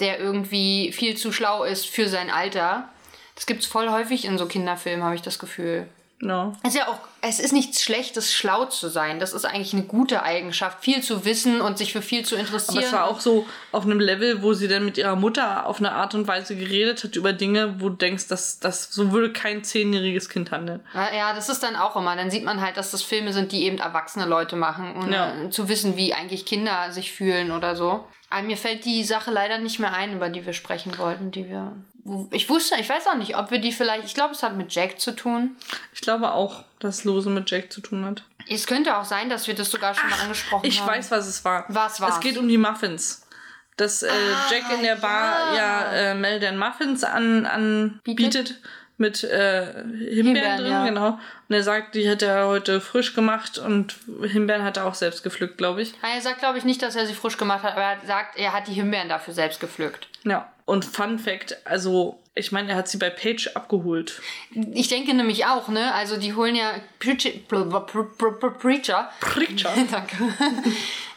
der 0.00 0.18
irgendwie 0.18 0.92
viel 0.92 1.16
zu 1.16 1.32
schlau 1.32 1.62
ist 1.62 1.86
für 1.86 2.08
sein 2.08 2.30
Alter. 2.30 2.88
Das 3.36 3.46
gibt's 3.46 3.66
voll 3.66 3.88
häufig 3.90 4.24
in 4.24 4.36
so 4.36 4.46
Kinderfilmen, 4.46 5.04
habe 5.04 5.14
ich 5.14 5.22
das 5.22 5.38
Gefühl. 5.38 5.86
No. 6.24 6.52
Es 6.62 6.70
ist 6.70 6.76
ja 6.78 6.86
auch, 6.86 7.00
es 7.20 7.40
ist 7.40 7.52
nichts 7.52 7.82
Schlechtes, 7.82 8.32
schlau 8.32 8.66
zu 8.66 8.88
sein. 8.88 9.18
Das 9.18 9.32
ist 9.32 9.44
eigentlich 9.44 9.72
eine 9.72 9.82
gute 9.82 10.22
Eigenschaft, 10.22 10.78
viel 10.84 11.02
zu 11.02 11.24
wissen 11.24 11.60
und 11.60 11.78
sich 11.78 11.92
für 11.92 12.00
viel 12.00 12.24
zu 12.24 12.36
interessieren. 12.36 12.78
Aber 12.78 12.86
es 12.86 12.92
war 12.92 13.04
auch 13.08 13.18
so 13.18 13.44
auf 13.72 13.84
einem 13.84 13.98
Level, 13.98 14.40
wo 14.40 14.52
sie 14.52 14.68
dann 14.68 14.84
mit 14.84 14.98
ihrer 14.98 15.16
Mutter 15.16 15.66
auf 15.66 15.78
eine 15.78 15.90
Art 15.90 16.14
und 16.14 16.28
Weise 16.28 16.54
geredet 16.54 17.02
hat 17.02 17.16
über 17.16 17.32
Dinge, 17.32 17.80
wo 17.80 17.88
du 17.88 17.96
denkst, 17.96 18.28
dass 18.28 18.60
das 18.60 18.92
so 18.92 19.10
würde 19.10 19.32
kein 19.32 19.64
zehnjähriges 19.64 20.28
Kind 20.28 20.52
handeln. 20.52 20.86
Ja, 20.94 21.12
Ja, 21.12 21.34
das 21.34 21.48
ist 21.48 21.64
dann 21.64 21.74
auch 21.74 21.96
immer. 21.96 22.14
Dann 22.14 22.30
sieht 22.30 22.44
man 22.44 22.60
halt, 22.60 22.76
dass 22.76 22.92
das 22.92 23.02
Filme 23.02 23.32
sind, 23.32 23.50
die 23.50 23.64
eben 23.64 23.78
erwachsene 23.78 24.24
Leute 24.24 24.54
machen, 24.54 24.94
ohne 24.96 25.14
Ja. 25.16 25.50
zu 25.50 25.68
wissen, 25.68 25.96
wie 25.96 26.14
eigentlich 26.14 26.46
Kinder 26.46 26.92
sich 26.92 27.10
fühlen 27.10 27.50
oder 27.50 27.74
so. 27.74 28.04
Aber 28.30 28.42
mir 28.44 28.56
fällt 28.56 28.84
die 28.84 29.02
Sache 29.04 29.30
leider 29.32 29.58
nicht 29.58 29.80
mehr 29.80 29.92
ein, 29.92 30.14
über 30.14 30.28
die 30.28 30.46
wir 30.46 30.52
sprechen 30.52 30.96
wollten, 30.98 31.32
die 31.32 31.48
wir. 31.50 31.72
Ich 32.32 32.48
wusste, 32.48 32.74
ich 32.80 32.88
weiß 32.88 33.06
auch 33.06 33.14
nicht, 33.16 33.36
ob 33.36 33.50
wir 33.50 33.58
die 33.60 33.70
vielleicht. 33.72 34.04
Ich 34.04 34.14
glaube, 34.14 34.32
es 34.34 34.42
hat 34.42 34.56
mit 34.56 34.74
Jack 34.74 34.98
zu 35.00 35.12
tun. 35.12 35.56
Ich 35.94 36.00
glaube 36.00 36.32
auch, 36.32 36.64
dass 36.80 37.04
Lose 37.04 37.30
mit 37.30 37.48
Jake 37.50 37.68
zu 37.68 37.80
tun 37.80 38.04
hat. 38.04 38.24
Es 38.48 38.66
könnte 38.66 38.96
auch 38.96 39.04
sein, 39.04 39.28
dass 39.30 39.46
wir 39.46 39.54
das 39.54 39.70
sogar 39.70 39.94
schon 39.94 40.10
mal 40.10 40.18
angesprochen 40.20 40.66
Ich 40.66 40.80
haben. 40.80 40.88
weiß, 40.88 41.10
was 41.12 41.28
es 41.28 41.44
war. 41.44 41.64
Was 41.68 42.00
war's? 42.00 42.14
Es 42.16 42.20
geht 42.20 42.38
um 42.38 42.48
die 42.48 42.58
Muffins. 42.58 43.24
Dass 43.76 44.02
äh, 44.02 44.08
Ah, 44.10 44.50
Jack 44.50 44.64
in 44.76 44.82
der 44.82 44.96
Bar 44.96 45.54
ja, 45.56 45.92
äh, 45.92 46.14
Mel 46.14 46.40
den 46.40 46.58
Muffins 46.58 47.04
an, 47.04 47.46
anbietet 47.46 48.56
mit 49.02 49.24
äh, 49.24 49.66
Himbeeren, 49.66 50.10
Himbeeren, 50.10 50.58
drin, 50.58 50.70
ja. 50.70 50.84
genau. 50.86 51.08
Und 51.48 51.54
er 51.54 51.62
sagt, 51.62 51.94
die 51.94 52.08
hat 52.08 52.22
er 52.22 52.46
heute 52.46 52.80
frisch 52.80 53.14
gemacht 53.14 53.58
und 53.58 53.96
Himbeeren 54.22 54.62
hat 54.64 54.78
er 54.78 54.86
auch 54.86 54.94
selbst 54.94 55.22
gepflückt, 55.22 55.58
glaube 55.58 55.82
ich. 55.82 55.92
Er 56.02 56.20
sagt, 56.22 56.38
glaube 56.38 56.56
ich, 56.56 56.64
nicht, 56.64 56.80
dass 56.80 56.96
er 56.96 57.04
sie 57.04 57.14
frisch 57.14 57.36
gemacht 57.36 57.64
hat, 57.64 57.72
aber 57.72 57.82
er 57.82 57.98
sagt, 58.06 58.38
er 58.38 58.54
hat 58.54 58.68
die 58.68 58.72
Himbeeren 58.72 59.10
dafür 59.10 59.34
selbst 59.34 59.60
gepflückt. 59.60 60.08
Ja. 60.24 60.50
Und 60.64 60.84
Fun 60.84 61.18
Fact, 61.18 61.56
also 61.66 62.22
ich 62.34 62.52
meine, 62.52 62.70
er 62.70 62.76
hat 62.76 62.88
sie 62.88 62.96
bei 62.96 63.10
Paige 63.10 63.50
abgeholt. 63.54 64.22
Ich 64.72 64.88
denke 64.88 65.12
nämlich 65.12 65.44
auch, 65.44 65.68
ne? 65.68 65.92
Also 65.92 66.16
die 66.16 66.34
holen 66.34 66.54
ja 66.54 66.72
Preacher, 66.98 67.30
Preacher. 69.20 69.74
Danke. 69.90 70.16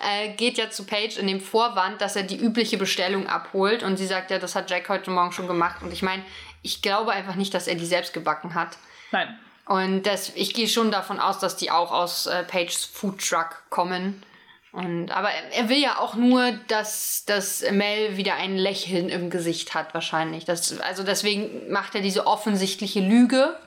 äh, 0.01 0.33
geht 0.35 0.57
ja 0.57 0.69
zu 0.69 0.83
Paige 0.83 1.19
in 1.19 1.27
dem 1.27 1.39
Vorwand, 1.39 2.01
dass 2.01 2.17
er 2.17 2.23
die 2.23 2.35
übliche 2.35 2.77
Bestellung 2.77 3.27
abholt. 3.27 3.81
Und 3.83 3.95
sie 3.95 4.07
sagt 4.07 4.29
ja, 4.29 4.39
das 4.39 4.55
hat 4.55 4.69
Jack 4.69 4.89
heute 4.89 5.09
Morgen 5.09 5.31
schon 5.31 5.47
gemacht. 5.47 5.81
Und 5.83 5.93
ich 5.93 6.01
meine, 6.01 6.23
ich 6.65 6.81
glaube 6.81 7.11
einfach 7.11 7.35
nicht, 7.35 7.53
dass 7.53 7.67
er 7.67 7.75
die 7.75 7.85
selbst 7.85 8.13
gebacken 8.13 8.55
hat. 8.55 8.77
Nein. 9.11 9.39
Und 9.65 10.03
das, 10.03 10.31
ich 10.35 10.53
gehe 10.53 10.67
schon 10.67 10.91
davon 10.91 11.19
aus, 11.19 11.39
dass 11.39 11.55
die 11.55 11.71
auch 11.71 11.91
aus 11.91 12.27
äh, 12.27 12.43
Pages 12.43 12.85
Food 12.85 13.19
Truck 13.19 13.63
kommen. 13.69 14.23
Und, 14.71 15.09
aber 15.11 15.29
er, 15.29 15.69
will 15.69 15.79
ja 15.79 15.99
auch 15.99 16.15
nur, 16.15 16.51
dass, 16.67 17.23
dass 17.25 17.63
Mel 17.71 18.17
wieder 18.17 18.35
ein 18.35 18.57
Lächeln 18.57 19.09
im 19.09 19.29
Gesicht 19.29 19.73
hat, 19.73 19.93
wahrscheinlich. 19.93 20.43
Das, 20.43 20.79
also 20.81 21.03
deswegen 21.03 21.71
macht 21.71 21.95
er 21.95 22.01
diese 22.01 22.27
offensichtliche 22.27 22.99
Lüge. 22.99 23.57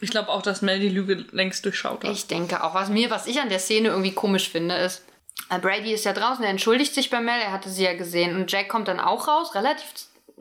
Ich 0.00 0.10
glaube 0.10 0.28
auch, 0.28 0.42
dass 0.42 0.60
Mel 0.60 0.78
die 0.78 0.90
Lüge 0.90 1.24
längst 1.32 1.64
durchschaut 1.64 2.04
hat. 2.04 2.12
Ich 2.12 2.26
denke 2.26 2.62
auch. 2.62 2.74
Was 2.74 2.90
mir, 2.90 3.08
was 3.10 3.26
ich 3.26 3.40
an 3.40 3.48
der 3.48 3.58
Szene 3.58 3.88
irgendwie 3.88 4.12
komisch 4.12 4.50
finde, 4.50 4.74
ist, 4.76 5.02
äh, 5.50 5.58
Brady 5.58 5.92
ist 5.92 6.04
ja 6.04 6.12
draußen, 6.12 6.44
er 6.44 6.50
entschuldigt 6.50 6.94
sich 6.94 7.08
bei 7.08 7.20
Mel, 7.20 7.40
er 7.40 7.52
hatte 7.52 7.70
sie 7.70 7.84
ja 7.84 7.94
gesehen. 7.94 8.36
Und 8.36 8.52
Jack 8.52 8.68
kommt 8.68 8.88
dann 8.88 9.00
auch 9.00 9.26
raus, 9.26 9.54
relativ 9.54 9.86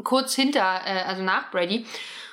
kurz 0.04 0.36
hinter, 0.36 0.82
äh, 0.86 1.04
also 1.04 1.24
nach 1.24 1.52
Brady. 1.52 1.86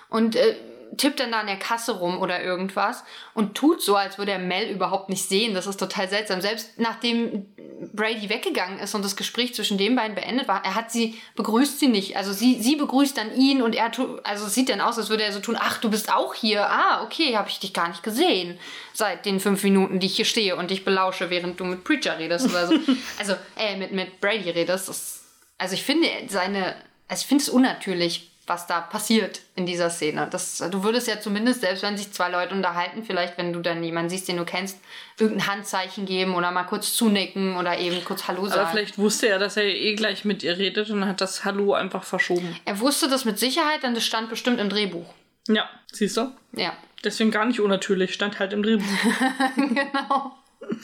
Und 0.08 0.36
äh, 0.36 0.56
tippt 0.96 1.20
dann 1.20 1.32
da 1.32 1.40
an 1.40 1.46
der 1.46 1.58
Kasse 1.58 1.92
rum 1.92 2.18
oder 2.18 2.42
irgendwas 2.42 3.04
und 3.34 3.54
tut 3.54 3.82
so, 3.82 3.96
als 3.96 4.18
würde 4.18 4.32
er 4.32 4.38
Mel 4.38 4.68
überhaupt 4.68 5.08
nicht 5.08 5.28
sehen. 5.28 5.54
Das 5.54 5.66
ist 5.66 5.78
total 5.78 6.08
seltsam. 6.08 6.40
Selbst 6.40 6.78
nachdem 6.78 7.46
Brady 7.92 8.28
weggegangen 8.28 8.78
ist 8.78 8.94
und 8.94 9.04
das 9.04 9.16
Gespräch 9.16 9.54
zwischen 9.54 9.78
den 9.78 9.96
beiden 9.96 10.14
beendet 10.14 10.48
war, 10.48 10.64
er 10.64 10.74
hat 10.74 10.92
sie, 10.92 11.20
begrüßt 11.36 11.78
sie 11.78 11.88
nicht. 11.88 12.16
Also 12.16 12.32
sie, 12.32 12.60
sie 12.60 12.76
begrüßt 12.76 13.16
dann 13.16 13.34
ihn 13.34 13.62
und 13.62 13.74
er 13.74 13.90
tut, 13.90 14.24
also 14.24 14.46
es 14.46 14.54
sieht 14.54 14.68
dann 14.68 14.80
aus, 14.80 14.98
als 14.98 15.08
würde 15.08 15.24
er 15.24 15.32
so 15.32 15.40
tun, 15.40 15.56
ach, 15.58 15.78
du 15.78 15.90
bist 15.90 16.12
auch 16.12 16.34
hier. 16.34 16.68
Ah, 16.68 17.02
okay, 17.02 17.36
habe 17.36 17.48
ich 17.48 17.58
dich 17.58 17.72
gar 17.72 17.88
nicht 17.88 18.02
gesehen. 18.02 18.58
Seit 18.92 19.24
den 19.24 19.40
fünf 19.40 19.62
Minuten, 19.64 19.98
die 19.98 20.06
ich 20.06 20.16
hier 20.16 20.24
stehe 20.24 20.56
und 20.56 20.70
dich 20.70 20.84
belausche, 20.84 21.30
während 21.30 21.58
du 21.58 21.64
mit 21.64 21.84
Preacher 21.84 22.18
redest 22.18 22.50
oder 22.50 22.66
so. 22.66 22.74
also, 23.18 23.34
äh, 23.56 23.76
mit, 23.76 23.92
mit 23.92 24.20
Brady 24.20 24.50
redest. 24.50 24.88
Das, 24.88 25.24
also 25.58 25.74
ich 25.74 25.82
finde 25.82 26.08
seine, 26.28 26.76
also 27.12 27.20
ich 27.20 27.26
finde 27.26 27.42
es 27.42 27.50
unnatürlich, 27.50 28.30
was 28.46 28.66
da 28.66 28.80
passiert 28.80 29.42
in 29.54 29.66
dieser 29.66 29.90
Szene. 29.90 30.26
Das, 30.30 30.64
du 30.70 30.82
würdest 30.82 31.08
ja 31.08 31.20
zumindest, 31.20 31.60
selbst 31.60 31.82
wenn 31.82 31.98
sich 31.98 32.10
zwei 32.10 32.30
Leute 32.30 32.54
unterhalten, 32.54 33.04
vielleicht, 33.04 33.36
wenn 33.36 33.52
du 33.52 33.60
dann 33.60 33.84
jemanden 33.84 34.08
siehst, 34.08 34.28
den 34.28 34.38
du 34.38 34.46
kennst, 34.46 34.78
irgendein 35.18 35.46
Handzeichen 35.46 36.06
geben 36.06 36.34
oder 36.34 36.50
mal 36.50 36.64
kurz 36.64 36.94
zunicken 36.94 37.56
oder 37.56 37.78
eben 37.78 38.02
kurz 38.02 38.28
Hallo 38.28 38.46
sagen. 38.46 38.60
Aber 38.60 38.70
vielleicht 38.70 38.96
wusste 38.96 39.28
er, 39.28 39.38
dass 39.38 39.58
er 39.58 39.64
eh 39.64 39.94
gleich 39.94 40.24
mit 40.24 40.42
ihr 40.42 40.56
redet 40.56 40.88
und 40.88 41.04
hat 41.04 41.20
das 41.20 41.44
Hallo 41.44 41.74
einfach 41.74 42.02
verschoben. 42.02 42.56
er 42.64 42.80
wusste 42.80 43.10
das 43.10 43.26
mit 43.26 43.38
Sicherheit, 43.38 43.82
denn 43.82 43.92
das 43.92 44.06
stand 44.06 44.30
bestimmt 44.30 44.58
im 44.58 44.70
Drehbuch. 44.70 45.12
Ja, 45.48 45.68
siehst 45.92 46.16
du? 46.16 46.32
Ja, 46.52 46.72
Deswegen 47.04 47.30
gar 47.30 47.44
nicht 47.44 47.60
unnatürlich, 47.60 48.14
stand 48.14 48.38
halt 48.38 48.52
im 48.52 48.62
Drehbuch. 48.62 48.86
genau. 49.56 50.32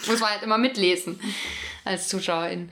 Muss 0.06 0.20
man 0.20 0.30
halt 0.30 0.42
immer 0.42 0.58
mitlesen 0.58 1.18
als 1.84 2.08
Zuschauerin. 2.08 2.70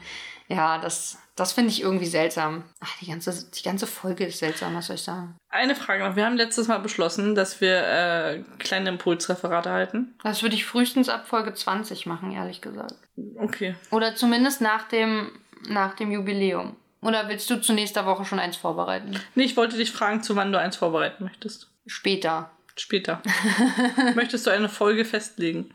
Ja, 0.48 0.78
das, 0.78 1.18
das 1.36 1.52
finde 1.52 1.70
ich 1.70 1.82
irgendwie 1.82 2.06
seltsam. 2.06 2.64
Ach, 2.80 2.98
die 3.00 3.06
ganze, 3.06 3.50
die 3.50 3.62
ganze 3.62 3.86
Folge 3.86 4.24
ist 4.24 4.38
seltsam, 4.38 4.74
was 4.74 4.86
soll 4.86 4.96
ich 4.96 5.02
sagen? 5.02 5.36
Eine 5.50 5.76
Frage 5.76 6.02
noch. 6.02 6.16
Wir 6.16 6.24
haben 6.24 6.36
letztes 6.36 6.66
Mal 6.66 6.78
beschlossen, 6.78 7.34
dass 7.34 7.60
wir 7.60 7.86
äh, 7.86 8.42
kleine 8.58 8.88
Impulsreferate 8.88 9.70
halten. 9.70 10.14
Das 10.24 10.42
würde 10.42 10.54
ich 10.54 10.64
frühestens 10.64 11.10
ab 11.10 11.28
Folge 11.28 11.52
20 11.52 12.06
machen, 12.06 12.32
ehrlich 12.32 12.62
gesagt. 12.62 12.94
Okay. 13.36 13.74
Oder 13.90 14.16
zumindest 14.16 14.62
nach 14.62 14.88
dem, 14.88 15.30
nach 15.68 15.94
dem 15.94 16.10
Jubiläum. 16.10 16.74
Oder 17.02 17.28
willst 17.28 17.50
du 17.50 17.60
zu 17.60 17.74
nächster 17.74 18.06
Woche 18.06 18.24
schon 18.24 18.38
eins 18.38 18.56
vorbereiten? 18.56 19.20
Nee, 19.34 19.44
ich 19.44 19.56
wollte 19.56 19.76
dich 19.76 19.92
fragen, 19.92 20.22
zu 20.22 20.36
wann 20.36 20.52
du 20.52 20.58
eins 20.58 20.76
vorbereiten 20.76 21.24
möchtest. 21.24 21.68
Später. 21.86 22.50
Später. 22.76 23.22
Möchtest 24.14 24.46
du 24.46 24.50
eine 24.50 24.68
Folge 24.68 25.04
festlegen? 25.04 25.70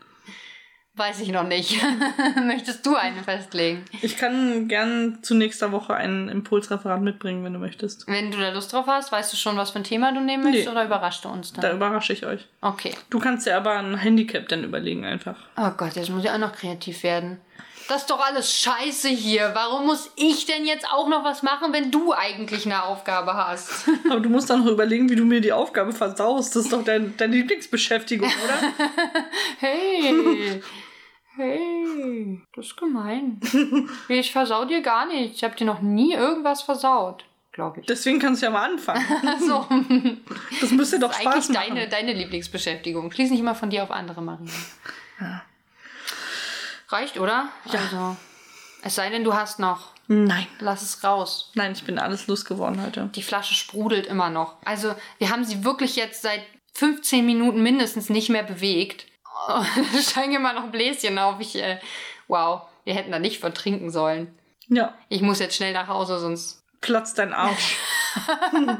Weiß 0.94 1.20
ich 1.20 1.28
noch 1.30 1.44
nicht. 1.46 1.80
Möchtest 2.46 2.84
du 2.84 2.94
eine 2.96 3.22
festlegen? 3.22 3.82
Ich 4.02 4.18
kann 4.18 4.68
gern 4.68 5.20
zu 5.22 5.34
nächster 5.34 5.72
Woche 5.72 5.94
ein 5.94 6.28
Impulsreferat 6.28 7.00
mitbringen, 7.00 7.42
wenn 7.44 7.54
du 7.54 7.58
möchtest. 7.58 8.06
Wenn 8.08 8.30
du 8.30 8.36
da 8.38 8.50
Lust 8.50 8.74
drauf 8.74 8.86
hast, 8.86 9.10
weißt 9.10 9.32
du 9.32 9.38
schon, 9.38 9.56
was 9.56 9.70
für 9.70 9.78
ein 9.78 9.84
Thema 9.84 10.12
du 10.12 10.20
nehmen 10.20 10.42
möchtest 10.44 10.66
Nee. 10.66 10.70
oder 10.72 10.84
überrascht 10.84 11.24
du 11.24 11.30
uns 11.30 11.54
dann? 11.54 11.62
Da 11.62 11.72
überrasche 11.72 12.12
ich 12.12 12.26
euch. 12.26 12.46
Okay. 12.60 12.94
Du 13.08 13.18
kannst 13.20 13.46
dir 13.46 13.56
aber 13.56 13.78
ein 13.78 13.96
Handicap 13.96 14.48
dann 14.50 14.64
überlegen 14.64 15.06
einfach. 15.06 15.36
Oh 15.56 15.70
Gott, 15.78 15.96
jetzt 15.96 16.10
muss 16.10 16.24
ich 16.24 16.30
auch 16.30 16.36
noch 16.38 16.52
kreativ 16.52 17.02
werden. 17.04 17.40
Das 17.88 18.02
ist 18.02 18.10
doch 18.10 18.20
alles 18.20 18.52
scheiße 18.58 19.08
hier. 19.08 19.50
Warum 19.54 19.86
muss 19.86 20.10
ich 20.16 20.46
denn 20.46 20.64
jetzt 20.64 20.86
auch 20.90 21.08
noch 21.08 21.24
was 21.24 21.42
machen, 21.42 21.72
wenn 21.72 21.90
du 21.90 22.12
eigentlich 22.12 22.64
eine 22.66 22.84
Aufgabe 22.84 23.34
hast? 23.34 23.88
Aber 24.10 24.20
du 24.20 24.28
musst 24.28 24.50
dann 24.50 24.64
noch 24.64 24.70
überlegen, 24.70 25.08
wie 25.10 25.16
du 25.16 25.24
mir 25.24 25.40
die 25.40 25.52
Aufgabe 25.52 25.92
versaust. 25.92 26.54
Das 26.56 26.64
ist 26.64 26.72
doch 26.72 26.84
dein, 26.84 27.16
deine 27.16 27.36
Lieblingsbeschäftigung, 27.36 28.28
oder? 28.44 28.88
Hey. 29.58 30.62
Hey. 31.34 32.42
Das 32.54 32.66
ist 32.66 32.76
gemein. 32.76 33.40
Ich 34.06 34.32
versau 34.32 34.66
dir 34.66 34.82
gar 34.82 35.06
nichts. 35.06 35.38
Ich 35.38 35.44
habe 35.44 35.56
dir 35.56 35.64
noch 35.64 35.80
nie 35.80 36.12
irgendwas 36.12 36.60
versaut. 36.60 37.24
Glaube 37.52 37.80
ich. 37.80 37.86
Deswegen 37.86 38.18
kannst 38.18 38.42
du 38.42 38.46
ja 38.46 38.52
mal 38.52 38.68
anfangen. 38.70 39.02
Also, 39.26 39.66
Das 40.60 40.70
müsste 40.72 40.98
doch 40.98 41.10
ist 41.10 41.22
Spaß 41.22 41.34
eigentlich 41.34 41.56
machen. 41.56 41.74
deine, 41.74 41.88
deine 41.88 42.12
Lieblingsbeschäftigung. 42.12 43.10
Schließ 43.12 43.30
nicht 43.30 43.40
immer 43.40 43.54
von 43.54 43.70
dir 43.70 43.82
auf 43.82 43.90
andere, 43.90 44.20
Maria. 44.20 44.46
Reicht, 46.92 47.18
oder? 47.18 47.48
Ja. 47.72 47.80
Also, 47.80 48.16
es 48.82 48.94
sei 48.94 49.10
denn, 49.10 49.24
du 49.24 49.34
hast 49.34 49.58
noch. 49.58 49.90
Nein. 50.08 50.46
Lass 50.58 50.82
es 50.82 51.02
raus. 51.04 51.50
Nein, 51.54 51.72
ich 51.72 51.84
bin 51.84 51.98
alles 51.98 52.26
losgeworden 52.26 52.84
heute. 52.84 53.08
Die 53.14 53.22
Flasche 53.22 53.54
sprudelt 53.54 54.06
immer 54.06 54.30
noch. 54.30 54.56
Also, 54.64 54.94
wir 55.18 55.30
haben 55.30 55.44
sie 55.44 55.64
wirklich 55.64 55.96
jetzt 55.96 56.22
seit 56.22 56.42
15 56.74 57.24
Minuten 57.24 57.62
mindestens 57.62 58.10
nicht 58.10 58.28
mehr 58.28 58.42
bewegt. 58.42 59.06
Oh, 59.48 59.62
steigen 60.00 60.34
immer 60.34 60.52
noch 60.52 60.70
Bläschen 60.70 61.18
auf. 61.18 61.40
Ich, 61.40 61.56
äh, 61.56 61.78
wow, 62.28 62.62
wir 62.84 62.94
hätten 62.94 63.12
da 63.12 63.18
nicht 63.18 63.40
von 63.40 63.54
trinken 63.54 63.90
sollen. 63.90 64.36
Ja, 64.68 64.94
Ich 65.08 65.22
muss 65.22 65.38
jetzt 65.38 65.56
schnell 65.56 65.72
nach 65.72 65.88
Hause, 65.88 66.18
sonst. 66.18 66.62
platzt 66.80 67.18
dein 67.18 67.32
Arsch. 67.32 67.76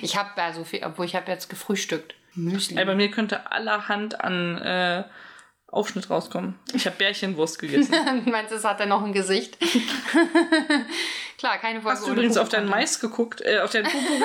Ich 0.00 0.16
habe 0.16 0.30
ja 0.36 0.52
so 0.52 0.64
viel, 0.64 0.82
obwohl 0.84 1.04
ich 1.04 1.14
habe 1.14 1.30
jetzt 1.30 1.50
gefrühstückt. 1.50 2.14
Müsli. 2.34 2.78
Ey, 2.78 2.84
bei 2.84 2.94
mir 2.94 3.10
könnte 3.10 3.50
allerhand 3.52 4.20
an 4.20 4.56
äh, 4.58 5.04
Aufschnitt 5.70 6.10
rauskommen. 6.10 6.58
Ich 6.72 6.86
habe 6.86 6.96
Bärchenwurst 6.96 7.58
gegessen. 7.58 7.94
Meinst 8.26 8.50
du, 8.52 8.56
es 8.56 8.64
hat 8.64 8.80
er 8.80 8.86
noch 8.86 9.04
ein 9.04 9.12
Gesicht? 9.12 9.56
Klar, 11.38 11.58
keine 11.58 11.80
Folge 11.80 11.98
Hast 11.98 12.06
du 12.06 12.12
übrigens 12.12 12.36
auf 12.36 12.48
deinen. 12.48 12.68
Mais 12.68 13.00
geguckt? 13.00 13.40
Äh, 13.40 13.60
auf 13.60 13.70
deinen 13.70 13.84
Pupu 13.84 14.06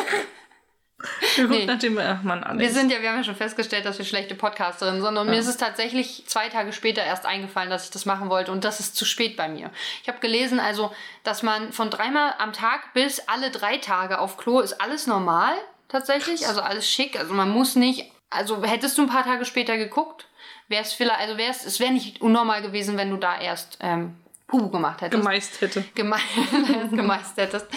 geguckt, 1.35 1.49
Nee. 1.59 1.65
nachdem... 1.65 1.97
Ach 1.99 2.23
Mann, 2.23 2.43
Alex. 2.43 2.61
Wir 2.63 2.71
sind 2.71 2.91
ja, 2.91 3.01
wir 3.01 3.09
haben 3.09 3.17
ja 3.17 3.23
schon 3.23 3.35
festgestellt, 3.35 3.85
dass 3.85 3.97
wir 3.97 4.05
schlechte 4.05 4.33
Podcasterinnen 4.33 5.01
sind. 5.01 5.17
Und 5.17 5.27
mir 5.27 5.33
Ja. 5.33 5.39
ist 5.39 5.47
es 5.47 5.57
tatsächlich 5.57 6.23
zwei 6.27 6.49
Tage 6.49 6.73
später 6.73 7.03
erst 7.03 7.25
eingefallen, 7.25 7.69
dass 7.69 7.85
ich 7.85 7.91
das 7.91 8.05
machen 8.05 8.29
wollte. 8.29 8.51
Und 8.51 8.63
das 8.63 8.79
ist 8.79 8.95
zu 8.95 9.05
spät 9.05 9.37
bei 9.37 9.47
mir. 9.47 9.69
Ich 10.01 10.07
habe 10.07 10.19
gelesen, 10.19 10.59
also, 10.59 10.91
dass 11.23 11.43
man 11.43 11.71
von 11.73 11.89
dreimal 11.89 12.33
am 12.39 12.53
Tag 12.53 12.93
bis 12.93 13.19
alle 13.27 13.51
drei 13.51 13.77
Tage 13.77 14.19
auf 14.19 14.37
Klo 14.37 14.61
ist 14.61 14.81
alles 14.81 15.05
normal, 15.05 15.53
tatsächlich. 15.89 16.47
Also 16.47 16.61
alles 16.61 16.89
schick. 16.89 17.19
Also 17.19 17.33
man 17.33 17.49
muss 17.49 17.75
nicht. 17.75 18.11
Also 18.29 18.63
hättest 18.63 18.97
du 18.97 19.03
ein 19.03 19.09
paar 19.09 19.23
Tage 19.23 19.45
später 19.45 19.77
geguckt, 19.77 20.27
wäre 20.67 20.83
es 20.83 20.93
vielleicht, 20.93 21.19
also 21.19 21.37
wäre 21.37 21.51
es, 21.51 21.65
es 21.65 21.79
wäre 21.79 21.91
nicht 21.91 22.21
unnormal 22.21 22.61
gewesen, 22.61 22.97
wenn 22.97 23.09
du 23.09 23.17
da 23.17 23.39
erst 23.39 23.77
ähm, 23.81 24.15
Pupu 24.47 24.69
gemacht 24.69 25.01
hättest. 25.01 25.21
gemeist 25.21 25.61
hätte. 25.61 25.83
geme 25.95 26.17
gemeist 26.91 27.37
hättest. 27.37 27.67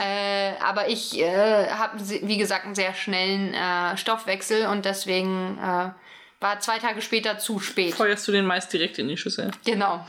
Äh, 0.00 0.54
aber 0.62 0.88
ich 0.88 1.18
äh, 1.20 1.68
habe, 1.68 1.98
wie 2.00 2.38
gesagt, 2.38 2.64
einen 2.64 2.74
sehr 2.74 2.94
schnellen 2.94 3.52
äh, 3.52 3.96
Stoffwechsel 3.96 4.66
und 4.66 4.84
deswegen 4.84 5.58
äh, 5.58 5.90
war 6.40 6.60
zwei 6.60 6.78
Tage 6.78 7.02
später 7.02 7.38
zu 7.38 7.58
spät. 7.58 7.94
Feuerst 7.94 8.26
du 8.26 8.32
den 8.32 8.46
Mais 8.46 8.68
direkt 8.68 8.98
in 8.98 9.08
die 9.08 9.16
Schüssel. 9.16 9.50
Genau. 9.64 10.04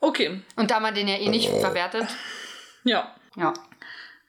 Okay, 0.00 0.42
Und 0.56 0.70
da 0.70 0.80
man 0.80 0.94
den 0.94 1.06
ja 1.06 1.16
eh 1.16 1.28
nicht 1.28 1.48
verwertet, 1.48 2.08
ja. 2.82 3.14
ja. 3.36 3.52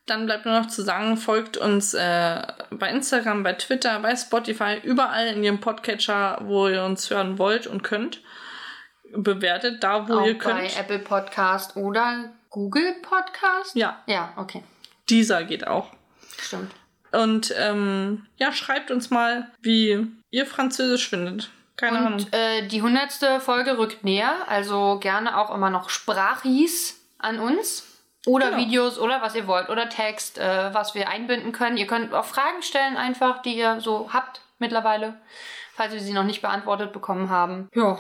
Dann 0.05 0.25
bleibt 0.25 0.45
nur 0.45 0.59
noch 0.59 0.67
zu 0.67 0.81
sagen, 0.81 1.15
folgt 1.15 1.55
uns 1.55 1.93
äh, 1.93 2.41
bei 2.71 2.89
Instagram, 2.89 3.43
bei 3.43 3.53
Twitter, 3.53 3.99
bei 3.99 4.15
Spotify, 4.15 4.79
überall 4.83 5.27
in 5.27 5.43
ihrem 5.43 5.61
Podcatcher, 5.61 6.39
wo 6.43 6.67
ihr 6.67 6.83
uns 6.83 7.09
hören 7.09 7.37
wollt 7.37 7.67
und 7.67 7.83
könnt. 7.83 8.21
Bewertet 9.15 9.83
da, 9.83 10.07
wo 10.07 10.15
Auch 10.15 10.25
ihr 10.25 10.37
bei 10.37 10.39
könnt. 10.39 10.79
Apple 10.79 10.99
Podcast 10.99 11.77
oder 11.77 12.33
Google 12.49 12.95
Podcast? 13.01 13.75
Ja, 13.75 14.01
Ja, 14.07 14.33
okay. 14.35 14.63
dieser 15.09 15.43
geht 15.45 15.65
auch. 15.67 15.91
Stimmt. 16.37 16.71
Und 17.13 17.53
ähm, 17.57 18.25
ja, 18.37 18.51
schreibt 18.51 18.91
uns 18.91 19.09
mal, 19.09 19.51
wie 19.61 20.07
ihr 20.31 20.45
Französisch 20.45 21.07
findet. 21.09 21.49
Keine 21.77 21.99
Ahnung. 21.99 22.13
Und 22.13 22.33
äh, 22.33 22.67
die 22.67 22.81
hundertste 22.81 23.39
Folge 23.39 23.77
rückt 23.77 24.03
näher, 24.03 24.33
also 24.47 24.99
gerne 24.99 25.37
auch 25.37 25.53
immer 25.53 25.69
noch 25.69 25.89
Sprachis 25.89 26.99
an 27.19 27.39
uns. 27.39 27.92
Oder 28.25 28.51
Genau. 28.51 28.57
Videos 28.61 28.97
oder 28.99 29.21
was 29.21 29.35
ihr 29.35 29.47
wollt. 29.47 29.69
Oder 29.69 29.89
Text, 29.89 30.37
äh, 30.37 30.73
was 30.73 30.95
wir 30.95 31.09
einbinden 31.09 31.51
können. 31.51 31.77
Ihr 31.77 31.87
könnt 31.87 32.13
auch 32.13 32.25
Fragen 32.25 32.61
stellen 32.61 32.95
einfach, 32.97 33.41
die 33.41 33.57
ihr 33.57 33.81
so 33.81 34.11
habt 34.13 34.41
mittlerweile, 34.59 35.15
falls 35.75 35.93
wir 35.93 35.99
sie 35.99 36.13
noch 36.13 36.23
nicht 36.23 36.41
beantwortet 36.41 36.93
bekommen 36.93 37.29
haben. 37.29 37.69
Ja, 37.75 37.97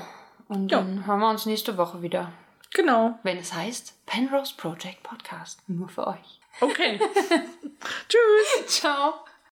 und 0.47 0.71
Ja. 0.71 0.77
dann 0.79 1.05
hören 1.05 1.19
wir 1.19 1.29
uns 1.29 1.45
nächste 1.45 1.77
Woche 1.77 2.01
wieder. 2.01 2.31
Genau. 2.73 3.19
Wenn 3.23 3.37
es 3.37 3.53
heißt 3.53 4.05
Penrose 4.05 4.55
Project 4.55 5.03
Podcast. 5.03 5.59
Nur 5.67 5.89
für 5.89 6.07
euch. 6.07 6.39
Okay. 6.61 6.99
Tschüss. 8.09 8.67
Ciao. 8.67 9.25